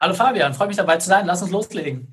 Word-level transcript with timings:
Hallo 0.00 0.14
Fabian, 0.14 0.52
freue 0.52 0.68
mich 0.68 0.76
dabei 0.76 0.98
zu 0.98 1.08
sein. 1.08 1.26
Lass 1.26 1.42
uns 1.42 1.50
loslegen. 1.50 2.12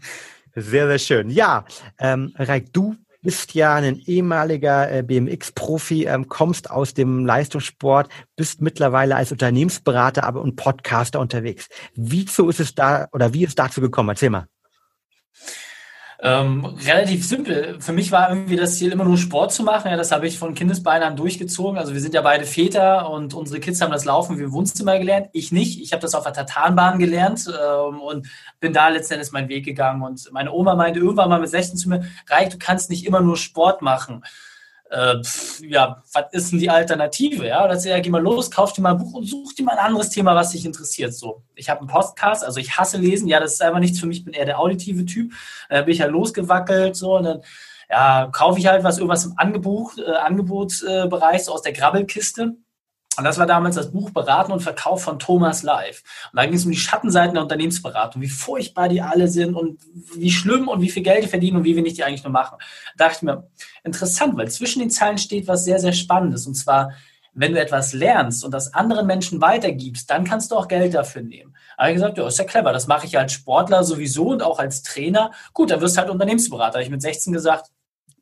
Sehr, 0.56 0.88
sehr 0.88 1.00
schön. 1.00 1.30
Ja, 1.30 1.66
ähm, 2.00 2.34
Reik, 2.38 2.72
du 2.72 2.96
bist 3.24 3.54
ja 3.56 3.76
ein 3.76 4.00
ehemaliger 4.06 4.92
äh, 4.92 5.02
BMX-Profi, 5.02 6.06
ähm, 6.06 6.28
kommst 6.28 6.70
aus 6.70 6.94
dem 6.94 7.26
Leistungssport, 7.26 8.10
bist 8.36 8.62
mittlerweile 8.62 9.16
als 9.16 9.32
Unternehmensberater 9.32 10.24
aber 10.24 10.42
und 10.42 10.56
Podcaster 10.56 11.20
unterwegs. 11.20 11.68
Wieso 11.96 12.50
ist 12.50 12.60
es 12.60 12.76
da 12.76 13.08
oder 13.12 13.34
wie 13.34 13.44
ist 13.44 13.50
es 13.50 13.56
dazu 13.56 13.82
gekommen? 13.82 14.10
Erzähl 14.10 14.30
mal. 14.30 14.48
Ähm, 16.26 16.64
relativ 16.64 17.28
simpel. 17.28 17.76
Für 17.82 17.92
mich 17.92 18.14
war 18.14 18.30
irgendwie 18.30 18.56
das 18.56 18.78
Ziel, 18.78 18.94
immer 18.94 19.04
nur 19.04 19.18
Sport 19.18 19.52
zu 19.52 19.62
machen. 19.62 19.92
Ja, 19.92 19.98
das 19.98 20.14
habe 20.14 20.26
ich 20.26 20.40
von 20.40 20.54
Kindesbeinen 20.54 21.06
an 21.06 21.18
durchgezogen. 21.18 21.78
Also 21.78 21.94
wir 21.94 22.00
sind 22.00 22.14
ja 22.14 22.22
beide 22.22 22.46
Väter 22.46 23.10
und 23.10 23.34
unsere 23.34 23.60
Kids 23.60 23.82
haben 23.82 23.92
das 23.92 24.06
Laufen 24.06 24.40
wie 24.40 24.44
im 24.44 24.54
Wohnzimmer 24.54 24.98
gelernt. 24.98 25.28
Ich 25.34 25.52
nicht. 25.52 25.82
Ich 25.82 25.92
habe 25.92 26.02
das 26.02 26.16
auf 26.16 26.24
der 26.24 26.32
Tatanbahn 26.32 26.98
gelernt 26.98 27.46
ähm, 27.48 28.00
und 28.00 28.30
bin 28.62 28.72
da 28.72 28.88
letztendlich 28.88 29.34
meinen 29.34 29.50
Weg 29.50 29.66
gegangen. 29.66 30.02
Und 30.02 30.32
meine 30.32 30.54
Oma 30.54 30.76
meinte 30.76 31.02
irgendwann 31.02 31.28
mal 31.28 31.42
mit 31.42 31.50
16 31.50 31.78
zu 31.78 31.90
mir, 31.90 32.06
Reich, 32.30 32.48
du 32.48 32.58
kannst 32.58 32.90
nicht 32.90 33.06
immer 33.06 33.20
nur 33.20 33.36
Sport 33.36 33.82
machen 33.82 34.24
äh, 34.90 35.16
ja, 35.62 36.04
was 36.14 36.26
ist 36.32 36.52
denn 36.52 36.60
die 36.60 36.70
Alternative? 36.70 37.48
Ja, 37.48 37.66
oder 37.66 37.78
ja, 37.78 38.00
geh 38.00 38.10
mal 38.10 38.22
los, 38.22 38.52
kauf 38.52 38.74
dir 38.74 38.82
mal 38.82 38.92
ein 38.92 38.98
Buch 38.98 39.14
und 39.14 39.26
such 39.26 39.54
dir 39.54 39.64
mal 39.64 39.78
ein 39.78 39.86
anderes 39.86 40.10
Thema, 40.10 40.36
was 40.36 40.52
dich 40.52 40.66
interessiert. 40.66 41.14
So, 41.14 41.44
ich 41.56 41.70
habe 41.70 41.82
einen 41.82 41.90
Podcast, 41.90 42.44
also 42.44 42.60
ich 42.60 42.78
hasse 42.78 42.98
lesen, 42.98 43.28
ja, 43.28 43.40
das 43.40 43.54
ist 43.54 43.62
einfach 43.62 43.80
nichts 43.80 44.00
für 44.00 44.06
mich, 44.06 44.20
ich 44.20 44.26
bin 44.26 44.34
eher 44.34 44.46
der 44.46 44.60
auditive 44.60 45.06
Typ. 45.06 45.34
Da 45.70 45.82
bin 45.82 45.94
ich 45.94 46.02
halt 46.02 46.12
losgewackelt, 46.12 46.96
so, 46.96 47.18
und 47.18 47.24
dann 47.24 47.42
ja, 47.90 48.30
kaufe 48.32 48.60
ich 48.60 48.68
halt 48.68 48.84
was, 48.84 48.98
irgendwas 48.98 49.26
im 49.26 49.34
Angebot, 49.38 49.98
äh, 49.98 50.12
Angebotsbereich, 50.12 51.44
so 51.44 51.54
aus 51.54 51.62
der 51.62 51.74
Grabbelkiste. 51.74 52.56
Und 53.18 53.24
das 53.24 53.38
war 53.38 53.46
damals 53.46 53.76
das 53.76 53.92
Buch 53.92 54.10
Beraten 54.10 54.52
und 54.52 54.62
Verkauf 54.62 55.04
von 55.04 55.20
Thomas 55.20 55.64
Live. 55.64 56.04
Und 56.32 56.38
da 56.38 56.46
ging 56.46 56.56
es 56.56 56.66
um 56.66 56.72
die 56.72 56.78
Schattenseiten 56.78 57.36
der 57.36 57.44
Unternehmensberatung, 57.44 58.22
wie 58.22 58.28
furchtbar 58.28 58.90
die 58.90 59.02
alle 59.02 59.28
sind 59.28 59.54
und 59.54 59.80
wie 60.16 60.32
schlimm 60.32 60.68
und 60.68 60.82
wie 60.82 60.90
viel 60.90 61.04
Geld 61.04 61.24
die 61.24 61.28
verdienen 61.28 61.58
und 61.58 61.64
wie 61.64 61.76
wenig 61.76 61.94
die 61.94 62.04
eigentlich 62.04 62.24
nur 62.24 62.32
machen. 62.32 62.58
Da 62.98 63.06
dachte 63.06 63.18
ich 63.18 63.22
mir, 63.24 63.48
interessant, 63.84 64.36
weil 64.38 64.50
zwischen 64.50 64.80
den 64.80 64.90
Zeilen 64.90 65.18
steht 65.18 65.48
was 65.48 65.64
sehr, 65.64 65.80
sehr 65.80 65.94
Spannendes. 65.94 66.48
Und 66.48 66.56
zwar, 66.56 66.92
wenn 67.34 67.54
du 67.54 67.60
etwas 67.60 67.94
lernst 67.94 68.44
und 68.44 68.52
das 68.52 68.74
anderen 68.74 69.06
Menschen 69.06 69.42
weitergibst, 69.42 70.10
dann 70.10 70.24
kannst 70.24 70.52
du 70.52 70.56
auch 70.56 70.68
Geld 70.68 70.94
dafür 70.94 71.22
nehmen. 71.22 71.56
Habe 71.78 71.90
ich 71.90 71.96
gesagt, 71.96 72.18
ja, 72.18 72.28
ist 72.28 72.40
ja 72.40 72.46
clever, 72.46 72.74
das 72.74 72.88
mache 72.88 73.06
ich 73.06 73.18
als 73.18 73.34
Sportler 73.34 73.84
sowieso 73.84 74.30
und 74.30 74.42
auch 74.42 74.60
als 74.60 74.82
Trainer. 74.82 75.32
Gut, 75.54 75.72
dann 75.72 75.82
wirst 75.82 75.98
du 75.98 76.02
halt 76.02 76.10
Unternehmensberater. 76.10 76.74
Da 76.74 76.78
habe 76.80 76.84
ich 76.84 76.90
mit 76.90 77.02
16 77.02 77.34
gesagt, 77.34 77.70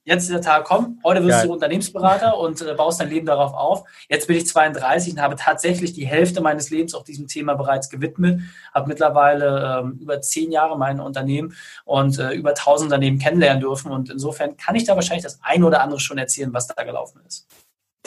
jetzt 0.04 0.24
ist 0.24 0.32
der 0.32 0.42
Tag 0.42 0.66
komm, 0.66 1.00
heute 1.04 1.24
wirst 1.24 1.40
Geil. 1.40 1.48
du 1.48 1.54
Unternehmensberater 1.54 2.38
und 2.38 2.62
äh, 2.62 2.74
baust 2.74 3.00
dein 3.00 3.10
Leben 3.10 3.26
darauf 3.26 3.54
auf. 3.54 3.84
Jetzt 4.10 4.28
bin 4.28 4.38
ich 4.38 4.48
32 4.48 5.14
und 5.14 5.22
habe 5.22 5.36
tatsächlich 5.36 5.94
die 5.94 6.06
Hälfte 6.06 6.42
meines 6.42 6.70
Lebens 6.70 6.96
auch 6.96 7.04
diesem 7.04 7.28
Thema 7.28 7.56
bereits 7.56 7.90
gewidmet. 7.90 8.42
Habe 8.74 8.88
mittlerweile 8.88 9.80
ähm, 9.80 10.00
über 10.00 10.22
zehn 10.22 10.52
Jahre 10.52 10.78
mein 10.78 11.00
Unternehmen 11.00 11.56
und 11.86 12.20
äh, 12.20 12.32
über 12.32 12.50
1000 12.52 12.88
Unternehmen 12.88 13.20
kennenlernen 13.20 13.62
dürfen. 13.62 13.92
Und 13.92 14.09
insofern 14.09 14.58
kann 14.58 14.75
ich 14.75 14.86
da 14.86 14.96
wahrscheinlich 14.96 15.24
das 15.24 15.40
eine 15.42 15.66
oder 15.66 15.81
andere 15.81 16.00
schon 16.00 16.18
erzählen, 16.18 16.54
was 16.54 16.68
da 16.68 16.84
gelaufen 16.84 17.22
ist. 17.28 17.48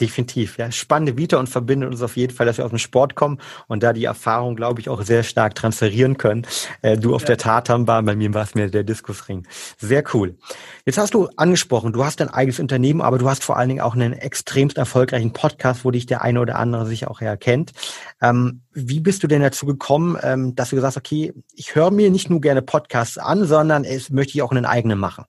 Definitiv, 0.00 0.59
ja. 0.59 0.72
Spannende 0.72 1.16
Vita 1.16 1.38
und 1.38 1.49
verbindet 1.49 1.88
uns 1.88 2.03
auf 2.03 2.16
jeden 2.16 2.34
Fall, 2.34 2.47
dass 2.47 2.59
wir 2.59 2.65
aus 2.65 2.72
dem 2.72 2.81
Sport 2.81 3.15
kommen 3.15 3.38
und 3.69 3.84
da 3.84 3.93
die 3.93 4.05
Erfahrung, 4.05 4.56
glaube 4.56 4.81
ich, 4.81 4.88
auch 4.88 5.03
sehr 5.03 5.22
stark 5.22 5.55
transferieren 5.55 6.19
können. 6.19 6.44
Äh, 6.82 6.99
du 6.99 7.15
auf 7.15 7.22
ja. 7.22 7.28
der 7.28 7.37
Tatanbahn, 7.38 8.05
bei 8.05 8.16
mir 8.16 8.34
war 8.34 8.43
es 8.43 8.56
mir 8.56 8.69
der 8.69 8.82
Diskusring. 8.82 9.47
Sehr 9.78 10.03
cool. 10.12 10.37
Jetzt 10.84 10.99
hast 10.99 11.15
du 11.15 11.28
angesprochen, 11.37 11.93
du 11.93 12.05
hast 12.05 12.19
dein 12.19 12.28
eigenes 12.28 12.59
Unternehmen, 12.59 13.03
aber 13.03 13.19
du 13.19 13.31
hast 13.31 13.44
vor 13.44 13.56
allen 13.56 13.69
Dingen 13.69 13.82
auch 13.82 13.94
einen 13.94 14.15
extremst 14.15 14.78
erfolgreichen 14.78 15.32
Podcast, 15.32 15.84
wo 15.84 15.93
dich 15.93 16.06
der 16.06 16.22
eine 16.22 16.41
oder 16.41 16.59
andere 16.59 16.87
sich 16.87 17.06
auch 17.06 17.21
erkennt. 17.21 17.72
Ähm, 18.21 18.62
wie 18.72 18.99
bist 18.99 19.22
du 19.22 19.28
denn 19.28 19.43
dazu 19.43 19.65
gekommen, 19.65 20.19
ähm, 20.22 20.56
dass 20.56 20.71
du 20.71 20.76
gesagt 20.76 20.97
hast, 20.97 20.99
okay, 21.05 21.32
ich 21.55 21.76
höre 21.76 21.93
mir 21.93 22.11
nicht 22.11 22.31
nur 22.31 22.41
gerne 22.41 22.62
Podcasts 22.62 23.16
an, 23.16 23.44
sondern 23.44 23.84
es 23.84 24.11
möchte 24.11 24.32
ich 24.34 24.43
auch 24.43 24.50
einen 24.50 24.65
eigenen 24.65 24.99
machen? 24.99 25.25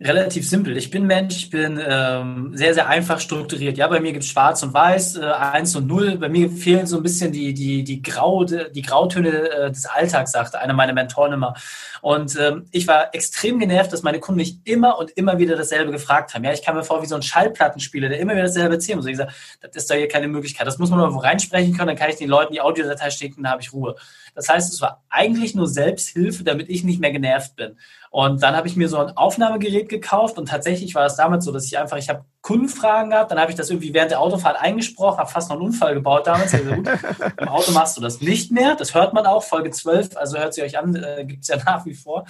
Relativ 0.00 0.48
simpel. 0.48 0.76
Ich 0.76 0.90
bin 0.90 1.06
Mensch, 1.06 1.36
ich 1.36 1.50
bin 1.50 1.80
ähm, 1.84 2.52
sehr, 2.54 2.72
sehr 2.72 2.86
einfach 2.86 3.18
strukturiert. 3.18 3.76
Ja, 3.76 3.88
bei 3.88 3.98
mir 3.98 4.12
gibt 4.12 4.22
es 4.22 4.30
Schwarz 4.30 4.62
und 4.62 4.72
Weiß, 4.72 5.16
äh, 5.16 5.24
Eins 5.24 5.74
und 5.74 5.88
Null. 5.88 6.18
Bei 6.18 6.28
mir 6.28 6.50
fehlen 6.50 6.86
so 6.86 6.98
ein 6.98 7.02
bisschen 7.02 7.32
die, 7.32 7.52
die, 7.52 7.82
die, 7.82 8.00
Grau, 8.00 8.44
die 8.44 8.82
Grautöne 8.82 9.50
äh, 9.50 9.70
des 9.70 9.86
Alltags, 9.86 10.30
sagte 10.30 10.60
einer 10.60 10.72
meiner 10.72 10.92
Mentoren 10.92 11.32
immer. 11.32 11.54
Und 12.00 12.38
ähm, 12.38 12.66
ich 12.70 12.86
war 12.86 13.12
extrem 13.12 13.58
genervt, 13.58 13.92
dass 13.92 14.04
meine 14.04 14.20
Kunden 14.20 14.38
mich 14.38 14.58
immer 14.62 14.98
und 14.98 15.10
immer 15.10 15.38
wieder 15.38 15.56
dasselbe 15.56 15.90
gefragt 15.90 16.32
haben. 16.32 16.44
Ja, 16.44 16.52
ich 16.52 16.62
kam 16.62 16.76
mir 16.76 16.84
vor 16.84 17.02
wie 17.02 17.06
so 17.06 17.16
ein 17.16 17.22
Schallplattenspieler, 17.22 18.08
der 18.08 18.20
immer 18.20 18.34
wieder 18.34 18.44
dasselbe 18.44 18.74
erzählen 18.74 18.98
muss. 18.98 19.06
Ich 19.06 19.12
gesagt, 19.12 19.32
das 19.60 19.74
ist 19.74 19.90
doch 19.90 19.96
hier 19.96 20.06
keine 20.06 20.28
Möglichkeit. 20.28 20.68
Das 20.68 20.78
muss 20.78 20.90
man 20.90 21.00
mal 21.00 21.12
wo 21.12 21.18
reinsprechen 21.18 21.76
können, 21.76 21.88
dann 21.88 21.96
kann 21.96 22.10
ich 22.10 22.16
den 22.16 22.28
Leuten 22.28 22.52
die 22.52 22.60
Audiodatei 22.60 23.10
schicken, 23.10 23.42
dann 23.42 23.50
habe 23.50 23.62
ich 23.62 23.72
Ruhe. 23.72 23.96
Das 24.36 24.48
heißt, 24.48 24.72
es 24.72 24.80
war 24.80 25.02
eigentlich 25.08 25.56
nur 25.56 25.66
Selbsthilfe, 25.66 26.44
damit 26.44 26.68
ich 26.68 26.84
nicht 26.84 27.00
mehr 27.00 27.10
genervt 27.10 27.56
bin. 27.56 27.76
Und 28.10 28.42
dann 28.42 28.56
habe 28.56 28.68
ich 28.68 28.76
mir 28.76 28.88
so 28.88 28.98
ein 28.98 29.16
Aufnahmegerät 29.16 29.88
gekauft 29.88 30.38
und 30.38 30.48
tatsächlich 30.48 30.94
war 30.94 31.06
es 31.06 31.16
damals 31.16 31.44
so, 31.44 31.52
dass 31.52 31.66
ich 31.66 31.78
einfach, 31.78 31.96
ich 31.96 32.08
habe 32.08 32.24
Kundenfragen 32.40 33.10
gehabt, 33.10 33.30
dann 33.30 33.38
habe 33.38 33.50
ich 33.50 33.56
das 33.56 33.68
irgendwie 33.70 33.92
während 33.92 34.10
der 34.10 34.20
Autofahrt 34.20 34.58
eingesprochen, 34.60 35.18
habe 35.18 35.30
fast 35.30 35.50
noch 35.50 35.56
einen 35.56 35.66
Unfall 35.66 35.94
gebaut 35.94 36.26
damals. 36.26 36.54
Also 36.54 36.70
gut, 36.70 36.88
Im 37.38 37.48
Auto 37.48 37.72
machst 37.72 37.96
du 37.96 38.00
das 38.00 38.20
nicht 38.20 38.50
mehr, 38.50 38.74
das 38.74 38.94
hört 38.94 39.12
man 39.12 39.26
auch, 39.26 39.42
Folge 39.42 39.70
12, 39.70 40.16
also 40.16 40.38
hört 40.38 40.54
sie 40.54 40.62
euch 40.62 40.78
an, 40.78 40.94
äh, 40.96 41.24
gibt 41.24 41.42
es 41.42 41.48
ja 41.48 41.56
nach 41.56 41.84
wie 41.84 41.94
vor. 41.94 42.24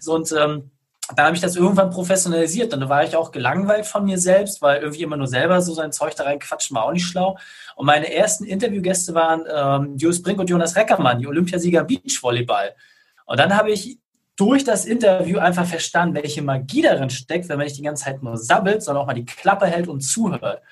So 0.00 0.14
und 0.14 0.30
ähm, 0.32 0.70
dann 1.14 1.26
habe 1.26 1.36
ich 1.36 1.42
das 1.42 1.56
irgendwann 1.56 1.90
professionalisiert. 1.90 2.72
Dann 2.72 2.88
war 2.88 3.04
ich 3.04 3.14
auch 3.14 3.30
gelangweilt 3.30 3.84
von 3.84 4.04
mir 4.04 4.18
selbst, 4.18 4.62
weil 4.62 4.80
irgendwie 4.80 5.02
immer 5.02 5.18
nur 5.18 5.26
selber 5.26 5.60
so 5.60 5.74
sein 5.74 5.92
Zeug 5.92 6.14
da 6.16 6.24
reinquatschen 6.24 6.74
war 6.74 6.84
auch 6.84 6.92
nicht 6.92 7.06
schlau. 7.06 7.36
Und 7.76 7.86
meine 7.86 8.12
ersten 8.12 8.44
Interviewgäste 8.44 9.14
waren 9.14 9.44
ähm, 9.52 9.98
Julius 9.98 10.22
Brink 10.22 10.38
und 10.38 10.48
Jonas 10.48 10.76
Reckermann, 10.76 11.18
die 11.18 11.26
Olympiasieger 11.26 11.84
Beachvolleyball. 11.84 12.74
Und 13.26 13.38
dann 13.38 13.54
habe 13.54 13.70
ich 13.70 13.98
durch 14.36 14.64
das 14.64 14.84
Interview 14.84 15.38
einfach 15.38 15.66
verstanden, 15.66 16.16
welche 16.16 16.42
Magie 16.42 16.82
darin 16.82 17.10
steckt, 17.10 17.48
wenn 17.48 17.56
man 17.56 17.66
nicht 17.66 17.78
die 17.78 17.82
ganze 17.82 18.04
Zeit 18.04 18.22
nur 18.22 18.36
sabbelt, 18.36 18.82
sondern 18.82 19.02
auch 19.02 19.06
mal 19.06 19.14
die 19.14 19.24
Klappe 19.24 19.66
hält 19.66 19.88
und 19.88 20.00
zuhört. 20.00 20.62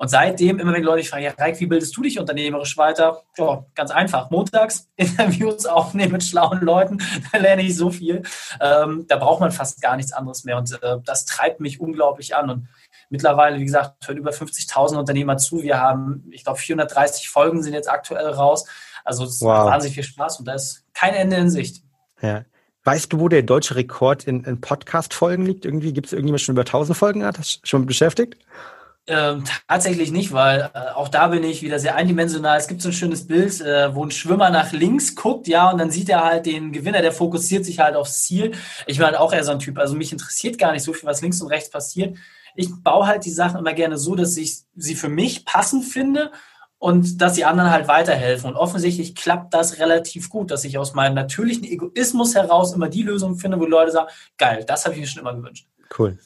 Und 0.00 0.08
seitdem, 0.08 0.58
immer 0.58 0.72
wenn 0.72 0.82
Leute 0.82 1.06
fragen, 1.06 1.24
ja, 1.24 1.32
Reik, 1.36 1.60
wie 1.60 1.66
bildest 1.66 1.94
du 1.94 2.00
dich 2.00 2.18
unternehmerisch 2.18 2.78
weiter? 2.78 3.22
Ja, 3.36 3.66
ganz 3.74 3.90
einfach. 3.90 4.30
Montags 4.30 4.88
Interviews 4.96 5.66
aufnehmen 5.66 6.12
mit 6.12 6.24
schlauen 6.24 6.62
Leuten, 6.62 7.02
da 7.32 7.38
lerne 7.38 7.60
ich 7.60 7.76
so 7.76 7.90
viel. 7.90 8.22
Ähm, 8.62 9.04
da 9.08 9.16
braucht 9.16 9.40
man 9.40 9.52
fast 9.52 9.82
gar 9.82 9.96
nichts 9.96 10.14
anderes 10.14 10.44
mehr. 10.44 10.56
Und 10.56 10.82
äh, 10.82 10.96
das 11.04 11.26
treibt 11.26 11.60
mich 11.60 11.82
unglaublich 11.82 12.34
an. 12.34 12.48
Und 12.48 12.68
mittlerweile, 13.10 13.58
wie 13.58 13.64
gesagt, 13.66 14.08
hören 14.08 14.16
über 14.16 14.30
50.000 14.30 14.96
Unternehmer 14.96 15.36
zu. 15.36 15.62
Wir 15.62 15.78
haben, 15.78 16.24
ich 16.30 16.44
glaube, 16.44 16.58
430 16.58 17.28
Folgen 17.28 17.62
sind 17.62 17.74
jetzt 17.74 17.90
aktuell 17.90 18.28
raus. 18.28 18.64
Also 19.04 19.24
es 19.24 19.42
wow. 19.42 19.48
macht 19.48 19.66
wahnsinnig 19.66 19.96
viel 19.96 20.04
Spaß 20.04 20.38
und 20.38 20.48
da 20.48 20.54
ist 20.54 20.86
kein 20.94 21.12
Ende 21.12 21.36
in 21.36 21.50
Sicht. 21.50 21.82
Ja. 22.22 22.44
Weißt 22.84 23.12
du, 23.12 23.20
wo 23.20 23.28
der 23.28 23.42
deutsche 23.42 23.76
Rekord 23.76 24.24
in, 24.24 24.44
in 24.44 24.60
Podcast-Folgen 24.60 25.44
liegt? 25.44 25.66
Irgendwie 25.66 25.92
gibt 25.92 26.06
es 26.06 26.12
irgendjemand 26.12 26.40
schon 26.40 26.54
über 26.54 26.62
1000 26.62 26.96
Folgen 26.96 27.24
hat? 27.24 27.38
Du 27.38 27.42
schon 27.64 27.84
beschäftigt? 27.84 28.36
Ähm, 29.06 29.44
tatsächlich 29.66 30.12
nicht, 30.12 30.32
weil 30.32 30.70
äh, 30.72 30.90
auch 30.94 31.08
da 31.08 31.28
bin 31.28 31.42
ich 31.42 31.62
wieder 31.62 31.78
sehr 31.78 31.96
eindimensional. 31.96 32.58
Es 32.58 32.68
gibt 32.68 32.80
so 32.80 32.90
ein 32.90 32.94
schönes 32.94 33.26
Bild, 33.26 33.60
äh, 33.60 33.94
wo 33.94 34.04
ein 34.04 34.10
Schwimmer 34.10 34.50
nach 34.50 34.72
links 34.72 35.16
guckt, 35.16 35.48
ja, 35.48 35.70
und 35.70 35.78
dann 35.78 35.90
sieht 35.90 36.08
er 36.08 36.24
halt 36.24 36.46
den 36.46 36.70
Gewinner, 36.72 37.02
der 37.02 37.12
fokussiert 37.12 37.64
sich 37.64 37.80
halt 37.80 37.96
aufs 37.96 38.22
Ziel. 38.22 38.52
Ich 38.86 38.98
bin 38.98 39.06
halt 39.06 39.16
auch 39.16 39.32
eher 39.32 39.44
so 39.44 39.52
ein 39.52 39.58
Typ. 39.58 39.78
Also 39.78 39.96
mich 39.96 40.12
interessiert 40.12 40.58
gar 40.58 40.72
nicht 40.72 40.84
so 40.84 40.92
viel, 40.92 41.08
was 41.08 41.22
links 41.22 41.40
und 41.42 41.48
rechts 41.48 41.70
passiert. 41.70 42.16
Ich 42.54 42.68
baue 42.82 43.06
halt 43.06 43.24
die 43.24 43.30
Sachen 43.30 43.58
immer 43.58 43.72
gerne 43.72 43.98
so, 43.98 44.14
dass 44.14 44.36
ich 44.36 44.60
sie 44.76 44.94
für 44.94 45.08
mich 45.08 45.44
passend 45.44 45.84
finde 45.84 46.30
und 46.80 47.20
dass 47.20 47.34
die 47.34 47.44
anderen 47.44 47.70
halt 47.70 47.88
weiterhelfen. 47.88 48.50
Und 48.50 48.56
offensichtlich 48.56 49.14
klappt 49.14 49.52
das 49.52 49.78
relativ 49.78 50.30
gut, 50.30 50.50
dass 50.50 50.64
ich 50.64 50.78
aus 50.78 50.94
meinem 50.94 51.14
natürlichen 51.14 51.64
Egoismus 51.64 52.34
heraus 52.34 52.72
immer 52.72 52.88
die 52.88 53.02
Lösung 53.02 53.36
finde, 53.36 53.60
wo 53.60 53.66
Leute 53.66 53.92
sagen, 53.92 54.08
geil, 54.38 54.64
das 54.66 54.86
habe 54.86 54.94
ich 54.94 55.00
mir 55.02 55.06
schon 55.06 55.20
immer 55.20 55.34
gewünscht. 55.34 55.66
Cool. 55.96 56.18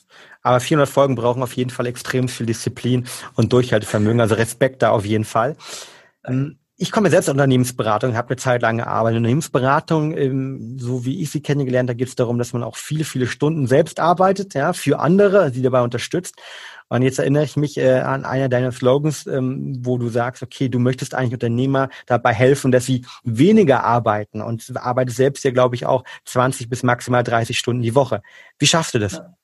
Aber 0.42 0.60
400 0.60 0.88
Folgen 0.88 1.16
brauchen 1.16 1.42
auf 1.42 1.54
jeden 1.54 1.70
Fall 1.70 1.86
extrem 1.86 2.28
viel 2.28 2.46
Disziplin 2.46 3.04
und 3.34 3.52
Durchhaltevermögen. 3.52 4.20
Also 4.20 4.36
Respekt 4.36 4.82
da 4.82 4.90
auf 4.90 5.04
jeden 5.04 5.24
Fall. 5.24 5.56
Ähm, 6.24 6.58
ich 6.76 6.92
komme 6.92 7.10
selbst 7.10 7.28
aus 7.28 7.32
Unternehmensberatung, 7.32 8.16
habe 8.16 8.30
eine 8.30 8.36
Zeit 8.36 8.62
lang 8.62 8.78
gearbeitet. 8.78 9.18
Unternehmensberatung, 9.18 10.16
ähm, 10.16 10.78
so 10.78 11.04
wie 11.04 11.20
ich 11.20 11.30
sie 11.30 11.40
kennengelernt, 11.40 11.88
da 11.88 11.94
geht 11.94 12.08
es 12.08 12.14
darum, 12.14 12.38
dass 12.38 12.52
man 12.52 12.62
auch 12.62 12.76
viele, 12.76 13.04
viele 13.04 13.26
Stunden 13.26 13.66
selbst 13.66 13.98
arbeitet, 13.98 14.54
ja, 14.54 14.72
für 14.72 15.00
andere, 15.00 15.50
die 15.50 15.62
dabei 15.62 15.82
unterstützt. 15.82 16.36
Und 16.88 17.02
jetzt 17.02 17.19
erinnere 17.19 17.44
ich 17.44 17.56
mich 17.56 17.78
äh, 17.78 18.00
an 18.00 18.25
einer 18.25 18.48
deiner 18.48 18.72
Slogans, 18.72 19.26
ähm, 19.26 19.76
wo 19.81 19.98
du 19.98 20.08
sagst, 20.08 20.42
okay, 20.42 20.69
du 20.69 20.78
möchtest 20.78 21.14
eigentlich 21.14 21.32
Unternehmer 21.32 21.88
dabei 22.06 22.32
helfen, 22.32 22.72
dass 22.72 22.86
sie 22.86 23.04
weniger 23.25 23.84
arbeiten 23.84 24.42
und 24.42 24.72
arbeitest 24.76 25.16
selbst 25.16 25.44
ja, 25.44 25.50
glaube 25.50 25.75
ich, 25.76 25.86
auch 25.86 26.04
20 26.25 26.69
bis 26.69 26.82
maximal 26.82 27.22
30 27.22 27.58
Stunden 27.58 27.82
die 27.82 27.94
Woche. 27.94 28.22
Wie 28.58 28.66
schaffst 28.66 28.94
du 28.94 28.98
das? 28.98 29.14
Ja. 29.14 29.34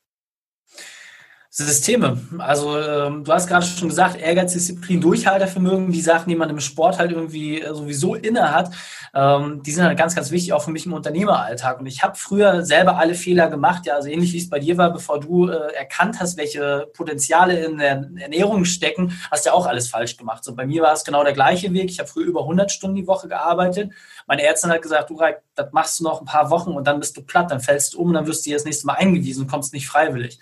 Systeme. 1.52 2.16
Also 2.38 2.78
ähm, 2.78 3.24
du 3.24 3.32
hast 3.32 3.48
gerade 3.48 3.66
schon 3.66 3.88
gesagt, 3.88 4.20
Ehrgeiz, 4.20 4.52
Disziplin, 4.52 5.00
Durchhaltevermögen, 5.00 5.90
die 5.90 6.00
Sachen, 6.00 6.28
die 6.28 6.36
man 6.36 6.48
im 6.48 6.60
Sport 6.60 7.00
halt 7.00 7.10
irgendwie 7.10 7.60
äh, 7.60 7.74
sowieso 7.74 8.14
inne 8.14 8.54
hat, 8.54 8.70
ähm, 9.12 9.60
die 9.64 9.72
sind 9.72 9.84
halt 9.84 9.98
ganz, 9.98 10.14
ganz 10.14 10.30
wichtig, 10.30 10.52
auch 10.52 10.62
für 10.62 10.70
mich 10.70 10.86
im 10.86 10.92
Unternehmeralltag. 10.92 11.80
Und 11.80 11.86
ich 11.86 12.04
habe 12.04 12.16
früher 12.16 12.64
selber 12.64 12.98
alle 12.98 13.16
Fehler 13.16 13.48
gemacht, 13.48 13.84
ja, 13.84 13.94
also 13.94 14.08
ähnlich 14.08 14.32
wie 14.32 14.38
es 14.38 14.48
bei 14.48 14.60
dir 14.60 14.78
war, 14.78 14.92
bevor 14.92 15.18
du 15.18 15.48
äh, 15.48 15.74
erkannt 15.74 16.20
hast, 16.20 16.36
welche 16.36 16.88
Potenziale 16.94 17.64
in 17.64 17.78
der 17.78 18.08
Ernährung 18.18 18.64
stecken, 18.64 19.20
hast 19.28 19.44
du 19.44 19.48
ja 19.48 19.54
auch 19.54 19.66
alles 19.66 19.88
falsch 19.88 20.16
gemacht. 20.16 20.44
So 20.44 20.54
bei 20.54 20.66
mir 20.66 20.82
war 20.82 20.92
es 20.92 21.02
genau 21.02 21.24
der 21.24 21.32
gleiche 21.32 21.72
Weg. 21.72 21.90
Ich 21.90 21.98
habe 21.98 22.08
früher 22.08 22.26
über 22.26 22.42
100 22.42 22.70
Stunden 22.70 22.94
die 22.94 23.08
Woche 23.08 23.26
gearbeitet. 23.26 23.90
Meine 24.28 24.44
Ärztin 24.44 24.70
hat 24.70 24.82
gesagt, 24.82 25.10
du 25.10 25.18
das 25.56 25.72
machst 25.72 25.98
du 25.98 26.04
noch 26.04 26.20
ein 26.20 26.26
paar 26.26 26.50
Wochen 26.50 26.70
und 26.70 26.86
dann 26.86 27.00
bist 27.00 27.16
du 27.16 27.22
platt, 27.22 27.50
dann 27.50 27.58
fällst 27.58 27.94
du 27.94 27.98
um, 28.02 28.12
dann 28.12 28.28
wirst 28.28 28.46
du 28.46 28.50
dir 28.50 28.56
das 28.56 28.64
nächste 28.64 28.86
Mal 28.86 28.94
eingewiesen 28.94 29.42
und 29.42 29.50
kommst 29.50 29.72
nicht 29.72 29.88
freiwillig. 29.88 30.38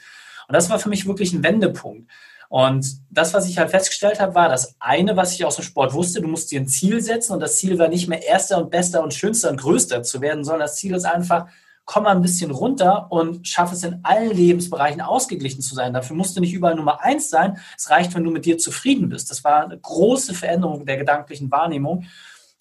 Und 0.49 0.55
das 0.55 0.71
war 0.71 0.79
für 0.79 0.89
mich 0.89 1.07
wirklich 1.07 1.33
ein 1.33 1.45
Wendepunkt. 1.45 2.11
Und 2.49 3.03
das, 3.11 3.35
was 3.35 3.47
ich 3.47 3.59
halt 3.59 3.71
festgestellt 3.71 4.21
habe, 4.21 4.35
war 4.35 4.49
das 4.49 4.75
eine, 4.81 5.17
was 5.17 5.35
ich 5.35 5.45
aus 5.45 5.57
dem 5.57 5.65
Sport 5.65 5.93
wusste, 5.93 6.23
du 6.23 6.29
musst 6.29 6.51
dir 6.51 6.61
ein 6.61 6.67
Ziel 6.67 7.03
setzen 7.03 7.35
und 7.35 7.41
das 7.41 7.59
Ziel 7.59 7.79
war 7.79 7.89
nicht 7.89 8.09
mehr 8.09 8.27
erster 8.27 8.57
und 8.57 8.71
bester 8.71 9.03
und 9.03 9.13
schönster 9.13 9.51
und 9.51 9.61
größter 9.61 10.03
zu 10.03 10.23
werden, 10.23 10.45
sondern 10.45 10.63
das 10.63 10.77
Ziel 10.77 10.95
ist 10.95 11.05
einfach, 11.05 11.47
komm 11.85 12.05
mal 12.05 12.17
ein 12.17 12.23
bisschen 12.23 12.51
runter 12.51 13.13
und 13.13 13.47
schaff 13.47 13.73
es 13.73 13.83
in 13.83 14.01
allen 14.03 14.35
Lebensbereichen 14.35 15.03
ausgeglichen 15.03 15.61
zu 15.61 15.75
sein. 15.75 15.93
Dafür 15.93 16.17
musst 16.17 16.37
du 16.37 16.41
nicht 16.41 16.55
überall 16.55 16.75
Nummer 16.75 17.03
eins 17.03 17.29
sein. 17.29 17.59
Es 17.77 17.91
reicht, 17.91 18.15
wenn 18.15 18.25
du 18.25 18.31
mit 18.31 18.47
dir 18.47 18.57
zufrieden 18.57 19.11
bist. 19.11 19.31
Das 19.31 19.45
war 19.45 19.65
eine 19.65 19.79
große 19.79 20.33
Veränderung 20.33 20.87
der 20.87 20.97
gedanklichen 20.97 21.51
Wahrnehmung. 21.51 22.07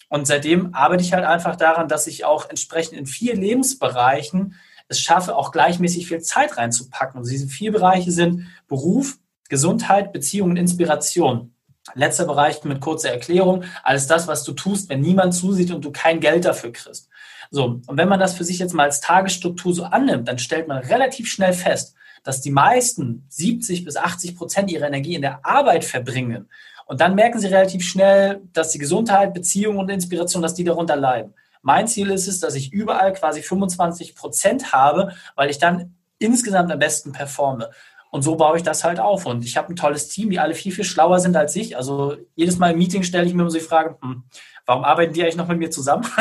Und 0.08 0.26
seitdem 0.26 0.74
arbeite 0.74 1.02
ich 1.02 1.12
halt 1.12 1.24
einfach 1.24 1.56
daran, 1.56 1.88
dass 1.88 2.06
ich 2.06 2.24
auch 2.24 2.48
entsprechend 2.48 2.98
in 2.98 3.06
vier 3.06 3.34
Lebensbereichen 3.34 4.54
es 4.88 5.00
schaffe, 5.00 5.36
auch 5.36 5.52
gleichmäßig 5.52 6.08
viel 6.08 6.20
Zeit 6.20 6.56
reinzupacken. 6.56 7.20
Und 7.20 7.30
diese 7.30 7.46
vier 7.46 7.72
Bereiche 7.72 8.10
sind 8.10 8.46
Beruf, 8.66 9.18
Gesundheit, 9.48 10.12
Beziehung 10.12 10.50
und 10.50 10.56
Inspiration. 10.56 11.52
Letzter 11.94 12.26
Bereich 12.26 12.62
mit 12.64 12.80
kurzer 12.80 13.10
Erklärung, 13.10 13.64
alles 13.82 14.06
das, 14.06 14.28
was 14.28 14.44
du 14.44 14.52
tust, 14.52 14.90
wenn 14.90 15.00
niemand 15.00 15.34
zusieht 15.34 15.70
und 15.70 15.84
du 15.84 15.90
kein 15.90 16.20
Geld 16.20 16.44
dafür 16.44 16.72
kriegst. 16.72 17.08
So, 17.50 17.80
und 17.86 17.96
wenn 17.96 18.08
man 18.08 18.20
das 18.20 18.34
für 18.34 18.44
sich 18.44 18.58
jetzt 18.58 18.74
mal 18.74 18.84
als 18.84 19.00
Tagesstruktur 19.00 19.74
so 19.74 19.84
annimmt, 19.84 20.28
dann 20.28 20.38
stellt 20.38 20.68
man 20.68 20.78
relativ 20.78 21.30
schnell 21.30 21.54
fest, 21.54 21.94
dass 22.24 22.42
die 22.42 22.50
meisten 22.50 23.24
70 23.30 23.84
bis 23.84 23.96
80 23.96 24.36
Prozent 24.36 24.70
ihrer 24.70 24.86
Energie 24.86 25.14
in 25.14 25.22
der 25.22 25.46
Arbeit 25.46 25.84
verbringen. 25.84 26.48
Und 26.84 27.00
dann 27.00 27.14
merken 27.14 27.38
sie 27.38 27.46
relativ 27.46 27.84
schnell, 27.84 28.42
dass 28.52 28.70
die 28.70 28.78
Gesundheit, 28.78 29.32
Beziehung 29.32 29.78
und 29.78 29.90
Inspiration, 29.90 30.42
dass 30.42 30.54
die 30.54 30.64
darunter 30.64 30.96
leiden. 30.96 31.34
Mein 31.62 31.86
Ziel 31.88 32.10
ist 32.10 32.28
es, 32.28 32.40
dass 32.40 32.54
ich 32.54 32.72
überall 32.72 33.12
quasi 33.12 33.42
25 33.42 34.14
Prozent 34.14 34.72
habe, 34.72 35.12
weil 35.34 35.50
ich 35.50 35.58
dann 35.58 35.96
insgesamt 36.18 36.72
am 36.72 36.78
besten 36.78 37.12
performe. 37.12 37.70
Und 38.10 38.22
so 38.22 38.36
baue 38.36 38.56
ich 38.56 38.62
das 38.62 38.84
halt 38.84 39.00
auf. 39.00 39.26
Und 39.26 39.44
ich 39.44 39.56
habe 39.56 39.72
ein 39.72 39.76
tolles 39.76 40.08
Team, 40.08 40.30
die 40.30 40.38
alle 40.38 40.54
viel, 40.54 40.72
viel 40.72 40.84
schlauer 40.84 41.20
sind 41.20 41.36
als 41.36 41.54
ich. 41.56 41.76
Also 41.76 42.16
jedes 42.34 42.58
Mal 42.58 42.72
im 42.72 42.78
Meeting 42.78 43.02
stelle 43.02 43.26
ich 43.26 43.34
mir 43.34 43.42
immer 43.42 43.50
so 43.50 43.58
die 43.58 43.64
Frage, 43.64 43.96
hm, 44.00 44.24
warum 44.64 44.84
arbeiten 44.84 45.12
die 45.12 45.22
eigentlich 45.22 45.36
noch 45.36 45.48
mit 45.48 45.58
mir 45.58 45.70
zusammen? 45.70 46.06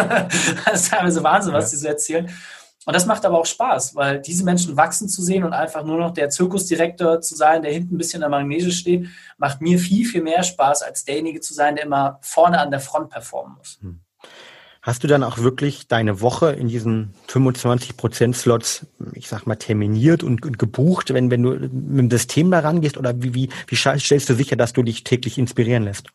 das 0.65 0.81
ist 0.81 0.91
teilweise 0.91 1.23
Wahnsinn, 1.23 1.53
was 1.53 1.71
die 1.71 1.77
so 1.77 1.87
erzählen. 1.87 2.29
Und 2.85 2.95
das 2.95 3.05
macht 3.05 3.25
aber 3.25 3.37
auch 3.37 3.45
Spaß, 3.45 3.95
weil 3.95 4.21
diese 4.21 4.45
Menschen 4.45 4.77
wachsen 4.77 5.09
zu 5.09 5.21
sehen 5.21 5.43
und 5.43 5.51
einfach 5.51 5.83
nur 5.83 5.97
noch 5.97 6.11
der 6.11 6.29
Zirkusdirektor 6.29 7.19
zu 7.19 7.35
sein, 7.35 7.61
der 7.61 7.73
hinten 7.73 7.95
ein 7.95 7.97
bisschen 7.97 8.23
am 8.23 8.31
Magnese 8.31 8.71
steht, 8.71 9.07
macht 9.37 9.59
mir 9.59 9.77
viel, 9.77 10.05
viel 10.05 10.21
mehr 10.21 10.41
Spaß, 10.41 10.83
als 10.83 11.03
derjenige 11.03 11.41
zu 11.41 11.53
sein, 11.53 11.75
der 11.75 11.83
immer 11.83 12.17
vorne 12.21 12.59
an 12.61 12.71
der 12.71 12.79
Front 12.79 13.09
performen 13.09 13.57
muss. 13.57 13.79
Hm. 13.81 13.99
Hast 14.87 15.03
du 15.03 15.09
dann 15.09 15.21
auch 15.21 15.39
wirklich 15.39 15.89
deine 15.89 16.21
Woche 16.21 16.53
in 16.53 16.69
diesen 16.69 17.13
25 17.27 17.97
Prozent 17.97 18.37
Slots, 18.37 18.85
ich 19.15 19.27
sag 19.27 19.45
mal, 19.45 19.57
terminiert 19.57 20.23
und, 20.23 20.45
und, 20.45 20.57
gebucht, 20.57 21.13
wenn, 21.13 21.29
wenn 21.29 21.43
du 21.43 21.49
mit 21.49 21.99
dem 21.99 22.09
System 22.09 22.51
da 22.51 22.59
rangehst? 22.59 22.95
Oder 22.95 23.21
wie, 23.21 23.33
wie, 23.33 23.49
wie 23.67 23.75
stellst 23.75 24.29
du 24.29 24.33
sicher, 24.33 24.55
dass 24.55 24.71
du 24.71 24.83
dich 24.83 25.03
täglich 25.03 25.37
inspirieren 25.37 25.83
lässt? 25.83 26.07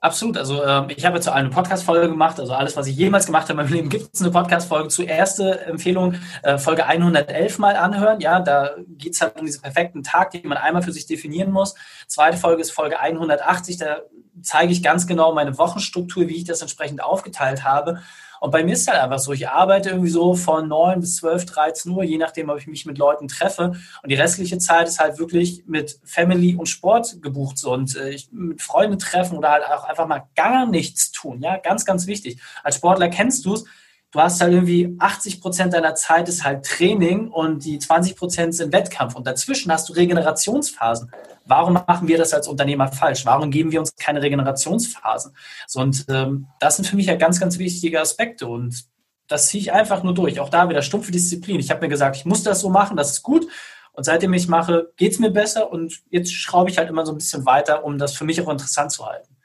Absolut. 0.00 0.38
Also 0.38 0.64
ähm, 0.64 0.90
ich 0.90 1.04
habe 1.04 1.16
jetzt 1.16 1.28
eine 1.28 1.50
Podcast-Folge 1.50 2.08
gemacht. 2.08 2.38
Also 2.38 2.52
alles, 2.52 2.76
was 2.76 2.86
ich 2.86 2.96
jemals 2.96 3.26
gemacht 3.26 3.48
habe 3.48 3.54
in 3.54 3.56
meinem 3.56 3.72
Leben, 3.74 3.88
gibt 3.88 4.14
es 4.14 4.22
eine 4.22 4.30
Podcast-Folge 4.30 4.90
zu. 4.90 5.02
Erste 5.02 5.62
Empfehlung, 5.62 6.14
äh, 6.44 6.58
Folge 6.58 6.86
111 6.86 7.58
mal 7.58 7.74
anhören. 7.74 8.20
Ja, 8.20 8.38
da 8.38 8.76
geht 8.86 9.14
es 9.14 9.20
halt 9.20 9.36
um 9.36 9.44
diesen 9.44 9.62
perfekten 9.62 10.04
Tag, 10.04 10.30
den 10.30 10.46
man 10.46 10.58
einmal 10.58 10.82
für 10.82 10.92
sich 10.92 11.06
definieren 11.06 11.50
muss. 11.50 11.74
Zweite 12.06 12.36
Folge 12.36 12.62
ist 12.62 12.70
Folge 12.70 13.00
180. 13.00 13.78
Da 13.78 14.02
zeige 14.42 14.72
ich 14.72 14.82
ganz 14.82 15.06
genau 15.06 15.34
meine 15.34 15.58
Wochenstruktur, 15.58 16.28
wie 16.28 16.36
ich 16.36 16.44
das 16.44 16.60
entsprechend 16.62 17.02
aufgeteilt 17.02 17.64
habe. 17.64 18.00
Und 18.40 18.52
bei 18.52 18.62
mir 18.62 18.74
ist 18.74 18.86
halt 18.88 19.00
einfach 19.00 19.18
so, 19.18 19.32
ich 19.32 19.48
arbeite 19.48 19.90
irgendwie 19.90 20.10
so 20.10 20.34
von 20.34 20.68
9 20.68 21.00
bis 21.00 21.16
12, 21.16 21.46
13 21.46 21.92
Uhr, 21.92 22.04
je 22.04 22.18
nachdem, 22.18 22.50
ob 22.50 22.58
ich 22.58 22.66
mich 22.66 22.86
mit 22.86 22.98
Leuten 22.98 23.26
treffe. 23.26 23.74
Und 24.02 24.08
die 24.10 24.14
restliche 24.14 24.58
Zeit 24.58 24.86
ist 24.86 25.00
halt 25.00 25.18
wirklich 25.18 25.64
mit 25.66 25.98
Family 26.04 26.54
und 26.54 26.66
Sport 26.66 27.20
gebucht. 27.20 27.58
So. 27.58 27.72
Und 27.72 27.96
äh, 27.96 28.10
ich 28.10 28.30
mit 28.30 28.62
Freunden 28.62 28.98
treffen 28.98 29.36
oder 29.36 29.50
halt 29.50 29.64
auch 29.64 29.84
einfach 29.84 30.06
mal 30.06 30.28
gar 30.36 30.66
nichts 30.66 31.10
tun. 31.10 31.42
Ja, 31.42 31.56
ganz, 31.56 31.84
ganz 31.84 32.06
wichtig. 32.06 32.40
Als 32.62 32.76
Sportler 32.76 33.08
kennst 33.08 33.44
du 33.44 33.54
es 33.54 33.64
du 34.10 34.20
hast 34.20 34.40
halt 34.40 34.52
irgendwie 34.52 34.96
80 34.98 35.40
Prozent 35.40 35.74
deiner 35.74 35.94
Zeit 35.94 36.28
ist 36.28 36.44
halt 36.44 36.64
Training 36.64 37.28
und 37.28 37.64
die 37.64 37.78
20 37.78 38.16
Prozent 38.16 38.54
sind 38.54 38.72
Wettkampf 38.72 39.14
und 39.14 39.26
dazwischen 39.26 39.70
hast 39.70 39.88
du 39.88 39.92
Regenerationsphasen. 39.92 41.10
Warum 41.48 41.72
machen 41.72 42.06
wir 42.08 42.18
das 42.18 42.34
als 42.34 42.46
Unternehmer 42.46 42.88
falsch? 42.92 43.24
Warum 43.26 43.50
geben 43.50 43.72
wir 43.72 43.80
uns 43.80 43.96
keine 43.96 44.22
Regenerationsphasen? 44.22 45.34
So, 45.66 45.80
und 45.80 46.04
ähm, 46.08 46.46
das 46.60 46.76
sind 46.76 46.86
für 46.86 46.96
mich 46.96 47.06
ja 47.06 47.16
ganz, 47.16 47.40
ganz 47.40 47.58
wichtige 47.58 48.00
Aspekte 48.00 48.46
und 48.46 48.84
das 49.28 49.48
ziehe 49.48 49.60
ich 49.60 49.72
einfach 49.72 50.02
nur 50.02 50.14
durch. 50.14 50.40
Auch 50.40 50.48
da 50.48 50.68
wieder 50.68 50.82
stumpfe 50.82 51.10
Disziplin. 51.10 51.60
Ich 51.60 51.70
habe 51.70 51.80
mir 51.80 51.88
gesagt, 51.88 52.16
ich 52.16 52.24
muss 52.24 52.42
das 52.42 52.60
so 52.60 52.70
machen, 52.70 52.96
das 52.96 53.10
ist 53.10 53.22
gut. 53.22 53.46
Und 53.92 54.04
seitdem 54.04 54.32
ich 54.32 54.46
mache, 54.46 54.92
geht 54.96 55.12
es 55.12 55.18
mir 55.18 55.30
besser 55.30 55.72
und 55.72 56.02
jetzt 56.10 56.32
schraube 56.32 56.70
ich 56.70 56.78
halt 56.78 56.88
immer 56.88 57.04
so 57.04 57.12
ein 57.12 57.18
bisschen 57.18 57.46
weiter, 57.46 57.84
um 57.84 57.98
das 57.98 58.14
für 58.14 58.24
mich 58.24 58.40
auch 58.40 58.48
interessant 58.48 58.92
zu 58.92 59.04
halten. 59.06 59.37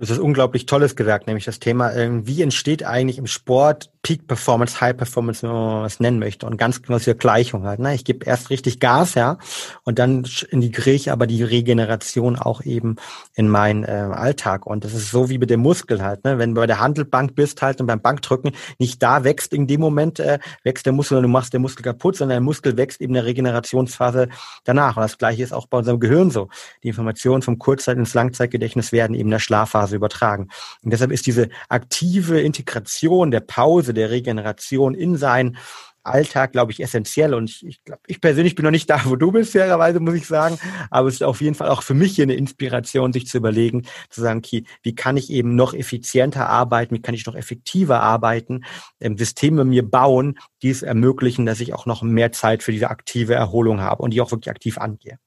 Das 0.00 0.08
ist 0.08 0.18
unglaublich 0.18 0.64
Tolles 0.64 0.96
gesagt, 0.96 1.26
nämlich 1.26 1.44
das 1.44 1.58
Thema, 1.58 1.92
wie 1.94 2.40
entsteht 2.40 2.84
eigentlich 2.84 3.18
im 3.18 3.26
Sport 3.26 3.90
Peak 4.02 4.26
Performance, 4.26 4.80
High 4.80 4.96
Performance, 4.96 5.42
wenn 5.42 5.52
man 5.52 5.82
was 5.82 6.00
nennen 6.00 6.18
möchte. 6.18 6.46
Und 6.46 6.56
ganz 6.56 6.80
genau 6.80 6.96
diese 6.96 7.14
Gleichung 7.14 7.64
halt. 7.64 7.80
Ne? 7.80 7.94
Ich 7.94 8.06
gebe 8.06 8.24
erst 8.24 8.48
richtig 8.48 8.80
Gas, 8.80 9.12
ja, 9.14 9.36
und 9.82 9.98
dann 9.98 10.26
integriere 10.48 10.96
ich 10.96 11.10
aber 11.10 11.26
die 11.26 11.42
Regeneration 11.42 12.36
auch 12.36 12.62
eben 12.64 12.96
in 13.34 13.50
meinen 13.50 13.84
äh, 13.84 14.08
Alltag. 14.10 14.64
Und 14.64 14.86
das 14.86 14.94
ist 14.94 15.10
so 15.10 15.28
wie 15.28 15.36
mit 15.36 15.50
dem 15.50 15.60
Muskel 15.60 16.02
halt. 16.02 16.24
Ne? 16.24 16.38
Wenn 16.38 16.54
du 16.54 16.60
bei 16.62 16.66
der 16.66 16.80
Handelbank 16.80 17.34
bist 17.34 17.60
halt 17.60 17.78
und 17.82 17.86
beim 17.86 18.00
Bankdrücken 18.00 18.52
nicht 18.78 19.02
da 19.02 19.22
wächst 19.22 19.52
in 19.52 19.66
dem 19.66 19.82
Moment, 19.82 20.18
äh, 20.18 20.38
wächst 20.64 20.86
der 20.86 20.94
Muskel 20.94 21.18
und 21.18 21.24
du 21.24 21.28
machst 21.28 21.52
den 21.52 21.60
Muskel 21.60 21.82
kaputt, 21.82 22.16
sondern 22.16 22.36
der 22.36 22.40
Muskel 22.40 22.78
wächst 22.78 23.02
eben 23.02 23.10
in 23.10 23.16
der 23.16 23.26
Regenerationsphase 23.26 24.28
danach. 24.64 24.96
Und 24.96 25.02
das 25.02 25.18
gleiche 25.18 25.42
ist 25.42 25.52
auch 25.52 25.66
bei 25.66 25.76
unserem 25.76 26.00
Gehirn 26.00 26.30
so. 26.30 26.48
Die 26.82 26.88
Informationen 26.88 27.42
vom 27.42 27.58
Kurzzeit- 27.58 27.98
ins 27.98 28.14
Langzeitgedächtnis 28.14 28.92
werden 28.92 29.12
eben 29.12 29.28
in 29.28 29.32
der 29.32 29.40
Schlafphase 29.40 29.89
übertragen. 29.96 30.48
Und 30.82 30.92
deshalb 30.92 31.12
ist 31.12 31.26
diese 31.26 31.48
aktive 31.68 32.40
Integration 32.40 33.30
der 33.30 33.40
Pause 33.40 33.94
der 33.94 34.10
Regeneration 34.10 34.94
in 34.94 35.16
seinen 35.16 35.56
Alltag, 36.02 36.52
glaube 36.52 36.72
ich, 36.72 36.80
essentiell. 36.80 37.34
Und 37.34 37.50
ich, 37.50 37.66
ich 37.66 37.84
glaube, 37.84 38.00
ich 38.06 38.20
persönlich 38.20 38.54
bin 38.54 38.64
noch 38.64 38.70
nicht 38.70 38.88
da, 38.88 39.02
wo 39.04 39.16
du 39.16 39.32
bist, 39.32 39.52
fairerweise, 39.52 40.00
muss 40.00 40.14
ich 40.14 40.26
sagen. 40.26 40.58
Aber 40.90 41.08
es 41.08 41.14
ist 41.14 41.22
auf 41.22 41.40
jeden 41.40 41.54
Fall 41.54 41.68
auch 41.68 41.82
für 41.82 41.94
mich 41.94 42.14
hier 42.14 42.24
eine 42.24 42.34
Inspiration, 42.34 43.12
sich 43.12 43.26
zu 43.26 43.36
überlegen, 43.36 43.86
zu 44.08 44.22
sagen, 44.22 44.38
okay, 44.38 44.64
wie 44.82 44.94
kann 44.94 45.16
ich 45.16 45.30
eben 45.30 45.54
noch 45.54 45.74
effizienter 45.74 46.48
arbeiten, 46.48 46.94
wie 46.94 47.02
kann 47.02 47.14
ich 47.14 47.26
noch 47.26 47.34
effektiver 47.34 48.00
arbeiten, 48.00 48.64
ähm, 49.00 49.18
Systeme 49.18 49.64
mir 49.64 49.88
bauen, 49.88 50.38
die 50.62 50.70
es 50.70 50.82
ermöglichen, 50.82 51.46
dass 51.46 51.60
ich 51.60 51.74
auch 51.74 51.86
noch 51.86 52.02
mehr 52.02 52.32
Zeit 52.32 52.62
für 52.62 52.72
diese 52.72 52.90
aktive 52.90 53.34
Erholung 53.34 53.80
habe 53.80 54.02
und 54.02 54.12
die 54.12 54.20
auch 54.20 54.30
wirklich 54.30 54.50
aktiv 54.50 54.78
angehe. 54.78 55.18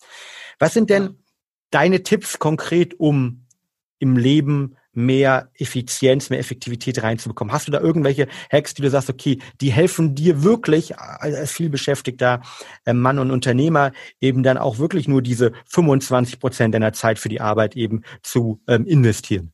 Was 0.60 0.74
sind 0.74 0.89
denn 0.89 1.20
deine 1.70 2.03
Tipps 2.03 2.39
konkret, 2.39 3.00
um 3.00 3.42
im 4.00 4.17
Leben 4.17 4.75
mehr 4.93 5.50
Effizienz, 5.55 6.29
mehr 6.29 6.39
Effektivität 6.39 7.01
reinzubekommen? 7.01 7.53
Hast 7.53 7.67
du 7.67 7.71
da 7.71 7.79
irgendwelche 7.79 8.27
Hacks, 8.51 8.73
die 8.73 8.81
du 8.81 8.89
sagst, 8.89 9.09
okay, 9.09 9.39
die 9.62 9.71
helfen 9.71 10.15
dir 10.15 10.43
wirklich 10.43 10.97
als 10.97 11.51
vielbeschäftigter 11.51 12.41
äh, 12.85 12.93
Mann 12.93 13.19
und 13.19 13.31
Unternehmer 13.31 13.91
eben 14.21 14.43
dann 14.43 14.57
auch 14.57 14.77
wirklich 14.77 15.07
nur 15.07 15.21
diese 15.21 15.53
25 15.65 16.39
Prozent 16.39 16.75
deiner 16.75 16.93
Zeit 16.93 17.19
für 17.19 17.29
die 17.29 17.41
Arbeit 17.41 17.75
eben 17.75 18.03
zu 18.21 18.62
ähm, 18.67 18.85
investieren? 18.85 19.53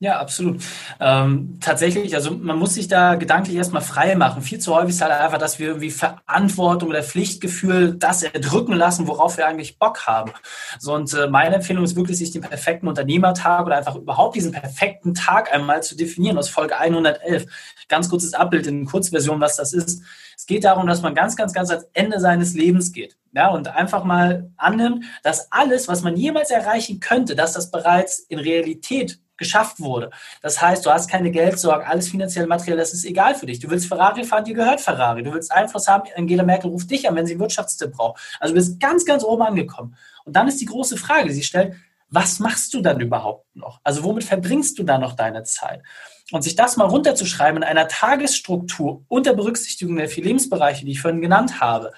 Ja, 0.00 0.20
absolut. 0.20 0.62
Ähm, 1.00 1.58
tatsächlich, 1.60 2.14
also 2.14 2.30
man 2.30 2.56
muss 2.56 2.74
sich 2.74 2.86
da 2.86 3.16
gedanklich 3.16 3.56
erstmal 3.56 3.82
frei 3.82 4.14
machen. 4.14 4.42
Viel 4.42 4.60
zu 4.60 4.72
häufig 4.72 4.90
ist 4.90 5.00
halt 5.00 5.10
einfach, 5.10 5.38
dass 5.38 5.58
wir 5.58 5.66
irgendwie 5.66 5.90
Verantwortung 5.90 6.90
oder 6.90 7.02
Pflichtgefühl 7.02 7.96
das 7.96 8.22
erdrücken 8.22 8.74
lassen, 8.74 9.08
worauf 9.08 9.38
wir 9.38 9.48
eigentlich 9.48 9.76
Bock 9.80 10.06
haben. 10.06 10.30
So, 10.78 10.94
und 10.94 11.12
äh, 11.14 11.26
meine 11.26 11.56
Empfehlung 11.56 11.82
ist 11.82 11.96
wirklich, 11.96 12.16
sich 12.16 12.30
den 12.30 12.42
perfekten 12.42 12.86
Unternehmertag 12.86 13.66
oder 13.66 13.76
einfach 13.76 13.96
überhaupt 13.96 14.36
diesen 14.36 14.52
perfekten 14.52 15.14
Tag 15.14 15.52
einmal 15.52 15.82
zu 15.82 15.96
definieren 15.96 16.38
aus 16.38 16.48
Folge 16.48 16.78
111. 16.78 17.46
Ganz 17.88 18.08
kurzes 18.08 18.34
Abbild 18.34 18.68
in 18.68 18.84
Kurzversion, 18.84 19.40
was 19.40 19.56
das 19.56 19.72
ist. 19.72 20.02
Es 20.36 20.46
geht 20.46 20.62
darum, 20.62 20.86
dass 20.86 21.02
man 21.02 21.16
ganz, 21.16 21.34
ganz, 21.34 21.52
ganz 21.52 21.70
ans 21.70 21.86
Ende 21.92 22.20
seines 22.20 22.54
Lebens 22.54 22.92
geht. 22.92 23.16
Ja, 23.32 23.48
und 23.48 23.66
einfach 23.66 24.04
mal 24.04 24.52
annimmt, 24.58 25.04
dass 25.24 25.50
alles, 25.50 25.88
was 25.88 26.02
man 26.02 26.16
jemals 26.16 26.50
erreichen 26.50 27.00
könnte, 27.00 27.34
dass 27.34 27.54
das 27.54 27.72
bereits 27.72 28.20
in 28.20 28.38
Realität 28.38 29.18
geschafft 29.38 29.80
wurde. 29.80 30.10
Das 30.42 30.60
heißt, 30.60 30.84
du 30.84 30.90
hast 30.90 31.10
keine 31.10 31.30
Geldsorgen, 31.30 31.86
alles 31.86 32.08
finanziell, 32.08 32.46
materiell, 32.46 32.76
das 32.76 32.92
ist 32.92 33.04
egal 33.04 33.34
für 33.34 33.46
dich. 33.46 33.60
Du 33.60 33.70
willst 33.70 33.86
Ferrari 33.86 34.24
fahren, 34.24 34.44
dir 34.44 34.54
gehört 34.54 34.80
Ferrari. 34.80 35.22
Du 35.22 35.32
willst 35.32 35.50
Einfluss 35.50 35.88
haben, 35.88 36.08
Angela 36.16 36.42
Merkel 36.42 36.70
ruft 36.70 36.90
dich 36.90 37.08
an, 37.08 37.16
wenn 37.16 37.26
sie 37.26 37.38
Wirtschaftstipp 37.38 37.92
braucht. 37.92 38.20
Also 38.40 38.52
du 38.52 38.58
bist 38.58 38.80
ganz, 38.80 39.04
ganz 39.04 39.24
oben 39.24 39.42
angekommen. 39.42 39.96
Und 40.24 40.36
dann 40.36 40.48
ist 40.48 40.60
die 40.60 40.66
große 40.66 40.96
Frage, 40.96 41.28
die 41.28 41.34
sie 41.34 41.42
stellt, 41.42 41.74
was 42.10 42.38
machst 42.38 42.72
du 42.74 42.80
dann 42.80 43.00
überhaupt 43.00 43.54
noch? 43.54 43.80
Also 43.84 44.02
womit 44.02 44.24
verbringst 44.24 44.78
du 44.78 44.82
da 44.82 44.98
noch 44.98 45.12
deine 45.14 45.42
Zeit? 45.44 45.82
Und 46.30 46.42
sich 46.42 46.56
das 46.56 46.76
mal 46.76 46.86
runterzuschreiben 46.86 47.58
in 47.58 47.68
einer 47.68 47.88
Tagesstruktur 47.88 49.04
unter 49.08 49.34
Berücksichtigung 49.34 49.96
der 49.96 50.08
vier 50.08 50.24
Lebensbereiche, 50.24 50.84
die 50.84 50.92
ich 50.92 51.00
vorhin 51.00 51.22
genannt 51.22 51.60
habe, 51.60 51.92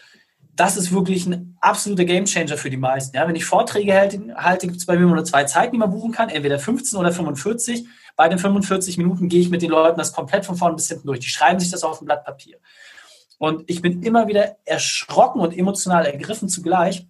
das 0.60 0.76
ist 0.76 0.92
wirklich 0.92 1.24
ein 1.24 1.56
absoluter 1.62 2.04
Gamechanger 2.04 2.58
für 2.58 2.68
die 2.68 2.76
meisten. 2.76 3.16
Ja, 3.16 3.26
wenn 3.26 3.34
ich 3.34 3.46
Vorträge 3.46 3.94
halte, 3.94 4.20
halte 4.36 4.66
gibt 4.66 4.78
es 4.78 4.84
bei 4.84 4.98
mir 4.98 5.06
nur 5.06 5.24
zwei 5.24 5.44
Zeiten, 5.44 5.72
die 5.72 5.78
man 5.78 5.90
buchen 5.90 6.12
kann, 6.12 6.28
entweder 6.28 6.58
15 6.58 6.98
oder 6.98 7.12
45. 7.12 7.86
Bei 8.14 8.28
den 8.28 8.38
45 8.38 8.98
Minuten 8.98 9.30
gehe 9.30 9.40
ich 9.40 9.48
mit 9.48 9.62
den 9.62 9.70
Leuten 9.70 9.96
das 9.96 10.12
komplett 10.12 10.44
von 10.44 10.56
vorn 10.56 10.76
bis 10.76 10.88
hinten 10.88 11.06
durch. 11.06 11.20
Die 11.20 11.30
schreiben 11.30 11.58
sich 11.58 11.70
das 11.70 11.82
auf 11.82 12.02
ein 12.02 12.04
Blatt 12.04 12.26
Papier. 12.26 12.58
Und 13.38 13.64
ich 13.70 13.80
bin 13.80 14.02
immer 14.02 14.28
wieder 14.28 14.58
erschrocken 14.66 15.40
und 15.40 15.56
emotional 15.56 16.04
ergriffen 16.04 16.50
zugleich, 16.50 17.06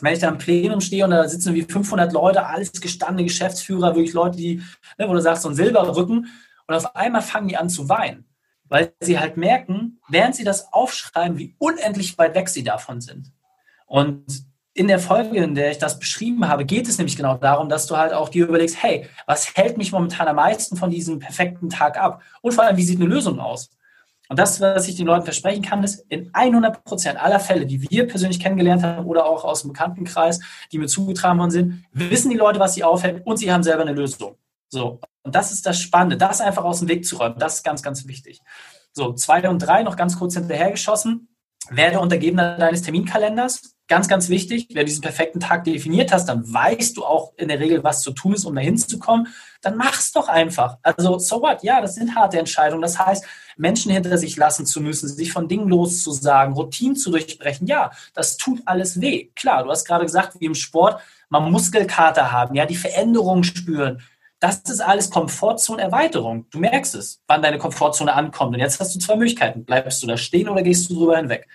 wenn 0.00 0.12
ich 0.12 0.20
da 0.20 0.28
im 0.28 0.38
Plenum 0.38 0.80
stehe 0.80 1.02
und 1.04 1.10
da 1.10 1.26
sitzen 1.26 1.54
wie 1.56 1.62
500 1.62 2.12
Leute, 2.12 2.46
alles 2.46 2.70
gestandene 2.80 3.24
Geschäftsführer, 3.24 3.96
wirklich 3.96 4.12
Leute, 4.12 4.36
die, 4.36 4.62
ne, 4.96 5.08
wo 5.08 5.12
du 5.12 5.20
sagst, 5.20 5.42
so 5.42 5.48
ein 5.48 5.56
Silberrücken, 5.56 6.28
und 6.68 6.74
auf 6.76 6.94
einmal 6.94 7.22
fangen 7.22 7.48
die 7.48 7.56
an 7.56 7.68
zu 7.68 7.88
weinen 7.88 8.31
weil 8.72 8.94
sie 9.00 9.20
halt 9.20 9.36
merken, 9.36 10.00
während 10.08 10.34
sie 10.34 10.44
das 10.44 10.72
aufschreiben, 10.72 11.36
wie 11.36 11.54
unendlich 11.58 12.16
weit 12.16 12.34
weg 12.34 12.48
sie 12.48 12.64
davon 12.64 13.02
sind. 13.02 13.30
Und 13.84 14.24
in 14.72 14.88
der 14.88 14.98
Folge, 14.98 15.36
in 15.36 15.54
der 15.54 15.72
ich 15.72 15.76
das 15.76 15.98
beschrieben 15.98 16.48
habe, 16.48 16.64
geht 16.64 16.88
es 16.88 16.96
nämlich 16.96 17.18
genau 17.18 17.36
darum, 17.36 17.68
dass 17.68 17.86
du 17.86 17.98
halt 17.98 18.14
auch 18.14 18.30
dir 18.30 18.46
überlegst, 18.48 18.82
hey, 18.82 19.06
was 19.26 19.54
hält 19.54 19.76
mich 19.76 19.92
momentan 19.92 20.26
am 20.26 20.36
meisten 20.36 20.78
von 20.78 20.88
diesem 20.88 21.18
perfekten 21.18 21.68
Tag 21.68 21.98
ab? 21.98 22.22
Und 22.40 22.52
vor 22.54 22.64
allem, 22.64 22.78
wie 22.78 22.82
sieht 22.82 22.98
eine 22.98 23.10
Lösung 23.10 23.40
aus? 23.40 23.68
Und 24.30 24.38
das, 24.38 24.58
was 24.62 24.88
ich 24.88 24.96
den 24.96 25.06
Leuten 25.06 25.24
versprechen 25.24 25.62
kann, 25.62 25.84
ist, 25.84 26.06
in 26.08 26.30
100 26.32 26.82
Prozent 26.82 27.22
aller 27.22 27.40
Fälle, 27.40 27.66
die 27.66 27.90
wir 27.90 28.06
persönlich 28.06 28.40
kennengelernt 28.40 28.82
haben 28.82 29.04
oder 29.04 29.26
auch 29.26 29.44
aus 29.44 29.60
dem 29.60 29.74
Bekanntenkreis, 29.74 30.40
die 30.72 30.78
mir 30.78 30.86
zugetragen 30.86 31.38
worden 31.38 31.50
sind, 31.50 31.84
wissen 31.92 32.30
die 32.30 32.38
Leute, 32.38 32.58
was 32.58 32.72
sie 32.72 32.84
aufhält 32.84 33.26
und 33.26 33.36
sie 33.36 33.52
haben 33.52 33.62
selber 33.62 33.82
eine 33.82 33.92
Lösung. 33.92 34.36
So. 34.70 34.98
Und 35.22 35.34
das 35.34 35.52
ist 35.52 35.66
das 35.66 35.80
Spannende, 35.80 36.16
das 36.16 36.40
einfach 36.40 36.64
aus 36.64 36.80
dem 36.80 36.88
Weg 36.88 37.04
zu 37.04 37.16
räumen. 37.16 37.38
Das 37.38 37.56
ist 37.56 37.62
ganz, 37.62 37.82
ganz 37.82 38.06
wichtig. 38.06 38.40
So, 38.92 39.12
zwei 39.14 39.48
und 39.48 39.60
drei 39.60 39.82
noch 39.82 39.96
ganz 39.96 40.18
kurz 40.18 40.34
hinterhergeschossen. 40.34 41.28
Werde 41.70 42.00
Untergebener 42.00 42.58
deines 42.58 42.82
Terminkalenders. 42.82 43.76
Ganz, 43.86 44.08
ganz 44.08 44.28
wichtig. 44.28 44.68
Wenn 44.70 44.80
du 44.80 44.84
diesen 44.86 45.02
perfekten 45.02 45.38
Tag 45.38 45.64
definiert 45.64 46.12
hast, 46.12 46.26
dann 46.26 46.52
weißt 46.52 46.96
du 46.96 47.04
auch 47.04 47.32
in 47.36 47.48
der 47.48 47.60
Regel, 47.60 47.84
was 47.84 48.00
zu 48.00 48.10
tun 48.12 48.34
ist, 48.34 48.44
um 48.44 48.54
dahin 48.54 48.76
zu 48.76 48.98
kommen. 48.98 49.28
Dann 49.60 49.76
mach's 49.76 50.12
doch 50.12 50.28
einfach. 50.28 50.78
Also, 50.82 51.18
so 51.18 51.40
what? 51.40 51.62
Ja, 51.62 51.80
das 51.80 51.94
sind 51.94 52.16
harte 52.16 52.38
Entscheidungen. 52.38 52.82
Das 52.82 52.98
heißt, 52.98 53.24
Menschen 53.56 53.92
hinter 53.92 54.18
sich 54.18 54.36
lassen 54.36 54.66
zu 54.66 54.80
müssen, 54.80 55.08
sich 55.08 55.32
von 55.32 55.46
Dingen 55.46 55.68
loszusagen, 55.68 56.54
Routinen 56.54 56.96
zu 56.96 57.10
durchbrechen. 57.10 57.66
Ja, 57.66 57.92
das 58.14 58.36
tut 58.36 58.62
alles 58.64 59.00
weh. 59.00 59.30
Klar, 59.36 59.64
du 59.64 59.70
hast 59.70 59.84
gerade 59.84 60.04
gesagt, 60.04 60.40
wie 60.40 60.46
im 60.46 60.54
Sport, 60.54 61.00
man 61.28 61.50
Muskelkater 61.50 62.32
haben, 62.32 62.54
ja, 62.54 62.66
die 62.66 62.76
Veränderungen 62.76 63.44
spüren, 63.44 64.02
das 64.42 64.56
ist 64.68 64.80
alles 64.80 65.08
Komfortzone-Erweiterung. 65.10 66.46
Du 66.50 66.58
merkst 66.58 66.96
es, 66.96 67.22
wann 67.28 67.42
deine 67.42 67.58
Komfortzone 67.58 68.12
ankommt. 68.12 68.52
Und 68.52 68.58
jetzt 68.58 68.80
hast 68.80 68.92
du 68.92 68.98
zwei 68.98 69.14
Möglichkeiten. 69.14 69.64
Bleibst 69.64 70.02
du 70.02 70.08
da 70.08 70.16
stehen 70.16 70.48
oder 70.48 70.62
gehst 70.62 70.90
du 70.90 70.94
drüber 70.94 71.16
hinweg? 71.16 71.46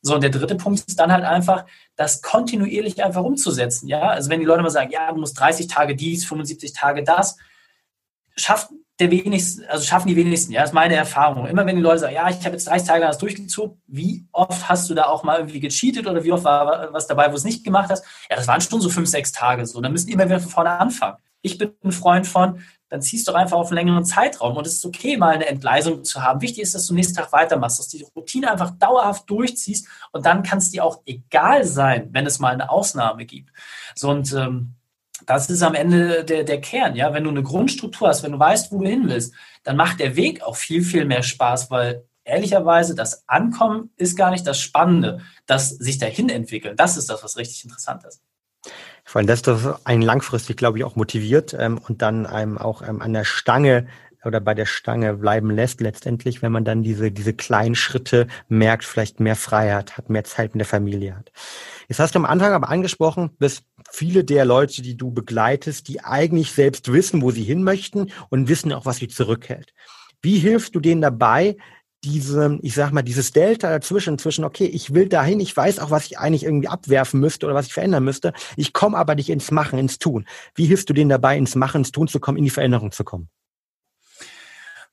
So, 0.00 0.14
und 0.14 0.22
der 0.22 0.30
dritte 0.30 0.54
Punkt 0.54 0.78
ist 0.86 1.00
dann 1.00 1.10
halt 1.12 1.24
einfach, 1.24 1.66
das 1.96 2.22
kontinuierlich 2.22 3.02
einfach 3.02 3.24
umzusetzen. 3.24 3.88
Ja, 3.88 4.02
also 4.02 4.30
wenn 4.30 4.38
die 4.38 4.46
Leute 4.46 4.62
mal 4.62 4.70
sagen, 4.70 4.92
ja, 4.92 5.10
du 5.10 5.18
musst 5.18 5.40
30 5.40 5.66
Tage 5.66 5.96
dies, 5.96 6.24
75 6.24 6.72
Tage 6.72 7.02
das, 7.02 7.36
schafft 8.36 8.70
der 9.00 9.10
wenigsten, 9.10 9.64
also 9.64 9.84
schaffen 9.84 10.06
die 10.06 10.14
wenigsten. 10.14 10.52
Ja, 10.52 10.60
das 10.60 10.70
ist 10.70 10.74
meine 10.74 10.94
Erfahrung. 10.94 11.48
Immer 11.48 11.66
wenn 11.66 11.74
die 11.74 11.82
Leute 11.82 11.98
sagen, 11.98 12.14
ja, 12.14 12.30
ich 12.30 12.44
habe 12.44 12.50
jetzt 12.50 12.68
30 12.68 12.86
Tage 12.86 13.06
das 13.06 13.18
durchgezogen, 13.18 13.82
wie 13.88 14.24
oft 14.30 14.68
hast 14.68 14.88
du 14.88 14.94
da 14.94 15.06
auch 15.06 15.24
mal 15.24 15.38
irgendwie 15.38 15.58
gecheatet 15.58 16.06
oder 16.06 16.22
wie 16.22 16.30
oft 16.30 16.44
war 16.44 16.92
was 16.92 17.08
dabei, 17.08 17.32
wo 17.32 17.34
es 17.34 17.42
nicht 17.42 17.64
gemacht 17.64 17.90
hast? 17.90 18.04
Ja, 18.30 18.36
das 18.36 18.46
waren 18.46 18.60
schon 18.60 18.80
so 18.80 18.88
fünf, 18.88 19.08
sechs 19.08 19.32
Tage 19.32 19.66
so. 19.66 19.80
Dann 19.80 19.90
müssen 19.90 20.06
die 20.06 20.12
immer 20.12 20.26
wieder 20.26 20.38
von 20.38 20.50
vorne 20.50 20.70
anfangen. 20.70 21.16
Ich 21.42 21.58
bin 21.58 21.72
ein 21.82 21.92
Freund 21.92 22.26
von, 22.26 22.60
dann 22.88 23.02
ziehst 23.02 23.28
du 23.28 23.32
einfach 23.32 23.56
auf 23.56 23.68
einen 23.68 23.76
längeren 23.76 24.04
Zeitraum 24.04 24.56
und 24.56 24.66
es 24.66 24.74
ist 24.74 24.84
okay, 24.84 25.16
mal 25.16 25.34
eine 25.34 25.46
Entgleisung 25.46 26.04
zu 26.04 26.22
haben. 26.22 26.40
Wichtig 26.40 26.64
ist, 26.64 26.74
dass 26.74 26.86
du 26.86 26.94
nächsten 26.94 27.14
Tag 27.14 27.32
weitermachst, 27.32 27.78
dass 27.78 27.88
du 27.88 27.98
die 27.98 28.06
Routine 28.16 28.50
einfach 28.50 28.72
dauerhaft 28.72 29.30
durchziehst 29.30 29.86
und 30.12 30.26
dann 30.26 30.42
kann 30.42 30.58
es 30.58 30.70
dir 30.70 30.84
auch 30.84 31.00
egal 31.06 31.64
sein, 31.64 32.08
wenn 32.12 32.26
es 32.26 32.40
mal 32.40 32.52
eine 32.52 32.68
Ausnahme 32.68 33.24
gibt. 33.24 33.50
So 33.94 34.10
und 34.10 34.32
ähm, 34.32 34.74
das 35.26 35.50
ist 35.50 35.62
am 35.62 35.74
Ende 35.74 36.24
der, 36.24 36.44
der 36.44 36.60
Kern, 36.60 36.96
ja. 36.96 37.12
Wenn 37.12 37.24
du 37.24 37.30
eine 37.30 37.42
Grundstruktur 37.42 38.08
hast, 38.08 38.22
wenn 38.22 38.32
du 38.32 38.38
weißt, 38.38 38.72
wo 38.72 38.80
du 38.80 38.88
hin 38.88 39.08
willst, 39.08 39.34
dann 39.62 39.76
macht 39.76 40.00
der 40.00 40.16
Weg 40.16 40.42
auch 40.42 40.56
viel, 40.56 40.82
viel 40.82 41.04
mehr 41.04 41.22
Spaß, 41.22 41.70
weil 41.70 42.04
ehrlicherweise 42.24 42.94
das 42.94 43.28
Ankommen 43.28 43.90
ist 43.96 44.16
gar 44.16 44.30
nicht 44.30 44.46
das 44.46 44.58
Spannende, 44.58 45.20
das 45.46 45.70
sich 45.70 45.98
dahin 45.98 46.28
entwickeln. 46.28 46.76
Das 46.76 46.96
ist 46.96 47.10
das, 47.10 47.22
was 47.22 47.36
richtig 47.36 47.64
interessant 47.64 48.04
ist. 48.04 48.22
Vor 49.10 49.18
allem, 49.18 49.26
dass 49.26 49.42
das 49.42 49.84
einen 49.84 50.02
langfristig, 50.02 50.56
glaube 50.56 50.78
ich, 50.78 50.84
auch 50.84 50.94
motiviert 50.94 51.52
ähm, 51.58 51.78
und 51.78 52.00
dann 52.00 52.26
einem 52.26 52.56
auch 52.56 52.80
ähm, 52.80 53.02
an 53.02 53.12
der 53.12 53.24
Stange 53.24 53.88
oder 54.24 54.38
bei 54.38 54.54
der 54.54 54.66
Stange 54.66 55.14
bleiben 55.14 55.50
lässt, 55.50 55.80
letztendlich, 55.80 56.42
wenn 56.42 56.52
man 56.52 56.64
dann 56.64 56.84
diese, 56.84 57.10
diese 57.10 57.34
kleinen 57.34 57.74
Schritte 57.74 58.28
merkt, 58.46 58.84
vielleicht 58.84 59.18
mehr 59.18 59.34
Freiheit 59.34 59.98
hat, 59.98 60.10
mehr 60.10 60.22
Zeit 60.22 60.54
mit 60.54 60.60
der 60.60 60.66
Familie 60.66 61.16
hat. 61.16 61.32
Jetzt 61.88 61.98
hast 61.98 62.14
du 62.14 62.20
am 62.20 62.24
Anfang 62.24 62.52
aber 62.52 62.68
angesprochen, 62.68 63.30
dass 63.40 63.64
viele 63.90 64.22
der 64.22 64.44
Leute, 64.44 64.80
die 64.80 64.96
du 64.96 65.10
begleitest, 65.10 65.88
die 65.88 66.04
eigentlich 66.04 66.52
selbst 66.52 66.92
wissen, 66.92 67.20
wo 67.20 67.32
sie 67.32 67.42
hin 67.42 67.64
möchten 67.64 68.12
und 68.28 68.48
wissen 68.48 68.72
auch, 68.72 68.86
was 68.86 68.98
sie 68.98 69.08
zurückhält. 69.08 69.74
Wie 70.22 70.38
hilfst 70.38 70.72
du 70.76 70.78
denen 70.78 71.00
dabei, 71.00 71.56
diese, 72.04 72.58
ich 72.62 72.74
sag 72.74 72.92
mal, 72.92 73.02
dieses 73.02 73.32
Delta 73.32 73.68
dazwischen, 73.68 74.18
zwischen, 74.18 74.44
okay, 74.44 74.64
ich 74.64 74.94
will 74.94 75.08
dahin, 75.08 75.40
ich 75.40 75.56
weiß 75.56 75.78
auch, 75.80 75.90
was 75.90 76.06
ich 76.06 76.18
eigentlich 76.18 76.44
irgendwie 76.44 76.68
abwerfen 76.68 77.20
müsste 77.20 77.46
oder 77.46 77.54
was 77.54 77.66
ich 77.66 77.72
verändern 77.72 78.04
müsste, 78.04 78.32
ich 78.56 78.72
komme 78.72 78.96
aber 78.96 79.14
nicht 79.14 79.28
ins 79.28 79.50
Machen, 79.50 79.78
ins 79.78 79.98
Tun. 79.98 80.26
Wie 80.54 80.66
hilfst 80.66 80.88
du 80.88 80.94
denen 80.94 81.10
dabei, 81.10 81.36
ins 81.36 81.54
Machen, 81.54 81.82
ins 81.82 81.92
Tun 81.92 82.08
zu 82.08 82.20
kommen, 82.20 82.38
in 82.38 82.44
die 82.44 82.50
Veränderung 82.50 82.92
zu 82.92 83.04
kommen? 83.04 83.28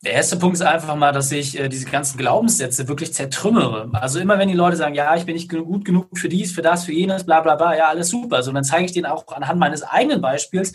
Der 0.05 0.13
erste 0.13 0.37
Punkt 0.37 0.55
ist 0.55 0.61
einfach 0.61 0.95
mal, 0.95 1.11
dass 1.11 1.31
ich 1.31 1.57
äh, 1.59 1.69
diese 1.69 1.85
ganzen 1.85 2.19
Glaubenssätze 2.19 2.87
wirklich 2.87 3.13
zertrümmere. 3.13 3.89
Also 3.93 4.19
immer 4.19 4.37
wenn 4.37 4.47
die 4.47 4.53
Leute 4.53 4.77
sagen, 4.77 4.93
ja, 4.93 5.15
ich 5.15 5.25
bin 5.25 5.33
nicht 5.33 5.49
gut 5.49 5.85
genug 5.85 6.15
für 6.15 6.29
dies, 6.29 6.51
für 6.51 6.61
das, 6.61 6.85
für 6.85 6.91
jenes, 6.91 7.25
bla 7.25 7.41
bla 7.41 7.55
bla, 7.55 7.75
ja, 7.75 7.89
alles 7.89 8.09
super. 8.09 8.35
Also 8.35 8.51
dann 8.51 8.63
zeige 8.63 8.85
ich 8.85 8.91
denen 8.91 9.07
auch 9.07 9.25
anhand 9.29 9.59
meines 9.59 9.81
eigenen 9.81 10.21
Beispiels, 10.21 10.73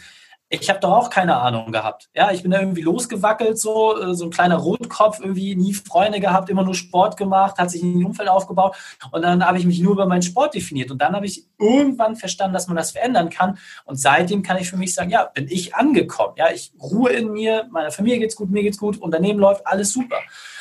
ich 0.60 0.68
habe 0.68 0.80
doch 0.80 0.92
auch 0.92 1.10
keine 1.10 1.36
Ahnung 1.36 1.72
gehabt. 1.72 2.10
Ja, 2.14 2.30
ich 2.30 2.42
bin 2.42 2.50
da 2.50 2.60
irgendwie 2.60 2.82
losgewackelt, 2.82 3.58
so, 3.58 3.98
äh, 3.98 4.14
so 4.14 4.26
ein 4.26 4.30
kleiner 4.30 4.56
Rotkopf, 4.56 5.18
irgendwie 5.20 5.56
nie 5.56 5.72
Freunde 5.72 6.20
gehabt, 6.20 6.50
immer 6.50 6.62
nur 6.62 6.74
Sport 6.74 7.16
gemacht, 7.16 7.56
hat 7.56 7.70
sich 7.70 7.82
ein 7.82 8.04
Umfeld 8.04 8.28
aufgebaut 8.28 8.76
und 9.10 9.22
dann 9.22 9.44
habe 9.46 9.56
ich 9.58 9.64
mich 9.64 9.80
nur 9.80 9.92
über 9.92 10.04
meinen 10.04 10.22
Sport 10.22 10.54
definiert 10.54 10.90
und 10.90 11.00
dann 11.00 11.14
habe 11.16 11.24
ich 11.24 11.46
irgendwann 11.58 12.16
verstanden, 12.16 12.52
dass 12.52 12.66
man 12.66 12.76
das 12.76 12.90
verändern 12.90 13.30
kann 13.30 13.58
und 13.86 13.98
seitdem 13.98 14.42
kann 14.42 14.58
ich 14.58 14.68
für 14.68 14.76
mich 14.76 14.94
sagen, 14.94 15.10
ja, 15.10 15.24
bin 15.24 15.46
ich 15.48 15.74
angekommen. 15.74 16.34
Ja, 16.36 16.50
ich 16.52 16.72
ruhe 16.78 17.10
in 17.10 17.32
mir, 17.32 17.66
meiner 17.70 17.90
Familie 17.90 18.18
geht's 18.18 18.36
gut, 18.36 18.50
mir 18.50 18.62
geht's 18.62 18.78
gut, 18.78 18.98
Unternehmen 18.98 19.40
läuft, 19.40 19.66
alles 19.66 19.92
super. 19.92 20.18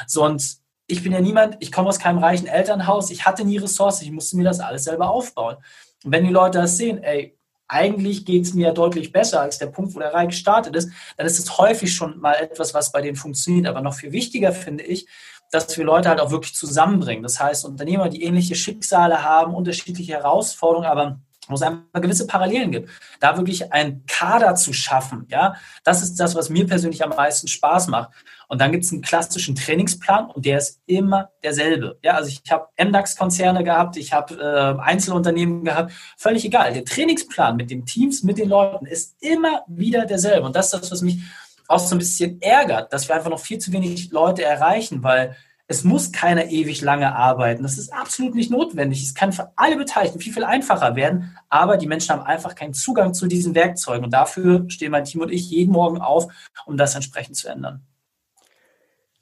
So 0.08 0.24
und 0.24 0.58
ich 0.88 1.04
bin 1.04 1.12
ja 1.12 1.20
niemand, 1.20 1.58
ich 1.60 1.72
komme 1.72 1.90
aus 1.90 2.00
keinem 2.00 2.20
reichen 2.20 2.48
Elternhaus, 2.48 3.12
ich 3.12 3.26
hatte 3.26 3.44
nie 3.44 3.58
Ressourcen, 3.58 4.06
ich 4.06 4.12
musste 4.12 4.38
mir 4.38 4.44
das 4.46 4.62
alles 4.62 4.86
selber 4.86 5.10
aufbauen. 5.10 5.58
Und 6.04 6.12
wenn 6.12 6.24
die 6.24 6.32
Leute 6.32 6.60
das 6.60 6.78
sehen, 6.78 7.04
ey, 7.04 7.38
eigentlich 7.72 8.26
geht 8.26 8.44
es 8.44 8.54
mir 8.54 8.74
deutlich 8.74 9.14
besser 9.14 9.42
als 9.42 9.58
der 9.58 9.68
Punkt, 9.68 9.96
wo 9.96 10.00
der 10.00 10.14
Reich 10.14 10.30
gestartet 10.30 10.76
ist, 10.76 10.90
dann 11.16 11.26
ist 11.26 11.40
es 11.40 11.58
häufig 11.58 11.94
schon 11.94 12.20
mal 12.20 12.34
etwas, 12.34 12.74
was 12.74 12.92
bei 12.92 13.02
denen 13.02 13.16
funktioniert. 13.16 13.66
Aber 13.66 13.82
noch 13.82 13.94
viel 13.94 14.12
wichtiger 14.12 14.52
finde 14.52 14.84
ich, 14.84 15.08
dass 15.52 15.78
wir 15.78 15.86
Leute 15.86 16.10
halt 16.10 16.20
auch 16.20 16.32
wirklich 16.32 16.54
zusammenbringen. 16.54 17.24
Das 17.24 17.40
heißt, 17.40 17.64
Unternehmer, 17.64 18.10
die 18.10 18.24
ähnliche 18.24 18.56
Schicksale 18.56 19.24
haben, 19.24 19.56
unterschiedliche 19.56 20.14
Herausforderungen, 20.14 20.88
aber 20.88 21.20
wo 21.52 21.56
es 21.56 21.62
einfach 21.62 22.02
gewisse 22.02 22.26
Parallelen 22.26 22.72
gibt. 22.72 22.90
Da 23.20 23.38
wirklich 23.38 23.72
ein 23.72 24.04
Kader 24.08 24.56
zu 24.56 24.74
schaffen, 24.74 25.28
ja, 25.30 25.56
das 25.84 26.02
ist 26.02 26.20
das, 26.20 26.36
was 26.36 26.50
mir 26.50 26.66
persönlich 26.66 27.04
am 27.04 27.12
meisten 27.12 27.48
Spaß 27.48 27.88
macht. 27.88 28.10
Und 28.48 28.60
dann 28.60 28.72
gibt 28.72 28.84
es 28.84 28.92
einen 28.92 29.02
klassischen 29.02 29.56
Trainingsplan 29.56 30.30
und 30.32 30.46
der 30.46 30.58
ist 30.58 30.82
immer 30.86 31.30
derselbe. 31.44 31.98
Ja, 32.04 32.16
also 32.16 32.30
ich 32.30 32.52
habe 32.52 32.68
MDAX-Konzerne 32.78 33.64
gehabt, 33.64 33.96
ich 33.96 34.12
habe 34.12 34.36
äh, 34.36 34.82
Einzelunternehmen 34.82 35.64
gehabt, 35.64 35.94
völlig 36.18 36.44
egal. 36.44 36.74
Der 36.74 36.84
Trainingsplan 36.84 37.56
mit 37.56 37.72
den 37.72 37.86
Teams, 37.86 38.24
mit 38.24 38.38
den 38.38 38.50
Leuten 38.50 38.86
ist 38.86 39.16
immer 39.22 39.64
wieder 39.68 40.06
derselbe. 40.06 40.46
Und 40.46 40.56
das 40.56 40.74
ist 40.74 40.82
das, 40.82 40.92
was 40.92 41.02
mich 41.02 41.22
auch 41.68 41.80
so 41.80 41.96
ein 41.96 42.00
bisschen 42.00 42.42
ärgert, 42.42 42.92
dass 42.92 43.08
wir 43.08 43.16
einfach 43.16 43.30
noch 43.30 43.40
viel 43.40 43.60
zu 43.60 43.72
wenig 43.72 44.12
Leute 44.12 44.44
erreichen, 44.44 45.04
weil 45.04 45.38
es 45.72 45.84
muss 45.86 46.12
keiner 46.12 46.50
ewig 46.50 46.82
lange 46.82 47.16
arbeiten. 47.16 47.64
Das 47.64 47.78
ist 47.78 47.94
absolut 47.94 48.36
nicht 48.36 48.52
notwendig. 48.52 49.02
Es 49.02 49.16
kann 49.16 49.32
für 49.32 49.52
alle 49.56 49.78
Beteiligten 49.78 50.20
viel, 50.20 50.34
viel 50.34 50.44
einfacher 50.44 50.96
werden, 50.96 51.38
aber 51.50 51.78
die 51.78 51.88
Menschen 51.88 52.12
haben 52.12 52.24
einfach 52.24 52.56
keinen 52.56 52.74
Zugang 52.74 53.14
zu 53.14 53.26
diesen 53.26 53.56
Werkzeugen. 53.56 54.04
Und 54.04 54.12
dafür 54.12 54.66
stehen 54.68 54.92
mein 54.92 55.06
Team 55.06 55.22
und 55.22 55.32
ich 55.32 55.50
jeden 55.50 55.72
Morgen 55.72 56.00
auf, 56.00 56.28
um 56.66 56.78
das 56.78 56.94
entsprechend 56.94 57.38
zu 57.38 57.48
ändern. 57.48 57.82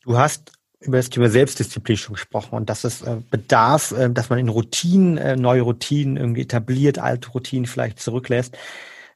Du 0.02 0.18
hast 0.18 0.52
über 0.82 0.98
das 0.98 1.10
Thema 1.10 1.30
Selbstdisziplin 1.30 1.98
schon 1.98 2.16
gesprochen 2.16 2.56
und 2.56 2.70
dass 2.70 2.84
es 2.84 3.02
äh, 3.02 3.18
bedarf, 3.30 3.92
äh, 3.92 4.10
dass 4.10 4.30
man 4.30 4.40
in 4.40 4.50
Routinen, 4.50 5.18
äh, 5.18 5.36
neue 5.36 5.62
Routinen 5.62 6.18
irgendwie 6.18 6.42
etabliert, 6.42 6.98
alte 6.98 7.30
Routinen 7.30 7.68
vielleicht 7.68 8.00
zurücklässt. 8.00 8.58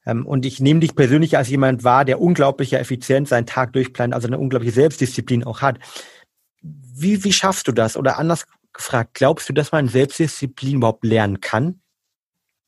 Ähm, 0.06 0.26
und 0.26 0.46
ich 0.46 0.60
nehme 0.60 0.82
dich 0.82 0.96
persönlich 0.96 1.38
als 1.38 1.50
jemand 1.50 1.84
wahr, 1.84 2.06
der 2.06 2.22
unglaubliche 2.22 2.78
Effizienz 2.78 3.30
seinen 3.30 3.46
Tag 3.46 3.74
durchplant, 3.74 4.14
also 4.14 4.28
eine 4.28 4.38
unglaubliche 4.38 4.74
Selbstdisziplin 4.74 5.46
auch 5.46 5.62
hat. 5.62 5.80
Wie, 6.64 7.24
wie 7.24 7.34
schaffst 7.34 7.68
du 7.68 7.72
das? 7.72 7.98
Oder 7.98 8.18
anders 8.18 8.46
gefragt, 8.72 9.14
glaubst 9.14 9.48
du, 9.50 9.54
dass 9.54 9.72
man 9.72 9.88
Selbstdisziplin 9.88 10.78
überhaupt 10.78 11.04
lernen 11.04 11.42
kann? 11.42 11.82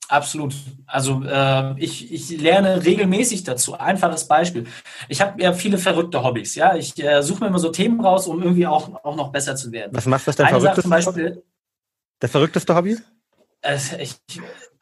Absolut. 0.08 0.54
Also 0.86 1.24
äh, 1.24 1.80
ich, 1.80 2.14
ich 2.14 2.30
lerne 2.40 2.86
regelmäßig 2.86 3.44
dazu. 3.44 3.74
Einfaches 3.74 4.28
Beispiel. 4.28 4.66
Ich 5.10 5.20
habe 5.22 5.42
ja 5.42 5.52
viele 5.54 5.80
verrückte 5.80 6.24
Hobbys. 6.24 6.54
Ja, 6.56 6.76
ich 6.76 7.02
äh, 7.04 7.24
suche 7.24 7.42
mir 7.42 7.48
immer 7.48 7.60
so 7.60 7.70
Themen 7.70 8.00
raus, 8.00 8.28
um 8.28 8.42
irgendwie 8.42 8.68
auch, 8.68 9.04
auch 9.04 9.16
noch 9.16 9.32
besser 9.32 9.56
zu 9.56 9.72
werden. 9.72 9.92
Was 9.96 10.06
machst 10.06 10.28
du 10.28 10.32
denn 10.32 10.48
verrückteste 10.48 10.82
zum 10.82 10.92
Beispiel? 10.92 11.44
Das 12.20 12.32
verrückteste 12.32 12.76
Hobby? 12.76 12.98
Äh, 13.62 13.80
ich, 14.00 14.16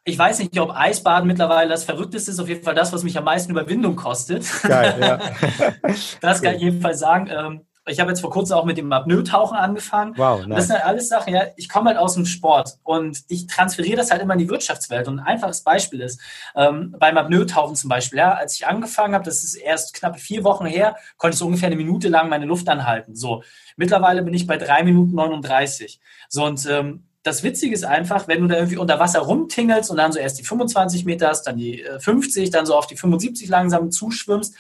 ich 0.04 0.18
weiß 0.18 0.40
nicht, 0.40 0.60
ob 0.60 0.72
Eisbaden 0.72 1.28
mittlerweile 1.28 1.70
das 1.70 1.86
Verrückteste 1.86 2.32
ist. 2.32 2.40
Auf 2.40 2.50
jeden 2.50 2.64
Fall 2.64 2.76
das, 2.76 2.92
was 2.92 3.04
mich 3.04 3.18
am 3.18 3.24
meisten 3.24 3.52
Überwindung 3.52 3.96
kostet. 3.96 4.46
Geil, 4.64 4.98
ja. 5.00 5.20
das 6.22 6.42
kann 6.42 6.56
ich 6.56 6.62
jedenfalls 6.64 7.00
sagen. 7.00 7.30
Ähm, 7.32 7.66
ich 7.86 8.00
habe 8.00 8.12
jetzt 8.12 8.22
vor 8.22 8.30
kurzem 8.30 8.56
auch 8.58 8.64
mit 8.64 8.78
dem 8.78 8.92
Apnoe-Tauchen 8.92 9.58
angefangen. 9.58 10.14
Wow, 10.16 10.46
nice. 10.46 10.58
Das 10.58 10.68
sind 10.68 10.76
halt 10.76 10.86
alles 10.86 11.10
Sachen, 11.10 11.34
ja, 11.34 11.48
ich 11.58 11.68
komme 11.68 11.90
halt 11.90 12.00
aus 12.00 12.14
dem 12.14 12.26
Sport 12.26 12.78
und 12.84 13.24
ich 13.28 13.48
transferiere 13.48 13.98
das 13.98 14.10
halt 14.10 14.22
immer 14.22 14.34
in 14.34 14.40
die 14.40 14.50
Wirtschaftswelt. 14.50 15.08
Und 15.08 15.20
ein 15.20 15.26
einfaches 15.26 15.62
Beispiel 15.62 16.00
ist, 16.00 16.22
ähm, 16.56 16.96
beim 16.98 17.18
Apnoe-Tauchen 17.18 17.76
zum 17.76 17.90
Beispiel, 17.90 18.20
ja, 18.20 18.34
als 18.34 18.56
ich 18.56 18.66
angefangen 18.66 19.14
habe, 19.14 19.26
das 19.26 19.44
ist 19.44 19.56
erst 19.56 19.94
knapp 19.94 20.18
vier 20.18 20.44
Wochen 20.46 20.66
her, 20.66 20.96
konnte 21.18 21.36
ich 21.36 21.40
so 21.40 21.46
ungefähr 21.46 21.68
eine 21.68 21.76
Minute 21.76 22.08
lang 22.08 22.30
meine 22.30 22.46
Luft 22.46 22.70
anhalten. 22.70 23.16
So, 23.16 23.44
mittlerweile 23.76 24.24
bin 24.24 24.34
ich 24.34 24.48
bei 24.48 24.58
drei 24.58 24.84
Minuten 24.84 25.16
39. 25.16 26.00
So, 26.30 26.46
und 26.46 26.66
ähm, 26.68 27.04
das 27.24 27.44
Witzige 27.44 27.74
ist 27.74 27.86
einfach, 27.86 28.28
wenn 28.28 28.42
du 28.42 28.48
da 28.48 28.56
irgendwie 28.56 28.78
unter 28.78 29.00
Wasser 29.00 29.20
rumtingelst 29.20 29.92
und 29.92 29.98
dann 29.98 30.12
so 30.12 30.20
erst 30.20 30.40
die 30.40 30.44
25 30.44 31.04
Meter 31.04 31.30
hast, 31.30 31.44
dann 31.44 31.58
die 31.58 31.84
50, 32.00 32.48
äh, 32.48 32.50
dann 32.50 32.66
so 32.66 32.76
auf 32.76 32.88
die 32.88 32.98
75 32.98 33.50
langsam 33.50 33.92
zuschwimmst, 33.92 34.56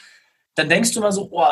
dann 0.55 0.69
denkst 0.69 0.91
du 0.93 0.99
immer 0.99 1.11
so, 1.11 1.29
oh, 1.31 1.45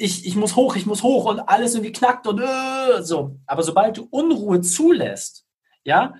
ich, 0.00 0.26
ich 0.26 0.34
muss 0.34 0.56
hoch, 0.56 0.76
ich 0.76 0.86
muss 0.86 1.02
hoch 1.02 1.26
und 1.26 1.40
alles 1.40 1.74
irgendwie 1.74 1.92
knackt 1.92 2.26
und 2.26 2.40
äh, 2.40 3.02
so. 3.02 3.36
Aber 3.46 3.62
sobald 3.62 3.98
du 3.98 4.08
Unruhe 4.10 4.62
zulässt, 4.62 5.44
ja, 5.84 6.14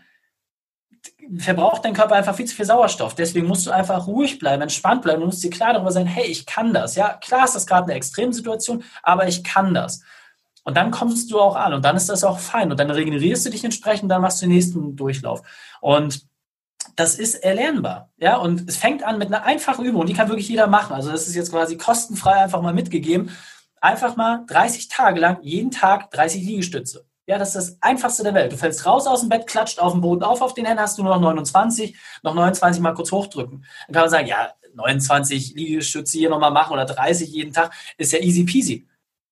verbraucht 1.38 1.84
dein 1.84 1.94
Körper 1.94 2.14
einfach 2.14 2.34
viel 2.34 2.44
zu 2.44 2.54
viel 2.54 2.66
Sauerstoff. 2.66 3.14
Deswegen 3.14 3.46
musst 3.46 3.66
du 3.66 3.70
einfach 3.70 4.06
ruhig 4.06 4.38
bleiben, 4.38 4.60
entspannt 4.60 5.02
bleiben. 5.02 5.20
Du 5.20 5.26
musst 5.26 5.42
dir 5.42 5.50
klar 5.50 5.72
darüber 5.72 5.92
sein, 5.92 6.06
hey, 6.06 6.26
ich 6.26 6.44
kann 6.44 6.74
das. 6.74 6.94
Ja, 6.94 7.14
klar 7.14 7.46
ist 7.46 7.54
das 7.54 7.66
gerade 7.66 7.84
eine 7.84 7.94
Extremsituation, 7.94 8.84
aber 9.02 9.28
ich 9.28 9.42
kann 9.44 9.72
das. 9.72 10.02
Und 10.62 10.76
dann 10.76 10.90
kommst 10.90 11.30
du 11.30 11.40
auch 11.40 11.56
an 11.56 11.72
und 11.72 11.82
dann 11.82 11.96
ist 11.96 12.10
das 12.10 12.22
auch 12.22 12.38
fein 12.38 12.70
und 12.70 12.78
dann 12.78 12.90
regenerierst 12.90 13.46
du 13.46 13.50
dich 13.50 13.64
entsprechend, 13.64 14.10
dann 14.10 14.20
machst 14.20 14.42
du 14.42 14.46
den 14.46 14.54
nächsten 14.54 14.94
Durchlauf. 14.94 15.40
Und 15.80 16.26
das 16.96 17.14
ist 17.14 17.36
erlernbar. 17.36 18.10
Ja, 18.18 18.36
und 18.36 18.68
es 18.68 18.76
fängt 18.76 19.02
an 19.02 19.16
mit 19.16 19.28
einer 19.28 19.44
einfachen 19.44 19.86
Übung, 19.86 20.04
die 20.04 20.12
kann 20.12 20.28
wirklich 20.28 20.50
jeder 20.50 20.66
machen. 20.66 20.92
Also 20.92 21.10
das 21.10 21.28
ist 21.28 21.34
jetzt 21.34 21.50
quasi 21.50 21.78
kostenfrei 21.78 22.34
einfach 22.34 22.60
mal 22.60 22.74
mitgegeben 22.74 23.30
einfach 23.80 24.16
mal 24.16 24.44
30 24.46 24.88
Tage 24.88 25.20
lang 25.20 25.38
jeden 25.42 25.70
Tag 25.70 26.10
30 26.10 26.42
Liegestütze. 26.42 27.06
Ja, 27.26 27.38
das 27.38 27.54
ist 27.54 27.56
das 27.56 27.82
einfachste 27.82 28.24
der 28.24 28.34
Welt. 28.34 28.52
Du 28.52 28.56
fällst 28.56 28.84
raus 28.86 29.06
aus 29.06 29.20
dem 29.20 29.28
Bett, 29.28 29.46
klatscht 29.46 29.78
auf 29.78 29.92
den 29.92 30.00
Boden 30.00 30.24
auf, 30.24 30.42
auf 30.42 30.54
den 30.54 30.64
Händen 30.64 30.82
hast 30.82 30.98
du 30.98 31.02
nur 31.02 31.14
noch 31.14 31.20
29, 31.20 31.96
noch 32.22 32.34
29 32.34 32.82
mal 32.82 32.92
kurz 32.92 33.12
hochdrücken. 33.12 33.64
Dann 33.86 33.94
kann 33.94 34.02
man 34.02 34.10
sagen, 34.10 34.26
ja, 34.26 34.52
29 34.74 35.54
Liegestütze 35.54 36.18
hier 36.18 36.30
nochmal 36.30 36.50
machen 36.50 36.72
oder 36.72 36.84
30 36.84 37.30
jeden 37.30 37.52
Tag, 37.52 37.72
ist 37.98 38.12
ja 38.12 38.18
easy 38.18 38.44
peasy. 38.44 38.88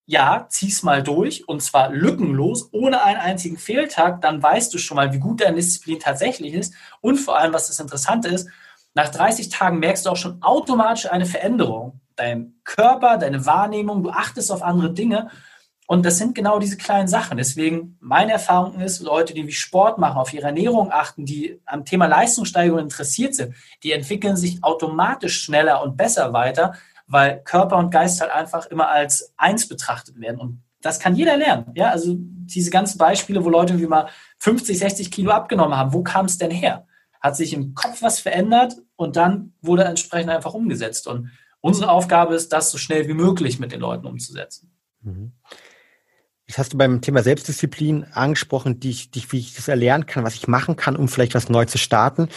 Ja, 0.06 0.46
zieh's 0.48 0.82
mal 0.82 1.02
durch 1.02 1.48
und 1.48 1.60
zwar 1.62 1.90
lückenlos, 1.90 2.72
ohne 2.72 3.02
einen 3.02 3.18
einzigen 3.18 3.58
Fehltag, 3.58 4.22
dann 4.22 4.42
weißt 4.42 4.72
du 4.72 4.78
schon 4.78 4.96
mal, 4.96 5.12
wie 5.12 5.18
gut 5.18 5.40
deine 5.40 5.56
Disziplin 5.56 5.98
tatsächlich 5.98 6.54
ist 6.54 6.72
und 7.00 7.18
vor 7.18 7.36
allem, 7.36 7.52
was 7.52 7.66
das 7.66 7.78
Interessante 7.78 8.28
ist, 8.28 8.48
nach 8.94 9.10
30 9.10 9.50
Tagen 9.50 9.80
merkst 9.80 10.06
du 10.06 10.10
auch 10.10 10.16
schon 10.16 10.40
automatisch 10.40 11.10
eine 11.10 11.26
Veränderung 11.26 12.00
dein 12.18 12.54
Körper, 12.64 13.16
deine 13.16 13.46
Wahrnehmung, 13.46 14.02
du 14.02 14.10
achtest 14.10 14.50
auf 14.50 14.62
andere 14.62 14.92
Dinge. 14.92 15.30
Und 15.86 16.04
das 16.04 16.18
sind 16.18 16.34
genau 16.34 16.58
diese 16.58 16.76
kleinen 16.76 17.08
Sachen. 17.08 17.38
Deswegen, 17.38 17.96
meine 18.00 18.32
Erfahrung 18.32 18.78
ist, 18.80 19.00
Leute, 19.00 19.32
die 19.32 19.46
wie 19.46 19.52
Sport 19.52 19.96
machen, 19.96 20.18
auf 20.18 20.34
ihre 20.34 20.46
Ernährung 20.46 20.92
achten, 20.92 21.24
die 21.24 21.62
am 21.64 21.86
Thema 21.86 22.06
Leistungssteigerung 22.06 22.80
interessiert 22.80 23.34
sind, 23.34 23.54
die 23.82 23.92
entwickeln 23.92 24.36
sich 24.36 24.62
automatisch 24.62 25.40
schneller 25.40 25.82
und 25.82 25.96
besser 25.96 26.34
weiter, 26.34 26.74
weil 27.06 27.42
Körper 27.42 27.78
und 27.78 27.90
Geist 27.90 28.20
halt 28.20 28.30
einfach 28.30 28.66
immer 28.66 28.90
als 28.90 29.32
eins 29.38 29.66
betrachtet 29.66 30.20
werden. 30.20 30.38
Und 30.38 30.62
das 30.82 31.00
kann 31.00 31.16
jeder 31.16 31.38
lernen. 31.38 31.72
Ja, 31.74 31.88
also 31.88 32.16
diese 32.18 32.70
ganzen 32.70 32.98
Beispiele, 32.98 33.42
wo 33.42 33.48
Leute 33.48 33.78
wie 33.78 33.86
mal 33.86 34.08
50, 34.40 34.78
60 34.78 35.10
Kilo 35.10 35.30
abgenommen 35.30 35.76
haben, 35.76 35.94
wo 35.94 36.02
kam 36.02 36.26
es 36.26 36.36
denn 36.36 36.50
her? 36.50 36.86
Hat 37.20 37.34
sich 37.34 37.54
im 37.54 37.74
Kopf 37.74 38.02
was 38.02 38.20
verändert 38.20 38.76
und 38.96 39.16
dann 39.16 39.54
wurde 39.62 39.84
entsprechend 39.84 40.30
einfach 40.30 40.52
umgesetzt. 40.52 41.06
Und 41.08 41.30
Unsere 41.60 41.90
Aufgabe 41.90 42.34
ist, 42.34 42.52
das 42.52 42.70
so 42.70 42.78
schnell 42.78 43.08
wie 43.08 43.14
möglich 43.14 43.58
mit 43.58 43.72
den 43.72 43.80
Leuten 43.80 44.06
umzusetzen. 44.06 44.70
Mhm. 45.02 45.32
Jetzt 46.48 46.56
hast 46.56 46.72
du 46.72 46.78
beim 46.78 47.02
Thema 47.02 47.22
Selbstdisziplin 47.22 48.06
angesprochen, 48.14 48.80
die 48.80 48.88
ich, 48.88 49.10
die, 49.10 49.22
wie 49.32 49.38
ich 49.38 49.54
das 49.54 49.68
erlernen 49.68 50.06
kann, 50.06 50.24
was 50.24 50.34
ich 50.34 50.48
machen 50.48 50.76
kann, 50.76 50.96
um 50.96 51.06
vielleicht 51.06 51.34
was 51.34 51.50
neu 51.50 51.66
zu 51.66 51.76
starten. 51.76 52.30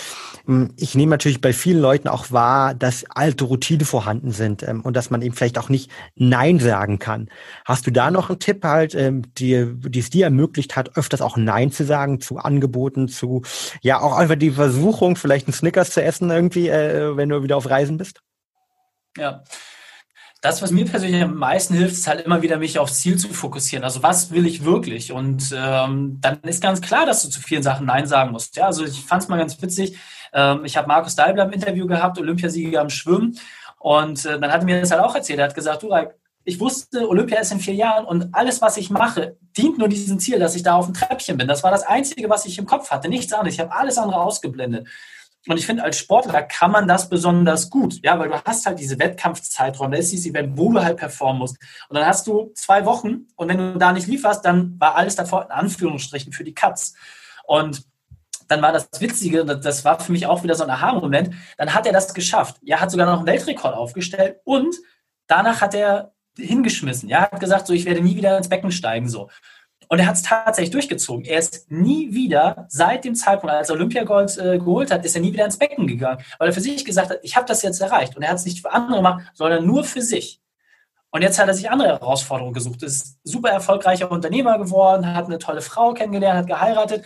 Ähm, 0.45 0.73
ich 0.75 0.95
nehme 0.95 1.12
natürlich 1.12 1.39
bei 1.39 1.53
vielen 1.53 1.79
Leuten 1.79 2.10
auch 2.10 2.29
wahr, 2.29 2.73
dass 2.73 3.05
alte 3.10 3.45
Routinen 3.45 3.86
vorhanden 3.86 4.31
sind 4.31 4.63
ähm, 4.63 4.81
und 4.81 4.97
dass 4.97 5.12
man 5.12 5.21
eben 5.21 5.34
vielleicht 5.34 5.57
auch 5.57 5.69
nicht 5.69 5.89
Nein 6.15 6.60
sagen 6.60 6.99
kann. 6.99 7.29
Hast 7.63 7.88
du 7.88 7.91
da 7.91 8.12
noch 8.12 8.29
einen 8.29 8.39
Tipp 8.39 8.65
halt, 8.65 8.95
ähm, 8.95 9.21
die, 9.38 9.65
die 9.77 9.99
es 9.99 10.10
dir 10.10 10.25
ermöglicht 10.25 10.75
hat, 10.75 10.97
öfters 10.97 11.21
auch 11.21 11.38
Nein 11.38 11.71
zu 11.71 11.86
sagen 11.86 12.19
zu 12.19 12.38
Angeboten, 12.38 13.07
zu 13.07 13.43
ja 13.81 14.01
auch 14.01 14.17
einfach 14.17 14.36
die 14.36 14.51
Versuchung, 14.51 15.15
vielleicht 15.15 15.47
einen 15.47 15.53
Snickers 15.53 15.91
zu 15.91 16.03
essen 16.03 16.29
irgendwie, 16.31 16.67
äh, 16.67 17.15
wenn 17.15 17.29
du 17.29 17.43
wieder 17.43 17.55
auf 17.55 17.69
Reisen 17.69 17.97
bist? 17.97 18.21
Ja. 19.17 19.43
Das, 20.41 20.62
was 20.63 20.71
mir 20.71 20.86
persönlich 20.86 21.21
am 21.21 21.36
meisten 21.36 21.76
hilft, 21.76 21.93
ist 21.93 22.08
halt 22.08 22.26
immer 22.26 22.41
wieder 22.41 22.58
mich 22.58 22.80
aufs 22.80 23.00
Ziel 23.00 23.17
zu 23.17 23.30
fokussieren. 23.30 23.84
Also 23.84 24.02
was 24.02 24.32
will 24.32 24.47
ich 24.47 24.65
wirklich? 24.65 25.12
Und 25.12 25.54
ähm, 25.56 26.17
dann 26.19 26.41
ist 26.41 26.63
ganz 26.63 26.82
klar, 26.82 27.06
dass 27.06 27.21
du 27.21 27.30
zu 27.30 27.39
vielen 27.39 27.62
Sachen 27.62 27.86
Nein 27.86 28.08
sagen 28.08 28.32
musst. 28.32 28.56
Ja, 28.56 28.65
also 28.65 28.84
ich 28.84 29.02
fand 29.02 29.21
es 29.21 29.30
mal 29.30 29.38
ganz 29.38 29.62
witzig. 29.62 30.00
Ähm, 30.34 30.65
ich 30.65 30.78
habe 30.78 30.88
Markus 30.88 31.15
Daibler 31.15 31.45
im 31.45 31.52
Interview 31.52 31.86
gehabt, 31.86 32.17
Olympiasieger 32.17 32.82
am 32.82 32.89
Schwimmen. 32.89 33.38
Und 33.78 34.26
äh, 34.26 34.39
dann 34.39 34.52
hat 34.52 34.62
er 34.62 34.65
mir 34.65 34.82
das 34.82 34.89
halt 34.89 35.02
auch 35.02 35.13
erzählt. 35.13 35.38
Er 35.38 35.45
hat 35.45 35.56
gesagt, 35.56 35.84
du, 35.84 35.93
ich 36.43 36.60
wusste, 36.60 37.08
Olympia 37.08 37.39
ist 37.39 37.52
in 37.52 37.60
vier 37.60 37.76
Jahren 37.76 38.06
und 38.06 38.34
alles, 38.34 38.62
was 38.62 38.78
ich 38.78 38.89
mache, 38.89 39.38
dient 39.56 39.78
nur 39.78 39.88
diesem 39.88 40.17
Ziel, 40.19 40.39
dass 40.39 40.56
ich 40.56 40.63
da 40.63 40.76
auf 40.76 40.86
dem 40.86 40.95
Treppchen 40.95 41.38
bin. 41.38 41.47
Das 41.47 41.63
war 41.63 41.71
das 41.71 41.84
Einzige, 41.84 42.30
was 42.30 42.45
ich 42.45 42.58
im 42.58 42.65
Kopf 42.65 42.89
hatte, 42.89 43.10
nichts 43.10 43.32
anderes. 43.32 43.54
Ich 43.54 43.60
habe 43.60 43.74
alles 43.74 43.97
andere 43.97 44.21
ausgeblendet. 44.21 44.88
Und 45.47 45.58
ich 45.58 45.65
finde, 45.65 45.84
als 45.84 45.97
Sportler 45.97 46.43
kann 46.43 46.71
man 46.71 46.88
das 46.88 47.10
besonders 47.10 47.69
gut, 47.69 47.99
ja, 48.04 48.19
weil 48.19 48.30
du 48.30 48.41
hast 48.43 48.65
halt 48.67 48.80
diese 48.80 48.99
Wettkampfzeitraum, 48.99 49.91
da 49.91 49.97
ist 49.97 50.12
dieses 50.12 50.27
Event, 50.27 50.56
wo 50.56 50.71
du 50.71 50.84
halt 50.84 50.97
performen 50.97 51.39
musst. 51.39 51.58
Und 51.89 51.97
dann 51.97 52.06
hast 52.06 52.27
du 52.27 52.51
zwei 52.56 52.86
Wochen 52.86 53.27
und 53.36 53.49
wenn 53.49 53.58
du 53.58 53.77
da 53.80 53.91
nicht 53.91 54.08
lieferst, 54.08 54.45
dann 54.45 54.80
war 54.80 54.95
alles 54.95 55.15
davor 55.15 55.45
in 55.45 55.51
Anführungsstrichen 55.51 56.32
für 56.32 56.43
die 56.43 56.54
Katz. 56.54 56.93
Und 57.45 57.84
dann 58.47 58.62
war 58.62 58.71
das 58.71 58.89
Witzige, 58.99 59.43
das 59.45 59.84
war 59.84 59.99
für 59.99 60.12
mich 60.12 60.27
auch 60.27 60.43
wieder 60.43 60.56
so 60.56 60.63
ein 60.63 60.69
Aha-Moment, 60.69 61.34
dann 61.58 61.73
hat 61.73 61.88
er 61.88 61.93
das 61.93 62.13
geschafft. 62.13 62.58
Er 62.63 62.80
hat 62.80 62.91
sogar 62.91 63.08
noch 63.08 63.17
einen 63.17 63.27
Weltrekord 63.27 63.73
aufgestellt 63.73 64.38
und 64.43 64.75
danach 65.25 65.62
hat 65.62 65.73
er 65.73 66.13
hingeschmissen. 66.38 67.10
Ja, 67.10 67.21
hat 67.21 67.39
gesagt, 67.39 67.67
so, 67.67 67.73
ich 67.73 67.86
werde 67.86 68.01
nie 68.01 68.15
wieder 68.15 68.38
ins 68.38 68.49
Becken 68.49 68.71
steigen, 68.71 69.10
so. 69.10 69.30
Und 69.91 69.99
er 69.99 70.08
hat 70.08 70.15
es 70.15 70.21
tatsächlich 70.21 70.71
durchgezogen. 70.71 71.25
Er 71.25 71.39
ist 71.39 71.69
nie 71.69 72.13
wieder, 72.13 72.65
seit 72.69 73.04
dem 73.04 73.13
Zeitpunkt, 73.13 73.54
als 73.54 73.67
er 73.67 73.75
Olympiagold 73.75 74.38
äh, 74.38 74.58
geholt 74.58 74.89
hat, 74.89 75.04
ist 75.04 75.15
er 75.15 75.21
nie 75.21 75.34
wieder 75.34 75.43
ins 75.43 75.58
Becken 75.58 75.86
gegangen, 75.86 76.23
weil 76.39 76.47
er 76.47 76.54
für 76.54 76.62
sich 76.62 76.86
gesagt 76.86 77.10
hat, 77.10 77.19
ich 77.23 77.36
habe 77.36 77.45
das 77.45 77.62
jetzt 77.62 77.82
erreicht. 77.82 78.15
Und 78.15 78.23
er 78.23 78.30
hat 78.30 78.38
es 78.38 78.45
nicht 78.45 78.62
für 78.62 78.71
andere 78.71 78.99
gemacht, 78.99 79.25
sondern 79.34 79.65
nur 79.65 79.84
für 79.84 80.01
sich. 80.01 80.39
Und 81.10 81.23
jetzt 81.23 81.38
hat 81.38 81.49
er 81.49 81.54
sich 81.54 81.69
andere 81.69 81.89
Herausforderungen 81.89 82.54
gesucht. 82.54 82.84
Ist 82.84 83.19
super 83.25 83.49
erfolgreicher 83.49 84.10
Unternehmer 84.10 84.58
geworden, 84.60 85.13
hat 85.13 85.25
eine 85.25 85.39
tolle 85.39 85.60
Frau 85.60 85.93
kennengelernt, 85.93 86.39
hat 86.39 86.47
geheiratet 86.47 87.04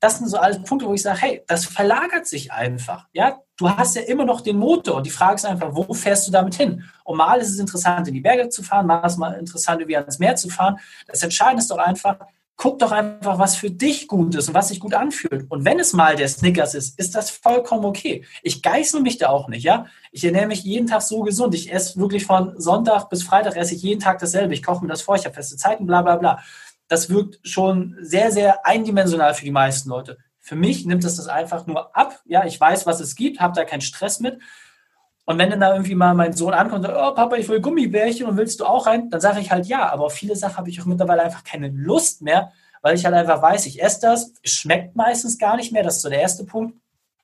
das 0.00 0.18
sind 0.18 0.28
so 0.28 0.36
alles 0.36 0.62
Punkte, 0.62 0.86
wo 0.86 0.94
ich 0.94 1.02
sage, 1.02 1.20
hey, 1.20 1.42
das 1.46 1.64
verlagert 1.64 2.26
sich 2.26 2.52
einfach. 2.52 3.06
Ja, 3.12 3.40
du 3.56 3.70
hast 3.70 3.96
ja 3.96 4.02
immer 4.02 4.24
noch 4.24 4.40
den 4.40 4.58
Motor 4.58 4.96
und 4.96 5.06
die 5.06 5.10
Frage 5.10 5.36
ist 5.36 5.46
einfach, 5.46 5.70
wo 5.72 5.92
fährst 5.94 6.28
du 6.28 6.32
damit 6.32 6.54
hin? 6.54 6.84
Und 7.04 7.16
mal 7.16 7.40
ist 7.40 7.50
es 7.50 7.58
interessant, 7.58 8.06
in 8.08 8.14
die 8.14 8.20
Berge 8.20 8.48
zu 8.48 8.62
fahren, 8.62 8.86
mal 8.86 9.04
ist 9.06 9.12
es 9.12 9.18
mal 9.18 9.32
interessant, 9.34 9.80
irgendwie 9.80 9.96
ans 9.96 10.18
Meer 10.18 10.36
zu 10.36 10.48
fahren. 10.48 10.78
Das 11.06 11.22
Entscheidende 11.22 11.62
ist 11.62 11.70
doch 11.70 11.78
einfach, 11.78 12.18
guck 12.56 12.78
doch 12.78 12.90
einfach, 12.90 13.38
was 13.38 13.56
für 13.56 13.70
dich 13.70 14.08
gut 14.08 14.34
ist 14.34 14.48
und 14.48 14.54
was 14.54 14.68
sich 14.68 14.80
gut 14.80 14.94
anfühlt. 14.94 15.44
Und 15.50 15.64
wenn 15.64 15.78
es 15.78 15.92
mal 15.92 16.16
der 16.16 16.28
Snickers 16.28 16.74
ist, 16.74 16.98
ist 16.98 17.14
das 17.14 17.30
vollkommen 17.30 17.84
okay. 17.84 18.24
Ich 18.42 18.62
geißel 18.62 19.02
mich 19.02 19.18
da 19.18 19.28
auch 19.28 19.48
nicht, 19.48 19.62
ja. 19.62 19.86
Ich 20.10 20.24
ernähre 20.24 20.46
mich 20.46 20.64
jeden 20.64 20.86
Tag 20.86 21.02
so 21.02 21.20
gesund. 21.20 21.54
Ich 21.54 21.72
esse 21.72 22.00
wirklich 22.00 22.24
von 22.24 22.58
Sonntag 22.58 23.10
bis 23.10 23.22
Freitag 23.22 23.56
esse 23.56 23.74
ich 23.74 23.82
jeden 23.82 24.00
Tag 24.00 24.18
dasselbe. 24.18 24.54
Ich 24.54 24.62
koche 24.62 24.82
mir 24.82 24.88
das 24.90 25.02
vor, 25.02 25.16
ich 25.16 25.26
habe 25.26 25.34
feste 25.34 25.56
Zeiten, 25.56 25.86
bla 25.86 26.00
bla 26.00 26.16
bla. 26.16 26.42
Das 26.88 27.10
wirkt 27.10 27.38
schon 27.42 27.96
sehr, 28.00 28.30
sehr 28.30 28.66
eindimensional 28.66 29.34
für 29.34 29.44
die 29.44 29.50
meisten 29.50 29.88
Leute. 29.88 30.18
Für 30.40 30.54
mich 30.54 30.86
nimmt 30.86 31.04
es 31.04 31.16
das 31.16 31.26
einfach 31.26 31.66
nur 31.66 31.96
ab. 31.96 32.20
Ja, 32.24 32.44
ich 32.44 32.60
weiß, 32.60 32.86
was 32.86 33.00
es 33.00 33.16
gibt, 33.16 33.40
habe 33.40 33.54
da 33.54 33.64
keinen 33.64 33.80
Stress 33.80 34.20
mit. 34.20 34.38
Und 35.24 35.38
wenn 35.38 35.50
dann 35.50 35.58
da 35.58 35.72
irgendwie 35.72 35.96
mal 35.96 36.14
mein 36.14 36.34
Sohn 36.34 36.54
ankommt 36.54 36.84
und 36.84 36.92
sagt, 36.92 36.96
oh 36.96 37.14
Papa, 37.14 37.34
ich 37.36 37.48
will 37.48 37.60
Gummibärchen 37.60 38.26
und 38.26 38.36
willst 38.36 38.60
du 38.60 38.64
auch 38.64 38.86
rein? 38.86 39.10
Dann 39.10 39.20
sage 39.20 39.40
ich 39.40 39.50
halt 39.50 39.66
ja. 39.66 39.90
Aber 39.90 40.04
auf 40.04 40.12
viele 40.12 40.36
Sachen 40.36 40.56
habe 40.56 40.70
ich 40.70 40.80
auch 40.80 40.84
mittlerweile 40.84 41.22
einfach 41.22 41.42
keine 41.42 41.68
Lust 41.68 42.22
mehr, 42.22 42.52
weil 42.80 42.94
ich 42.94 43.04
halt 43.04 43.16
einfach 43.16 43.42
weiß, 43.42 43.66
ich 43.66 43.82
esse 43.82 44.00
das, 44.02 44.34
es 44.44 44.52
schmeckt 44.52 44.94
meistens 44.94 45.36
gar 45.36 45.56
nicht 45.56 45.72
mehr. 45.72 45.82
Das 45.82 45.96
ist 45.96 46.02
so 46.02 46.08
der 46.08 46.20
erste 46.20 46.44
Punkt. 46.44 46.78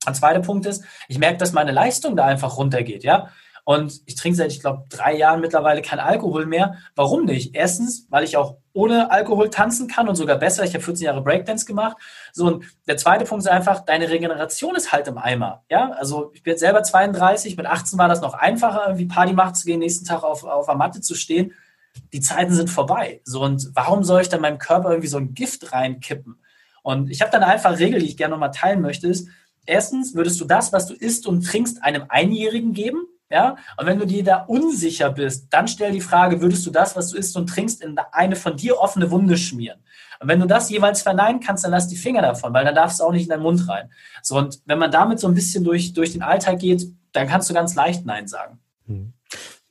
Der 0.04 0.14
zweite 0.14 0.40
Punkt 0.40 0.66
ist, 0.66 0.82
ich 1.06 1.20
merke, 1.20 1.36
dass 1.36 1.52
meine 1.52 1.70
Leistung 1.70 2.16
da 2.16 2.24
einfach 2.24 2.56
runtergeht, 2.56 3.04
ja. 3.04 3.28
Und 3.64 4.00
ich 4.06 4.16
trinke 4.16 4.36
seit, 4.36 4.50
ich 4.50 4.58
glaube, 4.58 4.84
drei 4.88 5.14
Jahren 5.14 5.40
mittlerweile 5.40 5.80
kein 5.80 6.00
Alkohol 6.00 6.46
mehr. 6.46 6.78
Warum 6.96 7.24
nicht? 7.24 7.54
Erstens, 7.54 8.08
weil 8.10 8.24
ich 8.24 8.36
auch 8.36 8.56
ohne 8.72 9.10
Alkohol 9.10 9.50
tanzen 9.50 9.88
kann 9.88 10.08
und 10.08 10.16
sogar 10.16 10.36
besser. 10.36 10.64
Ich 10.64 10.74
habe 10.74 10.84
14 10.84 11.04
Jahre 11.04 11.22
Breakdance 11.22 11.66
gemacht. 11.66 11.96
So, 12.32 12.46
und 12.46 12.64
der 12.86 12.96
zweite 12.96 13.24
Punkt 13.24 13.44
ist 13.44 13.50
einfach, 13.50 13.80
deine 13.80 14.08
Regeneration 14.08 14.74
ist 14.74 14.92
halt 14.92 15.08
im 15.08 15.18
Eimer. 15.18 15.64
Ja, 15.70 15.90
also 15.92 16.30
ich 16.34 16.42
bin 16.42 16.52
jetzt 16.52 16.60
selber 16.60 16.82
32, 16.82 17.56
mit 17.56 17.66
18 17.66 17.98
war 17.98 18.08
das 18.08 18.20
noch 18.20 18.34
einfacher, 18.34 18.84
irgendwie 18.86 19.06
Party 19.06 19.32
machen 19.32 19.54
zu 19.54 19.66
gehen, 19.66 19.78
nächsten 19.78 20.04
Tag 20.04 20.22
auf, 20.22 20.44
auf 20.44 20.66
der 20.66 20.74
Matte 20.74 21.00
zu 21.00 21.14
stehen. 21.14 21.52
Die 22.12 22.20
Zeiten 22.20 22.54
sind 22.54 22.70
vorbei. 22.70 23.20
So, 23.24 23.42
und 23.42 23.70
warum 23.74 24.02
soll 24.02 24.22
ich 24.22 24.28
dann 24.28 24.40
meinem 24.40 24.58
Körper 24.58 24.90
irgendwie 24.90 25.08
so 25.08 25.18
ein 25.18 25.34
Gift 25.34 25.72
reinkippen? 25.72 26.40
Und 26.82 27.10
ich 27.10 27.20
habe 27.20 27.30
dann 27.30 27.42
eine 27.42 27.52
einfache 27.52 27.78
Regel, 27.78 28.00
die 28.00 28.06
ich 28.06 28.16
gerne 28.16 28.32
nochmal 28.32 28.50
teilen 28.50 28.80
möchte, 28.80 29.06
ist, 29.06 29.28
erstens 29.66 30.14
würdest 30.14 30.40
du 30.40 30.44
das, 30.44 30.72
was 30.72 30.86
du 30.86 30.94
isst 30.94 31.26
und 31.26 31.46
trinkst, 31.46 31.82
einem 31.82 32.06
Einjährigen 32.08 32.72
geben, 32.72 33.06
ja? 33.32 33.56
Und 33.76 33.86
wenn 33.86 33.98
du 33.98 34.06
dir 34.06 34.22
da 34.22 34.36
unsicher 34.42 35.10
bist, 35.10 35.46
dann 35.50 35.66
stell 35.66 35.92
die 35.92 36.00
Frage, 36.00 36.40
würdest 36.40 36.64
du 36.66 36.70
das, 36.70 36.94
was 36.94 37.08
du 37.08 37.16
isst 37.16 37.36
und 37.36 37.48
trinkst, 37.48 37.82
in 37.82 37.96
eine 38.12 38.36
von 38.36 38.56
dir 38.56 38.78
offene 38.78 39.10
Wunde 39.10 39.36
schmieren? 39.36 39.80
Und 40.20 40.28
wenn 40.28 40.38
du 40.38 40.46
das 40.46 40.70
jeweils 40.70 41.02
verneinen 41.02 41.40
kannst, 41.40 41.64
dann 41.64 41.72
lass 41.72 41.88
die 41.88 41.96
Finger 41.96 42.22
davon, 42.22 42.54
weil 42.54 42.64
dann 42.64 42.74
darfst 42.74 43.00
du 43.00 43.04
auch 43.04 43.12
nicht 43.12 43.24
in 43.24 43.30
deinen 43.30 43.42
Mund 43.42 43.68
rein. 43.68 43.90
So, 44.22 44.38
und 44.38 44.60
wenn 44.66 44.78
man 44.78 44.92
damit 44.92 45.18
so 45.18 45.26
ein 45.26 45.34
bisschen 45.34 45.64
durch, 45.64 45.94
durch 45.94 46.12
den 46.12 46.22
Alltag 46.22 46.60
geht, 46.60 46.86
dann 47.12 47.26
kannst 47.26 47.50
du 47.50 47.54
ganz 47.54 47.74
leicht 47.74 48.06
Nein 48.06 48.28
sagen. 48.28 48.58
Hm. 48.86 49.12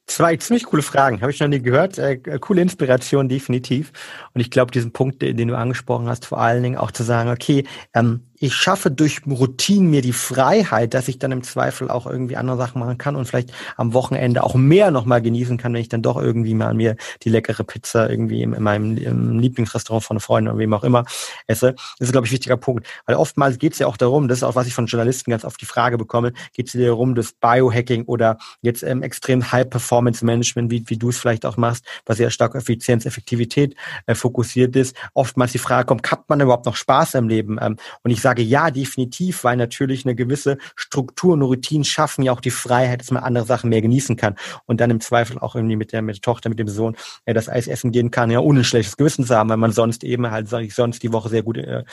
Zwei 0.08 0.36
ziemlich 0.36 0.65
coole 0.65 0.82
Fragen, 0.82 1.21
habe 1.21 1.32
ich 1.32 1.39
noch 1.39 1.47
nie 1.47 1.62
gehört. 1.62 1.97
Äh, 1.97 2.17
coole 2.17 2.62
Inspiration, 2.62 3.30
definitiv. 3.30 3.93
Und 4.34 4.41
ich 4.41 4.52
glaube, 4.52 4.71
diesen 4.71 4.91
Punkt, 4.91 5.21
den 5.21 5.47
du 5.47 5.56
angesprochen 5.56 6.10
hast, 6.10 6.26
vor 6.26 6.39
allen 6.39 6.63
Dingen 6.63 6.78
auch 6.78 6.91
zu 6.91 7.04
sagen, 7.04 7.30
okay, 7.30 7.63
ähm, 7.93 8.31
ich 8.41 8.56
schaffe 8.56 8.89
durch 8.89 9.21
Routinen 9.30 9.91
mir 9.91 10.01
die 10.01 10.13
Freiheit, 10.13 10.95
dass 10.95 11.08
ich 11.08 11.19
dann 11.19 11.32
im 11.32 11.43
Zweifel 11.43 11.91
auch 11.91 12.08
irgendwie 12.08 12.38
andere 12.38 12.58
Sachen 12.58 12.80
machen 12.80 12.97
kann 12.97 13.15
und 13.15 13.25
vielleicht 13.25 13.54
am 13.77 13.93
Wochenende 13.93 14.43
auch 14.43 14.56
mehr 14.56 14.89
nochmal 14.89 15.21
genießen 15.21 15.58
kann, 15.58 15.73
wenn 15.73 15.82
ich 15.82 15.89
dann 15.89 16.01
doch 16.01 16.17
irgendwie 16.17 16.56
mal 16.56 16.73
mir 16.73 16.95
die 17.21 17.30
leckere 17.30 17.63
Pizza 17.63 18.10
irgendwie 18.10 18.41
in, 18.41 18.54
in 18.54 18.63
meinem 18.63 18.97
im 18.97 19.39
Lieblingsrestaurant 19.39 20.04
von 20.04 20.19
Freunden 20.19 20.49
oder 20.49 20.58
wem 20.58 20.73
auch 20.73 20.84
immer 20.84 21.06
esse. 21.45 21.75
Das 21.99 22.08
ist, 22.08 22.12
glaube 22.12 22.25
ich, 22.25 22.32
ein 22.32 22.34
wichtiger 22.34 22.58
Punkt. 22.58 22.88
Weil 23.06 23.15
oftmals 23.15 23.60
geht 23.60 23.73
es 23.73 23.80
ja 23.80 23.86
auch 23.86 23.95
darum, 23.95 24.27
das 24.27 24.39
ist 24.39 24.43
auch, 24.43 24.56
was 24.56 24.65
ich 24.65 24.73
von 24.73 24.88
Journalisten 24.88 25.30
ganz 25.30 25.45
oft 25.45 25.62
die 25.62 25.65
Frage 25.65 25.99
bekomme, 25.99 26.34
geht 26.54 26.65
es 26.65 26.71
dir 26.71 26.88
darum, 26.88 27.13
das 27.13 27.34
Biohacking 27.34 28.06
oder 28.06 28.39
jetzt 28.63 28.82
ähm, 28.82 29.04
extrem 29.04 29.51
High-Performance-Management, 29.51 30.71
wie, 30.71 30.84
wie 30.88 30.97
du 30.97 31.10
es 31.10 31.19
vielleicht 31.19 31.45
auch 31.45 31.58
machst, 31.58 31.86
was 32.08 32.17
sehr 32.17 32.32
stark 32.32 32.56
Effizienz, 32.56 33.06
Effektivität 33.06 33.75
äh, 34.08 34.15
fokussiert 34.15 34.75
ist. 34.75 34.95
Oftmals 35.13 35.51
die 35.51 35.60
Frage 35.60 35.86
kommt, 35.86 36.12
hat 36.12 36.27
man 36.27 36.41
überhaupt 36.41 36.65
noch 36.65 36.75
Spaß 36.75 37.13
im 37.13 37.27
Leben? 37.27 37.60
Ähm, 37.62 37.77
und 38.04 38.10
ich 38.10 38.19
sage, 38.19 38.31
sage 38.32 38.44
ja, 38.44 38.72
definitiv, 38.72 39.44
weil 39.44 39.58
natürlich 39.58 40.06
eine 40.06 40.15
gewisse 40.15 40.58
Struktur 40.78 41.34
und 41.34 41.41
Routine 41.41 41.84
schaffen 41.84 42.24
ja 42.24 42.32
auch 42.32 42.39
die 42.39 42.50
Freiheit, 42.50 43.02
dass 43.02 43.12
man 43.12 43.24
andere 43.24 43.46
Sachen 43.46 43.70
mehr 43.70 43.82
genießen 43.82 44.15
kann 44.15 44.36
und 44.67 44.80
dann 44.80 44.89
im 44.89 45.02
Zweifel 45.02 45.38
auch 45.38 45.54
irgendwie 45.54 45.76
mit 45.76 45.91
der, 45.91 46.02
mit 46.02 46.15
der 46.15 46.22
Tochter, 46.22 46.48
mit 46.48 46.58
dem 46.58 46.70
Sohn 46.70 46.96
äh, 47.26 47.34
das 47.34 47.50
Eis 47.50 47.67
essen 47.67 47.91
gehen 47.91 48.10
kann, 48.10 48.32
ja, 48.32 48.39
ohne 48.39 48.62
ein 48.62 48.63
schlechtes 48.63 48.96
Gewissen 48.96 49.26
zu 49.26 49.36
haben, 49.36 49.50
weil 49.50 49.58
man 49.58 49.74
sonst 49.74 50.06
eben 50.06 50.32
halt, 50.32 50.48
sag 50.48 50.62
ich, 50.62 50.74
sonst 50.74 51.04
die 51.04 51.12
Woche 51.12 51.28
sehr 51.28 51.44
gut 51.44 51.58
äh, 51.58 51.84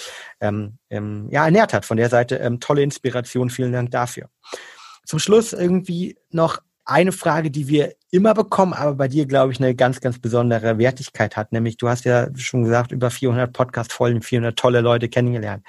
ähm, 0.40 0.78
ähm, 0.90 1.26
ja, 1.32 1.44
ernährt 1.44 1.72
hat. 1.72 1.84
Von 1.84 1.96
der 1.96 2.08
Seite 2.08 2.36
ähm, 2.36 2.60
tolle 2.60 2.82
Inspiration, 2.84 3.50
vielen 3.50 3.72
Dank 3.72 3.90
dafür. 3.90 4.28
Zum 5.04 5.18
Schluss 5.18 5.52
irgendwie 5.52 6.18
noch 6.30 6.60
eine 6.84 7.10
Frage, 7.10 7.50
die 7.50 7.66
wir 7.66 7.94
immer 8.12 8.32
bekommen, 8.32 8.74
aber 8.74 8.94
bei 8.94 9.08
dir, 9.08 9.26
glaube 9.26 9.52
ich, 9.52 9.58
eine 9.58 9.74
ganz, 9.74 10.00
ganz 10.00 10.20
besondere 10.20 10.78
Wertigkeit 10.78 11.36
hat. 11.36 11.50
Nämlich, 11.50 11.76
du 11.78 11.88
hast 11.88 12.04
ja 12.04 12.28
schon 12.36 12.62
gesagt, 12.62 12.92
über 12.92 13.10
400 13.10 13.52
Podcast-Folgen, 13.52 14.22
400 14.22 14.56
tolle 14.56 14.80
Leute 14.80 15.08
kennengelernt. 15.08 15.64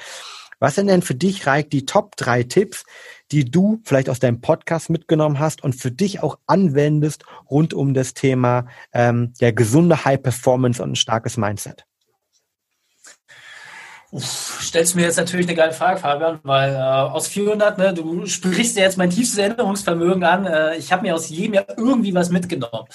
Was 0.60 0.76
sind 0.76 0.88
denn 0.88 1.02
für 1.02 1.16
dich, 1.16 1.48
Reik, 1.48 1.70
die 1.70 1.86
Top 1.86 2.16
drei 2.18 2.44
Tipps, 2.44 2.84
die 3.32 3.46
du 3.46 3.82
vielleicht 3.86 4.10
aus 4.10 4.20
deinem 4.20 4.42
Podcast 4.42 4.90
mitgenommen 4.90 5.40
hast 5.40 5.64
und 5.64 5.74
für 5.74 5.92
dich 5.92 6.22
auch 6.22 6.38
anwendest 6.48 7.24
rund 7.50 7.74
um 7.74 7.94
das 7.94 8.14
Thema 8.14 8.68
ähm, 8.94 9.34
der 9.40 9.54
gesunde 9.54 10.04
High 10.04 10.22
Performance 10.22 10.84
und 10.84 10.92
ein 10.92 10.96
starkes 10.96 11.38
Mindset? 11.38 11.86
Uff, 14.12 14.60
stellst 14.64 14.96
mir 14.96 15.04
jetzt 15.04 15.18
natürlich 15.18 15.46
eine 15.46 15.56
geile 15.56 15.72
Frage, 15.72 16.00
Fabian, 16.00 16.40
weil 16.42 16.74
äh, 16.74 16.78
aus 16.78 17.28
400, 17.28 17.78
ne, 17.78 17.94
du 17.94 18.26
sprichst 18.26 18.76
ja 18.76 18.82
jetzt 18.82 18.98
mein 18.98 19.12
tiefstes 19.12 19.38
Erinnerungsvermögen 19.38 20.24
an. 20.24 20.48
Äh, 20.48 20.78
ich 20.78 20.92
habe 20.92 21.04
mir 21.04 21.14
aus 21.14 21.30
jedem 21.30 21.54
Jahr 21.54 21.66
irgendwie 21.78 22.16
was 22.16 22.32
mitgenommen. 22.32 22.88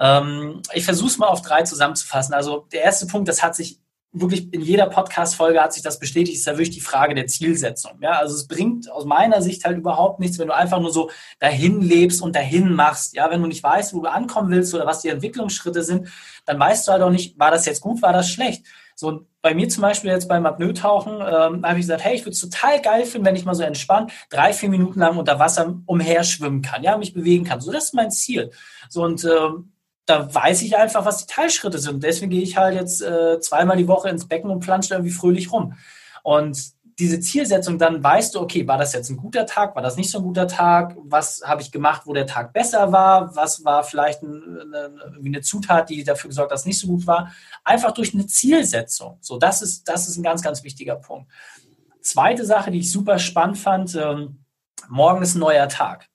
Ähm, 0.00 0.62
ich 0.72 0.86
versuche 0.86 1.08
es 1.08 1.18
mal 1.18 1.26
auf 1.26 1.42
drei 1.42 1.64
zusammenzufassen. 1.64 2.32
Also 2.32 2.66
der 2.72 2.82
erste 2.82 3.06
Punkt, 3.06 3.28
das 3.28 3.42
hat 3.42 3.54
sich 3.54 3.78
wirklich 4.14 4.52
in 4.52 4.60
jeder 4.60 4.86
Podcast-Folge 4.86 5.60
hat 5.60 5.72
sich 5.72 5.82
das 5.82 5.98
bestätigt, 5.98 6.38
ist 6.38 6.46
ja 6.46 6.52
wirklich 6.52 6.70
die 6.70 6.80
Frage 6.80 7.14
der 7.14 7.26
Zielsetzung. 7.26 7.92
Ja, 8.00 8.12
also 8.12 8.34
es 8.34 8.46
bringt 8.46 8.90
aus 8.90 9.04
meiner 9.04 9.42
Sicht 9.42 9.64
halt 9.64 9.76
überhaupt 9.76 10.20
nichts, 10.20 10.38
wenn 10.38 10.46
du 10.46 10.54
einfach 10.54 10.80
nur 10.80 10.92
so 10.92 11.10
dahin 11.40 11.80
lebst 11.80 12.22
und 12.22 12.36
dahin 12.36 12.72
machst. 12.74 13.14
Ja, 13.14 13.30
wenn 13.30 13.42
du 13.42 13.48
nicht 13.48 13.62
weißt, 13.62 13.92
wo 13.92 14.00
du 14.00 14.10
ankommen 14.10 14.50
willst 14.50 14.72
oder 14.72 14.86
was 14.86 15.02
die 15.02 15.08
Entwicklungsschritte 15.08 15.82
sind, 15.82 16.08
dann 16.46 16.58
weißt 16.58 16.86
du 16.86 16.92
halt 16.92 17.02
auch 17.02 17.10
nicht, 17.10 17.38
war 17.38 17.50
das 17.50 17.66
jetzt 17.66 17.80
gut, 17.80 18.02
war 18.02 18.12
das 18.12 18.30
schlecht. 18.30 18.64
So, 18.96 19.26
bei 19.42 19.54
mir 19.54 19.68
zum 19.68 19.82
Beispiel 19.82 20.10
jetzt 20.10 20.28
beim 20.28 20.46
Apnoe-Tauchen 20.46 21.14
ähm, 21.14 21.66
habe 21.66 21.74
ich 21.74 21.86
gesagt, 21.86 22.04
hey, 22.04 22.14
ich 22.14 22.22
würde 22.22 22.30
es 22.30 22.40
total 22.40 22.80
geil 22.80 23.04
finden, 23.04 23.26
wenn 23.26 23.36
ich 23.36 23.44
mal 23.44 23.54
so 23.54 23.64
entspannt 23.64 24.12
drei, 24.30 24.52
vier 24.52 24.68
Minuten 24.68 25.00
lang 25.00 25.18
unter 25.18 25.40
Wasser 25.40 25.74
umherschwimmen 25.86 26.62
kann, 26.62 26.84
ja, 26.84 26.96
mich 26.96 27.12
bewegen 27.12 27.44
kann. 27.44 27.60
So, 27.60 27.72
das 27.72 27.86
ist 27.86 27.94
mein 27.94 28.12
Ziel. 28.12 28.52
So, 28.88 29.02
und 29.02 29.24
ähm, 29.24 29.72
da 30.06 30.32
weiß 30.34 30.62
ich 30.62 30.76
einfach, 30.76 31.04
was 31.04 31.26
die 31.26 31.32
Teilschritte 31.32 31.78
sind. 31.78 32.02
Deswegen 32.02 32.30
gehe 32.30 32.42
ich 32.42 32.56
halt 32.56 32.74
jetzt 32.74 33.02
äh, 33.02 33.40
zweimal 33.40 33.76
die 33.76 33.88
Woche 33.88 34.08
ins 34.08 34.28
Becken 34.28 34.50
und 34.50 34.60
plansche 34.60 34.94
irgendwie 34.94 35.12
fröhlich 35.12 35.52
rum. 35.52 35.74
Und 36.22 36.74
diese 36.98 37.18
Zielsetzung, 37.18 37.78
dann 37.78 38.02
weißt 38.02 38.34
du, 38.34 38.40
okay, 38.40 38.68
war 38.68 38.78
das 38.78 38.92
jetzt 38.92 39.10
ein 39.10 39.16
guter 39.16 39.46
Tag, 39.46 39.74
war 39.74 39.82
das 39.82 39.96
nicht 39.96 40.10
so 40.10 40.18
ein 40.18 40.24
guter 40.24 40.46
Tag, 40.46 40.96
was 41.02 41.42
habe 41.44 41.60
ich 41.60 41.72
gemacht, 41.72 42.02
wo 42.04 42.12
der 42.12 42.26
Tag 42.26 42.52
besser 42.52 42.92
war, 42.92 43.34
was 43.34 43.64
war 43.64 43.82
vielleicht 43.82 44.22
eine, 44.22 44.92
eine 45.24 45.40
Zutat, 45.40 45.90
die 45.90 46.04
dafür 46.04 46.28
gesorgt 46.28 46.50
hat, 46.50 46.54
dass 46.54 46.60
es 46.60 46.66
nicht 46.66 46.78
so 46.78 46.86
gut 46.86 47.06
war. 47.06 47.32
Einfach 47.64 47.92
durch 47.92 48.14
eine 48.14 48.26
Zielsetzung. 48.26 49.18
So, 49.20 49.38
das 49.38 49.60
ist, 49.60 49.88
das 49.88 50.08
ist 50.08 50.16
ein 50.16 50.22
ganz, 50.22 50.42
ganz 50.42 50.62
wichtiger 50.62 50.96
Punkt. 50.96 51.30
Zweite 52.00 52.44
Sache, 52.44 52.70
die 52.70 52.80
ich 52.80 52.92
super 52.92 53.18
spannend 53.18 53.58
fand, 53.58 53.94
ähm, 53.96 54.44
morgen 54.88 55.22
ist 55.22 55.34
ein 55.34 55.40
neuer 55.40 55.68
Tag. 55.68 56.08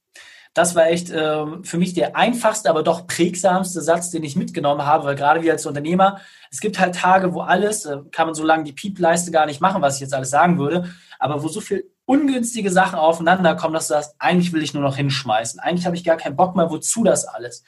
Das 0.60 0.76
war 0.76 0.88
echt 0.88 1.10
äh, 1.10 1.46
für 1.64 1.78
mich 1.78 1.94
der 1.94 2.18
einfachste, 2.18 2.70
aber 2.70 2.84
doch 2.84 3.08
prägsamste 3.08 3.80
Satz, 3.80 4.12
den 4.12 4.26
ich 4.26 4.36
mitgenommen 4.36 4.86
habe, 4.86 5.06
weil 5.06 5.16
gerade 5.16 5.42
wir 5.42 5.54
als 5.54 5.66
Unternehmer, 5.66 6.20
es 6.52 6.60
gibt 6.60 6.82
halt 6.82 6.96
Tage, 6.96 7.34
wo 7.34 7.40
alles, 7.40 7.86
äh, 7.86 8.00
kann 8.12 8.28
man 8.28 8.36
so 8.36 8.44
lange 8.44 8.66
die 8.66 8.74
Piepleiste 8.74 9.32
gar 9.32 9.46
nicht 9.46 9.62
machen, 9.62 9.82
was 9.82 9.96
ich 9.96 10.02
jetzt 10.02 10.14
alles 10.14 10.32
sagen 10.32 10.60
würde, 10.60 10.94
aber 11.18 11.44
wo 11.44 11.48
so 11.48 11.62
viel 11.62 11.90
ungünstige 12.04 12.72
Sachen 12.72 13.00
aufeinander 13.00 13.56
kommen, 13.56 13.74
dass 13.74 13.88
du 13.88 13.94
sagst, 13.94 14.16
eigentlich 14.20 14.52
will 14.52 14.62
ich 14.62 14.74
nur 14.74 14.84
noch 14.84 14.98
hinschmeißen. 14.98 15.62
Eigentlich 15.62 15.86
habe 15.86 15.96
ich 15.96 16.04
gar 16.04 16.18
keinen 16.18 16.36
Bock 16.36 16.58
mehr, 16.58 16.70
wozu 16.70 17.06
das 17.06 17.24
alles? 17.24 17.64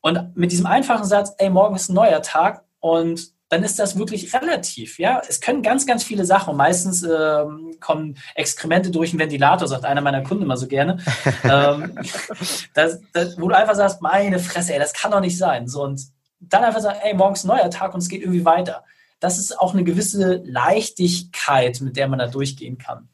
Und 0.00 0.36
mit 0.36 0.50
diesem 0.50 0.66
einfachen 0.66 1.04
Satz, 1.04 1.32
ey, 1.38 1.50
morgen 1.50 1.76
ist 1.76 1.88
ein 1.88 1.94
neuer 1.94 2.20
Tag 2.20 2.64
und 2.80 3.30
dann 3.48 3.62
ist 3.62 3.78
das 3.78 3.98
wirklich 3.98 4.34
relativ. 4.34 4.98
Ja, 4.98 5.22
es 5.26 5.40
können 5.40 5.62
ganz, 5.62 5.86
ganz 5.86 6.04
viele 6.04 6.24
Sachen. 6.24 6.56
Meistens 6.56 7.02
ähm, 7.02 7.76
kommen 7.80 8.18
Exkremente 8.34 8.90
durch 8.90 9.10
den 9.10 9.18
Ventilator, 9.18 9.66
sagt 9.66 9.84
einer 9.84 10.02
meiner 10.02 10.22
Kunden 10.22 10.42
immer 10.42 10.56
so 10.56 10.66
gerne. 10.66 10.98
ähm, 11.44 11.98
das, 12.74 13.00
das, 13.12 13.40
wo 13.40 13.48
du 13.48 13.56
einfach 13.56 13.74
sagst, 13.74 14.02
meine 14.02 14.38
Fresse, 14.38 14.74
ey, 14.74 14.78
das 14.78 14.92
kann 14.92 15.12
doch 15.12 15.20
nicht 15.20 15.38
sein. 15.38 15.66
So 15.66 15.82
und 15.82 16.00
dann 16.40 16.64
einfach 16.64 16.80
sagen, 16.80 16.98
ey, 17.02 17.14
morgens 17.14 17.44
ein 17.44 17.48
neuer 17.48 17.70
Tag 17.70 17.94
und 17.94 18.02
es 18.02 18.08
geht 18.08 18.22
irgendwie 18.22 18.44
weiter. 18.44 18.84
Das 19.18 19.38
ist 19.38 19.58
auch 19.58 19.72
eine 19.72 19.82
gewisse 19.82 20.42
Leichtigkeit, 20.44 21.80
mit 21.80 21.96
der 21.96 22.06
man 22.08 22.18
da 22.18 22.28
durchgehen 22.28 22.78
kann. 22.78 23.08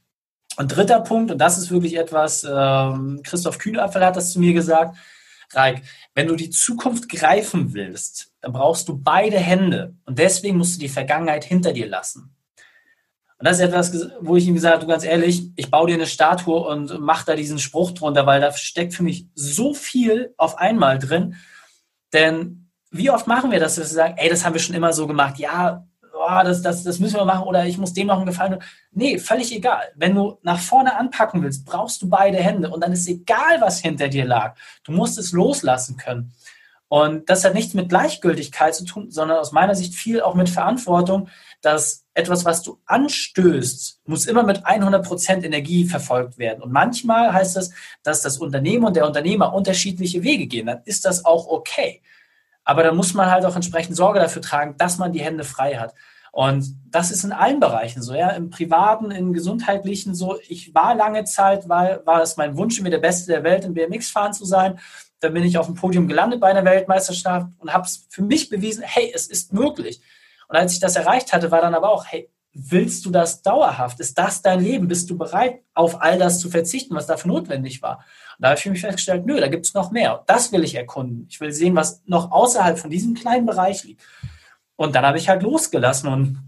Und 0.56 0.68
dritter 0.68 1.00
Punkt, 1.00 1.30
und 1.30 1.38
das 1.38 1.58
ist 1.58 1.70
wirklich 1.70 1.96
etwas, 1.96 2.46
ähm, 2.48 3.20
Christoph 3.24 3.58
Kühnapfel 3.58 4.04
hat 4.04 4.16
das 4.16 4.32
zu 4.32 4.40
mir 4.40 4.52
gesagt, 4.52 4.96
Reik, 5.56 5.82
wenn 6.14 6.28
du 6.28 6.36
die 6.36 6.50
Zukunft 6.50 7.08
greifen 7.08 7.74
willst, 7.74 8.32
dann 8.40 8.52
brauchst 8.52 8.88
du 8.88 8.96
beide 8.96 9.38
Hände. 9.38 9.94
Und 10.04 10.18
deswegen 10.18 10.58
musst 10.58 10.76
du 10.76 10.80
die 10.80 10.88
Vergangenheit 10.88 11.44
hinter 11.44 11.72
dir 11.72 11.86
lassen. 11.86 12.34
Und 13.38 13.48
das 13.48 13.58
ist 13.58 13.64
etwas, 13.64 14.10
wo 14.20 14.36
ich 14.36 14.46
ihm 14.46 14.54
gesagt 14.54 14.74
habe, 14.74 14.84
du 14.84 14.90
ganz 14.90 15.04
ehrlich, 15.04 15.50
ich 15.56 15.70
baue 15.70 15.88
dir 15.88 15.94
eine 15.94 16.06
Statue 16.06 16.60
und 16.60 16.98
mach 17.00 17.24
da 17.24 17.34
diesen 17.34 17.58
Spruch 17.58 17.90
drunter, 17.90 18.26
weil 18.26 18.40
da 18.40 18.52
steckt 18.52 18.94
für 18.94 19.02
mich 19.02 19.26
so 19.34 19.74
viel 19.74 20.32
auf 20.36 20.58
einmal 20.58 20.98
drin. 20.98 21.36
Denn 22.12 22.70
wie 22.90 23.10
oft 23.10 23.26
machen 23.26 23.50
wir 23.50 23.60
das, 23.60 23.74
dass 23.74 23.90
wir 23.90 23.96
sagen, 23.96 24.14
ey, 24.18 24.30
das 24.30 24.44
haben 24.44 24.54
wir 24.54 24.60
schon 24.60 24.76
immer 24.76 24.92
so 24.92 25.06
gemacht. 25.06 25.38
Ja, 25.38 25.84
oh, 26.26 26.42
das, 26.44 26.62
das, 26.62 26.82
das 26.82 26.98
müssen 26.98 27.16
wir 27.16 27.24
machen 27.24 27.46
oder 27.46 27.66
ich 27.66 27.78
muss 27.78 27.92
dem 27.92 28.06
noch 28.06 28.16
einen 28.16 28.26
Gefallen. 28.26 28.58
Nee, 28.92 29.18
völlig 29.18 29.54
egal. 29.54 29.82
Wenn 29.94 30.14
du 30.14 30.38
nach 30.42 30.58
vorne 30.58 30.96
anpacken 30.96 31.42
willst, 31.42 31.64
brauchst 31.64 32.02
du 32.02 32.08
beide 32.08 32.38
Hände 32.38 32.70
und 32.70 32.82
dann 32.82 32.92
ist 32.92 33.08
egal, 33.08 33.60
was 33.60 33.80
hinter 33.80 34.08
dir 34.08 34.24
lag. 34.24 34.56
Du 34.84 34.92
musst 34.92 35.18
es 35.18 35.32
loslassen 35.32 35.96
können. 35.96 36.32
Und 36.88 37.28
das 37.28 37.44
hat 37.44 37.54
nichts 37.54 37.74
mit 37.74 37.88
Gleichgültigkeit 37.88 38.74
zu 38.74 38.84
tun, 38.84 39.10
sondern 39.10 39.38
aus 39.38 39.52
meiner 39.52 39.74
Sicht 39.74 39.94
viel 39.94 40.20
auch 40.20 40.34
mit 40.34 40.48
Verantwortung, 40.48 41.28
dass 41.60 42.04
etwas, 42.14 42.44
was 42.44 42.62
du 42.62 42.78
anstößt, 42.86 44.02
muss 44.04 44.26
immer 44.26 44.44
mit 44.44 44.64
100% 44.64 45.42
Energie 45.44 45.86
verfolgt 45.86 46.38
werden. 46.38 46.62
Und 46.62 46.72
manchmal 46.72 47.32
heißt 47.32 47.56
das, 47.56 47.70
dass 48.02 48.22
das 48.22 48.38
Unternehmen 48.38 48.84
und 48.84 48.96
der 48.96 49.06
Unternehmer 49.06 49.52
unterschiedliche 49.52 50.22
Wege 50.22 50.46
gehen. 50.46 50.66
Dann 50.66 50.82
ist 50.84 51.04
das 51.04 51.24
auch 51.24 51.48
okay. 51.48 52.02
Aber 52.64 52.82
da 52.82 52.92
muss 52.92 53.14
man 53.14 53.30
halt 53.30 53.44
auch 53.44 53.56
entsprechend 53.56 53.96
Sorge 53.96 54.20
dafür 54.20 54.42
tragen, 54.42 54.76
dass 54.78 54.98
man 54.98 55.12
die 55.12 55.20
Hände 55.20 55.44
frei 55.44 55.76
hat. 55.76 55.94
Und 56.34 56.80
das 56.90 57.12
ist 57.12 57.22
in 57.22 57.30
allen 57.30 57.60
Bereichen 57.60 58.02
so, 58.02 58.12
ja, 58.12 58.30
im 58.30 58.50
privaten, 58.50 59.12
im 59.12 59.32
gesundheitlichen 59.32 60.16
so. 60.16 60.36
Ich 60.48 60.74
war 60.74 60.96
lange 60.96 61.22
Zeit, 61.22 61.68
war, 61.68 62.04
war 62.06 62.22
es 62.22 62.36
mein 62.36 62.56
Wunsch, 62.56 62.80
mir 62.80 62.90
der 62.90 62.98
Beste 62.98 63.30
der 63.30 63.44
Welt 63.44 63.64
im 63.64 63.72
BMX 63.72 64.10
fahren 64.10 64.32
zu 64.32 64.44
sein. 64.44 64.80
Dann 65.20 65.32
bin 65.32 65.44
ich 65.44 65.58
auf 65.58 65.66
dem 65.66 65.76
Podium 65.76 66.08
gelandet 66.08 66.40
bei 66.40 66.48
einer 66.48 66.64
Weltmeisterschaft 66.64 67.46
und 67.58 67.72
habe 67.72 67.84
es 67.84 68.08
für 68.10 68.22
mich 68.22 68.48
bewiesen, 68.48 68.82
hey, 68.82 69.12
es 69.14 69.28
ist 69.28 69.52
möglich. 69.52 70.00
Und 70.48 70.56
als 70.56 70.72
ich 70.72 70.80
das 70.80 70.96
erreicht 70.96 71.32
hatte, 71.32 71.52
war 71.52 71.60
dann 71.60 71.72
aber 71.72 71.90
auch, 71.90 72.04
hey, 72.04 72.28
willst 72.52 73.06
du 73.06 73.10
das 73.10 73.42
dauerhaft? 73.42 74.00
Ist 74.00 74.18
das 74.18 74.42
dein 74.42 74.58
Leben? 74.58 74.88
Bist 74.88 75.08
du 75.10 75.16
bereit, 75.16 75.60
auf 75.72 76.02
all 76.02 76.18
das 76.18 76.40
zu 76.40 76.50
verzichten, 76.50 76.96
was 76.96 77.06
dafür 77.06 77.28
notwendig 77.28 77.80
war? 77.80 77.98
Und 78.38 78.42
da 78.42 78.48
habe 78.48 78.58
ich 78.58 78.64
für 78.64 78.70
mich 78.70 78.80
festgestellt, 78.80 79.24
nö, 79.24 79.38
da 79.38 79.46
gibt 79.46 79.66
es 79.66 79.74
noch 79.74 79.92
mehr. 79.92 80.24
Das 80.26 80.50
will 80.50 80.64
ich 80.64 80.74
erkunden. 80.74 81.28
Ich 81.30 81.40
will 81.40 81.52
sehen, 81.52 81.76
was 81.76 82.02
noch 82.06 82.32
außerhalb 82.32 82.76
von 82.76 82.90
diesem 82.90 83.14
kleinen 83.14 83.46
Bereich 83.46 83.84
liegt. 83.84 84.02
Und 84.76 84.94
dann 84.94 85.04
habe 85.06 85.18
ich 85.18 85.28
halt 85.28 85.42
losgelassen 85.42 86.08
und 86.08 86.38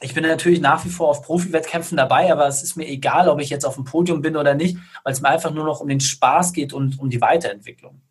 ich 0.00 0.12
bin 0.12 0.24
natürlich 0.24 0.60
nach 0.60 0.84
wie 0.84 0.90
vor 0.90 1.08
auf 1.08 1.22
Profi-Wettkämpfen 1.22 1.96
dabei, 1.96 2.30
aber 2.30 2.46
es 2.46 2.62
ist 2.62 2.76
mir 2.76 2.86
egal, 2.86 3.28
ob 3.28 3.40
ich 3.40 3.48
jetzt 3.48 3.64
auf 3.64 3.76
dem 3.76 3.84
Podium 3.84 4.20
bin 4.20 4.36
oder 4.36 4.54
nicht, 4.54 4.76
weil 5.04 5.12
es 5.12 5.22
mir 5.22 5.28
einfach 5.28 5.52
nur 5.52 5.64
noch 5.64 5.80
um 5.80 5.88
den 5.88 6.00
Spaß 6.00 6.52
geht 6.52 6.72
und 6.72 6.98
um 6.98 7.08
die 7.08 7.20
Weiterentwicklung. 7.20 8.02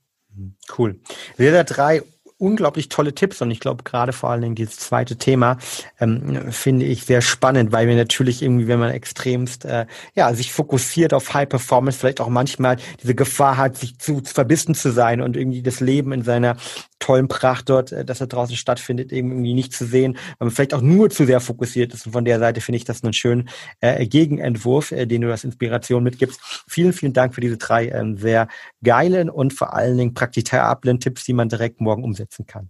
Cool. 0.78 1.00
Wieder 1.38 1.64
drei 1.64 2.02
unglaublich 2.38 2.90
tolle 2.90 3.16
Tipps 3.16 3.42
und 3.42 3.50
ich 3.52 3.60
glaube 3.60 3.84
gerade 3.84 4.12
vor 4.14 4.30
allen 4.30 4.42
Dingen 4.42 4.56
dieses 4.56 4.78
zweite 4.78 5.18
Thema 5.18 5.58
ähm, 6.00 6.52
finde 6.52 6.86
ich 6.86 7.06
sehr 7.06 7.22
spannend, 7.22 7.72
weil 7.72 7.88
wir 7.88 7.96
natürlich 7.96 8.42
irgendwie, 8.42 8.68
wenn 8.68 8.80
man 8.80 8.92
extremst 8.92 9.66
äh, 9.66 9.86
ja 10.16 10.34
sich 10.34 10.52
fokussiert 10.52 11.14
auf 11.14 11.34
High 11.34 11.48
Performance, 11.48 12.00
vielleicht 12.00 12.22
auch 12.22 12.30
manchmal 12.30 12.78
diese 13.02 13.16
Gefahr 13.16 13.58
hat, 13.58 13.78
sich 13.78 13.98
zu, 14.00 14.22
zu 14.22 14.34
verbissen 14.34 14.76
zu 14.76 14.92
sein 14.92 15.22
und 15.22 15.38
irgendwie 15.38 15.62
das 15.62 15.80
Leben 15.80 16.12
in 16.12 16.24
seiner 16.24 16.58
tollen 17.00 17.28
Pracht 17.28 17.70
dort, 17.70 17.92
äh, 17.92 18.04
dass 18.04 18.22
er 18.22 18.28
draußen 18.28 18.56
stattfindet, 18.56 19.12
irgendwie 19.12 19.54
nicht 19.54 19.74
zu 19.74 19.86
sehen, 19.86 20.18
weil 20.38 20.48
man 20.48 20.52
vielleicht 20.52 20.74
auch 20.74 20.82
nur 20.82 21.10
zu 21.10 21.26
sehr 21.26 21.40
fokussiert 21.40 21.94
ist. 21.94 22.06
Und 22.06 22.14
von 22.14 22.26
der 22.26 22.40
Seite 22.40 22.62
finde 22.62 22.78
ich 22.78 22.84
das 22.84 23.04
einen 23.04 23.14
schönen 23.14 23.50
äh, 23.82 24.06
Gegenentwurf, 24.08 24.92
äh, 24.92 25.06
den 25.06 25.22
du 25.22 25.32
als 25.32 25.44
Inspiration 25.44 26.04
mitgibst. 26.04 26.40
Vielen, 26.68 26.94
vielen 26.94 27.14
Dank 27.14 27.36
für 27.36 27.42
diese 27.42 27.58
drei 27.58 27.90
ähm, 27.90 28.18
sehr 28.18 28.48
geilen 28.84 29.30
und 29.30 29.54
vor 29.54 29.74
allen 29.74 29.98
Dingen 29.98 30.14
praktikablen 30.14 31.00
Tipps, 31.00 31.24
die 31.26 31.34
man 31.34 31.50
direkt 31.50 31.82
morgen 31.82 32.04
umsetzen 32.26 32.46
kann. 32.46 32.70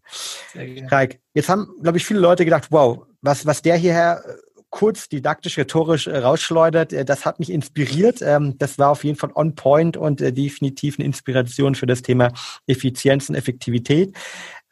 Raik, 0.90 1.20
jetzt 1.34 1.50
haben, 1.50 1.74
glaube 1.82 1.98
ich, 1.98 2.06
viele 2.06 2.20
Leute 2.20 2.46
gedacht, 2.46 2.68
wow, 2.70 3.06
was, 3.22 3.46
was 3.46 3.62
der 3.62 3.78
hierher 3.78 4.22
äh, 4.26 4.34
kurz 4.70 5.08
didaktisch, 5.08 5.58
rhetorisch 5.58 6.08
äh, 6.08 6.18
rausschleudert. 6.18 6.94
Äh, 6.94 7.06
das 7.06 7.26
hat 7.26 7.40
mich 7.40 7.52
inspiriert. 7.52 8.22
Ähm, 8.22 8.58
das 8.58 8.78
war 8.78 8.90
auf 8.90 9.04
jeden 9.04 9.18
Fall 9.18 9.32
on 9.34 9.56
point 9.56 9.98
und 9.98 10.22
äh, 10.22 10.34
definitiv 10.34 11.00
eine 11.00 11.06
Inspiration 11.06 11.76
für 11.76 11.86
das 11.86 12.02
Thema 12.02 12.32
Effizienz 12.68 13.30
und 13.30 13.36
Effektivität. 13.36 14.16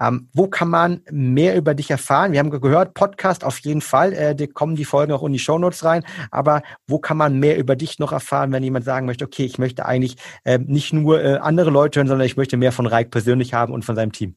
Ähm, 0.01 0.27
wo 0.33 0.47
kann 0.47 0.69
man 0.69 1.01
mehr 1.11 1.55
über 1.55 1.75
dich 1.75 1.89
erfahren? 1.89 2.33
Wir 2.33 2.39
haben 2.39 2.49
gehört, 2.49 2.93
Podcast 2.93 3.43
auf 3.43 3.59
jeden 3.59 3.81
Fall. 3.81 4.11
Äh, 4.11 4.35
da 4.35 4.45
kommen 4.47 4.75
die 4.75 4.85
Folgen 4.85 5.13
auch 5.13 5.23
in 5.23 5.31
die 5.31 5.39
Shownotes 5.39 5.85
rein. 5.85 6.03
Aber 6.31 6.63
wo 6.87 6.99
kann 6.99 7.15
man 7.15 7.39
mehr 7.39 7.57
über 7.57 7.75
dich 7.75 7.99
noch 7.99 8.11
erfahren, 8.11 8.51
wenn 8.51 8.63
jemand 8.63 8.85
sagen 8.85 9.05
möchte, 9.05 9.23
okay, 9.23 9.45
ich 9.45 9.57
möchte 9.57 9.85
eigentlich 9.85 10.17
äh, 10.43 10.57
nicht 10.57 10.91
nur 10.91 11.23
äh, 11.23 11.37
andere 11.37 11.69
Leute 11.69 11.99
hören, 11.99 12.07
sondern 12.07 12.25
ich 12.25 12.35
möchte 12.35 12.57
mehr 12.57 12.71
von 12.71 12.87
Reik 12.87 13.11
persönlich 13.11 13.53
haben 13.53 13.73
und 13.73 13.85
von 13.85 13.95
seinem 13.95 14.11
Team? 14.11 14.35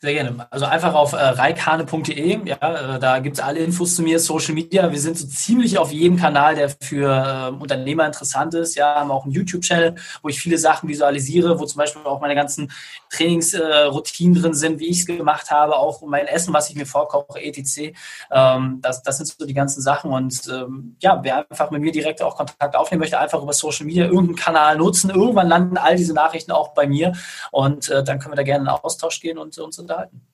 Sehr 0.00 0.12
gerne. 0.14 0.46
Also 0.50 0.66
einfach 0.66 0.94
auf 0.94 1.12
äh, 1.12 1.16
reikane.de, 1.16 2.46
ja, 2.46 2.96
äh, 2.96 2.98
da 2.98 3.18
gibt 3.18 3.36
es 3.36 3.42
alle 3.42 3.60
Infos 3.60 3.96
zu 3.96 4.02
mir, 4.02 4.18
Social 4.18 4.54
Media. 4.54 4.90
Wir 4.90 5.00
sind 5.00 5.18
so 5.18 5.26
ziemlich 5.26 5.78
auf 5.78 5.92
jedem 5.92 6.16
Kanal, 6.16 6.54
der 6.54 6.70
für 6.80 7.52
äh, 7.52 7.60
Unternehmer 7.60 8.06
interessant 8.06 8.54
ist. 8.54 8.76
Ja, 8.76 8.96
haben 8.96 9.10
auch 9.10 9.24
einen 9.24 9.32
YouTube-Channel, 9.32 9.96
wo 10.22 10.28
ich 10.28 10.40
viele 10.40 10.58
Sachen 10.58 10.88
visualisiere, 10.88 11.58
wo 11.58 11.64
zum 11.64 11.78
Beispiel 11.78 12.02
auch 12.04 12.20
meine 12.20 12.34
ganzen 12.34 12.70
Trainingsroutinen 13.10 14.36
äh, 14.36 14.40
drin 14.40 14.54
sind, 14.54 14.78
wie 14.78 14.86
ich 14.86 15.00
es 15.00 15.06
gemacht 15.06 15.50
habe, 15.50 15.76
auch 15.76 16.02
mein 16.02 16.26
Essen, 16.26 16.54
was 16.54 16.70
ich 16.70 16.76
mir 16.76 16.86
vorkoche, 16.86 17.40
etc. 17.40 17.92
Ähm, 18.30 18.78
das, 18.80 19.02
das 19.02 19.16
sind 19.18 19.26
so 19.26 19.46
die 19.46 19.54
ganzen 19.54 19.80
Sachen. 19.80 20.12
Und 20.12 20.48
ähm, 20.48 20.96
ja, 21.00 21.20
wer 21.22 21.50
einfach 21.50 21.70
mit 21.70 21.82
mir 21.82 21.92
direkt 21.92 22.22
auch 22.22 22.36
Kontakt 22.36 22.76
aufnehmen 22.76 23.00
möchte, 23.00 23.18
einfach 23.18 23.42
über 23.42 23.52
Social 23.52 23.86
Media 23.86 24.04
irgendeinen 24.04 24.36
Kanal 24.36 24.76
nutzen. 24.76 25.10
Irgendwann 25.10 25.48
landen 25.48 25.76
all 25.76 25.96
diese 25.96 26.14
Nachrichten 26.14 26.52
auch 26.52 26.68
bei 26.68 26.86
mir 26.86 27.12
und 27.50 27.88
äh, 27.88 28.04
dann 28.04 28.18
können 28.18 28.32
wir 28.32 28.36
da 28.36 28.42
gerne 28.42 28.64
in 28.64 28.68
Austausch 28.68 29.20
gehen 29.20 29.38
und 29.38 29.58
uns 29.68 29.78
unterhalten. 29.78 30.28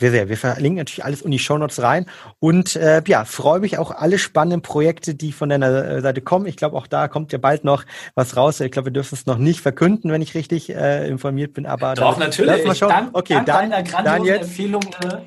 Sehr, 0.00 0.10
sehr. 0.10 0.28
Wir 0.28 0.36
verlinken 0.36 0.78
natürlich 0.78 1.04
alles 1.04 1.22
in 1.22 1.30
die 1.30 1.38
Shownotes 1.38 1.80
rein. 1.82 2.06
Und 2.40 2.76
äh, 2.76 3.02
ja, 3.06 3.24
freue 3.24 3.60
mich 3.60 3.78
auch 3.78 3.90
alle 3.90 4.18
spannenden 4.18 4.62
Projekte, 4.62 5.14
die 5.14 5.32
von 5.32 5.48
deiner 5.48 5.84
äh, 5.84 6.00
Seite 6.00 6.22
kommen. 6.22 6.46
Ich 6.46 6.56
glaube, 6.56 6.76
auch 6.76 6.86
da 6.86 7.08
kommt 7.08 7.30
ja 7.30 7.38
bald 7.38 7.62
noch 7.62 7.84
was 8.14 8.36
raus. 8.36 8.58
Ich 8.60 8.72
glaube, 8.72 8.86
wir 8.86 8.92
dürfen 8.92 9.14
es 9.14 9.26
noch 9.26 9.38
nicht 9.38 9.60
verkünden, 9.60 10.10
wenn 10.10 10.22
ich 10.22 10.34
richtig 10.34 10.74
äh, 10.74 11.06
informiert 11.08 11.52
bin. 11.52 11.66
Aber 11.66 11.94
Doch, 11.94 12.18
natürlich. 12.18 12.64
Mal 12.64 12.74
schauen. 12.74 12.88
Dank, 12.88 13.10
okay, 13.12 13.34
dank 13.44 13.46
dann, 13.46 13.70
deiner 13.70 14.02
dann 14.02 14.24
jetzt, 14.24 14.42
Empfehlung 14.42 14.82
äh, 14.82 15.08
kommt, 15.08 15.22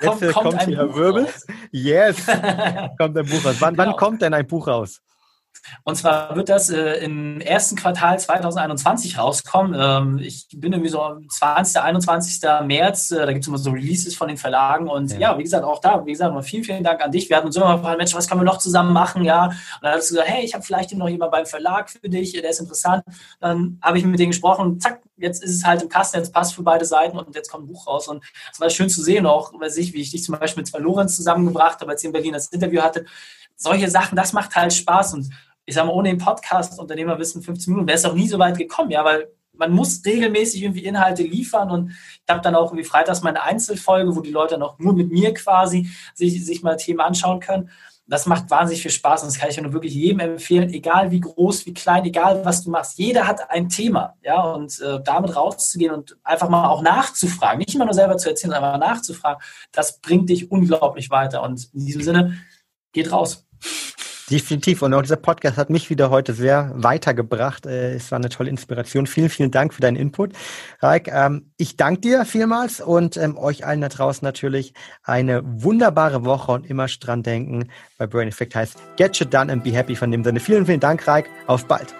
jetzt 0.00 0.22
äh, 0.22 0.32
kommt, 0.32 0.44
kommt 0.44 0.60
ein 0.60 0.88
Buch 0.88 0.96
Wirbel. 0.96 1.24
Raus. 1.24 1.46
Yes, 1.72 2.26
kommt 2.98 3.18
ein 3.18 3.26
Buch 3.26 3.44
raus. 3.44 3.56
Wann, 3.58 3.74
genau. 3.74 3.88
wann 3.88 3.96
kommt 3.96 4.22
denn 4.22 4.32
ein 4.32 4.46
Buch 4.46 4.68
raus? 4.68 5.02
Und 5.84 5.96
zwar 5.96 6.34
wird 6.36 6.48
das 6.48 6.70
äh, 6.70 7.04
im 7.04 7.40
ersten 7.40 7.76
Quartal 7.76 8.18
2021 8.18 9.18
rauskommen. 9.18 9.74
Ähm, 9.78 10.18
ich 10.18 10.48
bin 10.54 10.72
irgendwie 10.72 10.90
so 10.90 11.00
20., 11.28 11.80
21. 11.80 12.40
März, 12.64 13.10
äh, 13.10 13.26
da 13.26 13.32
gibt 13.32 13.44
es 13.44 13.48
immer 13.48 13.58
so 13.58 13.70
Releases 13.70 14.14
von 14.14 14.28
den 14.28 14.36
Verlagen. 14.36 14.88
Und 14.88 15.12
ja. 15.12 15.18
ja. 15.18 15.38
wie 15.38 15.42
gesagt, 15.42 15.64
auch 15.64 15.80
da, 15.80 16.04
wie 16.04 16.12
gesagt, 16.12 16.44
vielen, 16.44 16.64
vielen 16.64 16.84
Dank 16.84 17.02
an 17.02 17.12
dich. 17.12 17.28
Wir 17.28 17.36
hatten 17.36 17.46
uns 17.46 17.56
immer 17.56 17.76
gefragt, 17.76 17.98
Mensch, 17.98 18.14
was 18.14 18.28
können 18.28 18.40
wir 18.40 18.44
noch 18.44 18.58
zusammen 18.58 18.92
machen? 18.92 19.24
Ja, 19.24 19.46
und 19.46 19.54
dann 19.82 19.94
hast 19.94 20.10
du 20.10 20.14
gesagt, 20.14 20.30
hey, 20.30 20.44
ich 20.44 20.54
habe 20.54 20.64
vielleicht 20.64 20.94
noch 20.94 21.08
jemand 21.08 21.32
beim 21.32 21.46
Verlag 21.46 21.90
für 21.90 22.08
dich, 22.08 22.32
der 22.32 22.48
ist 22.50 22.60
interessant. 22.60 23.04
Dann 23.40 23.78
habe 23.82 23.98
ich 23.98 24.04
mit 24.04 24.18
denen 24.18 24.30
gesprochen 24.30 24.62
und 24.62 24.82
zack, 24.82 25.00
jetzt 25.16 25.42
ist 25.42 25.54
es 25.54 25.64
halt 25.64 25.82
im 25.82 25.88
Kasten, 25.88 26.18
jetzt 26.18 26.32
passt 26.32 26.54
für 26.54 26.62
beide 26.62 26.84
Seiten 26.84 27.18
und 27.18 27.34
jetzt 27.34 27.50
kommt 27.50 27.64
ein 27.64 27.72
Buch 27.72 27.86
raus. 27.86 28.08
Und 28.08 28.24
es 28.52 28.60
war 28.60 28.70
schön 28.70 28.88
zu 28.88 29.02
sehen 29.02 29.26
auch, 29.26 29.52
weiß 29.58 29.76
ich, 29.78 29.92
wie 29.92 30.00
ich 30.00 30.10
dich 30.10 30.24
zum 30.24 30.38
Beispiel 30.38 30.62
mit 30.62 30.68
zwei 30.68 30.78
Lorenz 30.78 31.16
zusammengebracht 31.16 31.80
habe, 31.80 31.92
als 31.92 32.02
ich 32.02 32.06
in 32.06 32.12
Berlin 32.12 32.32
das 32.32 32.48
Interview 32.48 32.82
hatte. 32.82 33.04
Solche 33.56 33.90
Sachen, 33.90 34.16
das 34.16 34.32
macht 34.32 34.54
halt 34.56 34.72
Spaß 34.72 35.14
und 35.14 35.30
ich 35.66 35.74
sage 35.74 35.86
mal, 35.86 35.94
ohne 35.94 36.10
den 36.10 36.18
Podcast 36.18 36.78
Unternehmerwissen 36.78 37.42
15 37.42 37.72
Minuten 37.72 37.88
wäre 37.88 37.96
es 37.96 38.04
auch 38.04 38.14
nie 38.14 38.28
so 38.28 38.38
weit 38.38 38.58
gekommen, 38.58 38.90
ja, 38.90 39.04
weil 39.04 39.28
man 39.56 39.72
muss 39.72 40.04
regelmäßig 40.04 40.62
irgendwie 40.62 40.84
Inhalte 40.84 41.22
liefern 41.22 41.70
und 41.70 41.90
ich 41.90 42.24
habe 42.28 42.40
dann 42.40 42.54
auch 42.54 42.66
irgendwie 42.66 42.84
freitags 42.84 43.22
meine 43.22 43.42
Einzelfolge, 43.42 44.14
wo 44.14 44.20
die 44.20 44.32
Leute 44.32 44.58
noch 44.58 44.78
nur 44.78 44.94
mit 44.94 45.10
mir 45.10 45.32
quasi 45.32 45.88
sich, 46.14 46.44
sich 46.44 46.62
mal 46.62 46.76
Themen 46.76 47.00
anschauen 47.00 47.40
können. 47.40 47.70
Das 48.06 48.26
macht 48.26 48.50
wahnsinnig 48.50 48.82
viel 48.82 48.90
Spaß 48.90 49.22
und 49.22 49.28
das 49.32 49.38
kann 49.38 49.48
ich 49.48 49.58
nur 49.58 49.72
wirklich 49.72 49.94
jedem 49.94 50.20
empfehlen, 50.20 50.68
egal 50.68 51.10
wie 51.10 51.20
groß, 51.20 51.64
wie 51.64 51.72
klein, 51.72 52.04
egal 52.04 52.44
was 52.44 52.62
du 52.62 52.70
machst. 52.70 52.98
Jeder 52.98 53.26
hat 53.26 53.50
ein 53.50 53.70
Thema, 53.70 54.14
ja, 54.22 54.42
und 54.42 54.78
äh, 54.80 55.00
damit 55.02 55.34
rauszugehen 55.34 55.94
und 55.94 56.18
einfach 56.22 56.50
mal 56.50 56.68
auch 56.68 56.82
nachzufragen, 56.82 57.60
nicht 57.60 57.74
immer 57.74 57.86
nur 57.86 57.94
selber 57.94 58.18
zu 58.18 58.28
erzählen, 58.28 58.52
sondern 58.52 58.74
einfach 58.74 58.94
nachzufragen, 58.94 59.42
das 59.72 60.00
bringt 60.00 60.28
dich 60.28 60.50
unglaublich 60.50 61.08
weiter. 61.08 61.42
Und 61.42 61.72
in 61.72 61.86
diesem 61.86 62.02
Sinne, 62.02 62.38
geht 62.94 63.12
raus. 63.12 63.43
Definitiv. 64.30 64.80
Und 64.80 64.94
auch 64.94 65.02
dieser 65.02 65.16
Podcast 65.16 65.58
hat 65.58 65.68
mich 65.68 65.90
wieder 65.90 66.08
heute 66.08 66.32
sehr 66.32 66.72
weitergebracht. 66.74 67.66
Äh, 67.66 67.94
es 67.94 68.10
war 68.10 68.18
eine 68.18 68.30
tolle 68.30 68.48
Inspiration. 68.48 69.06
Vielen, 69.06 69.28
vielen 69.28 69.50
Dank 69.50 69.74
für 69.74 69.82
deinen 69.82 69.96
Input. 69.96 70.32
Raik, 70.80 71.08
ähm, 71.12 71.50
ich 71.58 71.76
danke 71.76 72.00
dir 72.00 72.24
vielmals 72.24 72.80
und 72.80 73.18
ähm, 73.18 73.36
euch 73.36 73.66
allen 73.66 73.82
da 73.82 73.88
draußen 73.88 74.24
natürlich 74.24 74.72
eine 75.02 75.42
wunderbare 75.44 76.24
Woche 76.24 76.52
und 76.52 76.66
immer 76.66 76.86
dran 76.86 77.22
denken. 77.22 77.70
Bei 77.98 78.06
Brain 78.06 78.28
Effect 78.28 78.54
heißt 78.54 78.76
Get 78.96 79.16
Shit 79.16 79.34
Done 79.34 79.52
and 79.52 79.62
Be 79.62 79.72
Happy 79.72 79.94
von 79.94 80.10
dem 80.10 80.24
Sinne. 80.24 80.40
Vielen, 80.40 80.64
vielen 80.64 80.80
Dank, 80.80 81.06
Raik. 81.06 81.28
Auf 81.46 81.66
bald. 81.66 81.94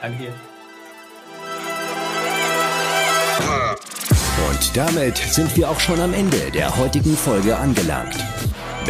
Danke 0.00 0.18
dir. 0.18 0.32
Und 4.48 4.76
damit 4.76 5.18
sind 5.18 5.56
wir 5.56 5.68
auch 5.68 5.80
schon 5.80 6.00
am 6.00 6.14
Ende 6.14 6.50
der 6.52 6.76
heutigen 6.76 7.16
Folge 7.16 7.56
angelangt. 7.56 8.16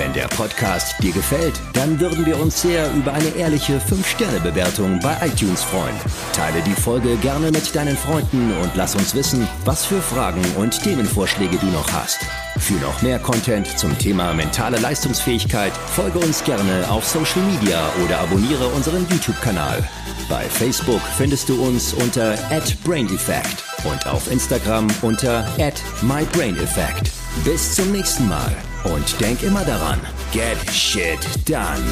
Wenn 0.00 0.14
der 0.14 0.28
Podcast 0.28 0.94
dir 1.02 1.12
gefällt, 1.12 1.60
dann 1.74 2.00
würden 2.00 2.24
wir 2.24 2.40
uns 2.40 2.62
sehr 2.62 2.90
über 2.94 3.12
eine 3.12 3.28
ehrliche 3.36 3.78
5-Sterne-Bewertung 3.78 4.98
bei 5.00 5.14
iTunes 5.26 5.62
freuen. 5.62 5.94
Teile 6.32 6.62
die 6.62 6.72
Folge 6.72 7.16
gerne 7.16 7.50
mit 7.50 7.76
deinen 7.76 7.98
Freunden 7.98 8.50
und 8.62 8.74
lass 8.76 8.94
uns 8.94 9.14
wissen, 9.14 9.46
was 9.66 9.84
für 9.84 10.00
Fragen 10.00 10.42
und 10.56 10.82
Themenvorschläge 10.82 11.58
du 11.58 11.66
noch 11.66 11.92
hast. 11.92 12.20
Für 12.56 12.80
noch 12.80 13.02
mehr 13.02 13.18
Content 13.18 13.78
zum 13.78 13.96
Thema 13.98 14.32
mentale 14.32 14.78
Leistungsfähigkeit 14.78 15.72
folge 15.94 16.18
uns 16.20 16.42
gerne 16.44 16.88
auf 16.88 17.06
Social 17.06 17.42
Media 17.42 17.82
oder 18.02 18.20
abonniere 18.20 18.68
unseren 18.68 19.06
YouTube-Kanal. 19.10 19.86
Bei 20.30 20.44
Facebook 20.44 21.02
findest 21.18 21.50
du 21.50 21.62
uns 21.62 21.92
unter 21.92 22.38
@braineffect 22.86 23.64
und 23.84 24.06
auf 24.06 24.32
Instagram 24.32 24.86
unter 25.02 25.46
@mybraineffect. 26.00 27.19
Bis 27.44 27.74
zum 27.74 27.92
nächsten 27.92 28.28
Mal 28.28 28.54
und 28.84 29.20
denk 29.20 29.42
immer 29.42 29.64
daran, 29.64 29.98
get 30.32 30.58
shit 30.70 31.18
done. 31.48 31.84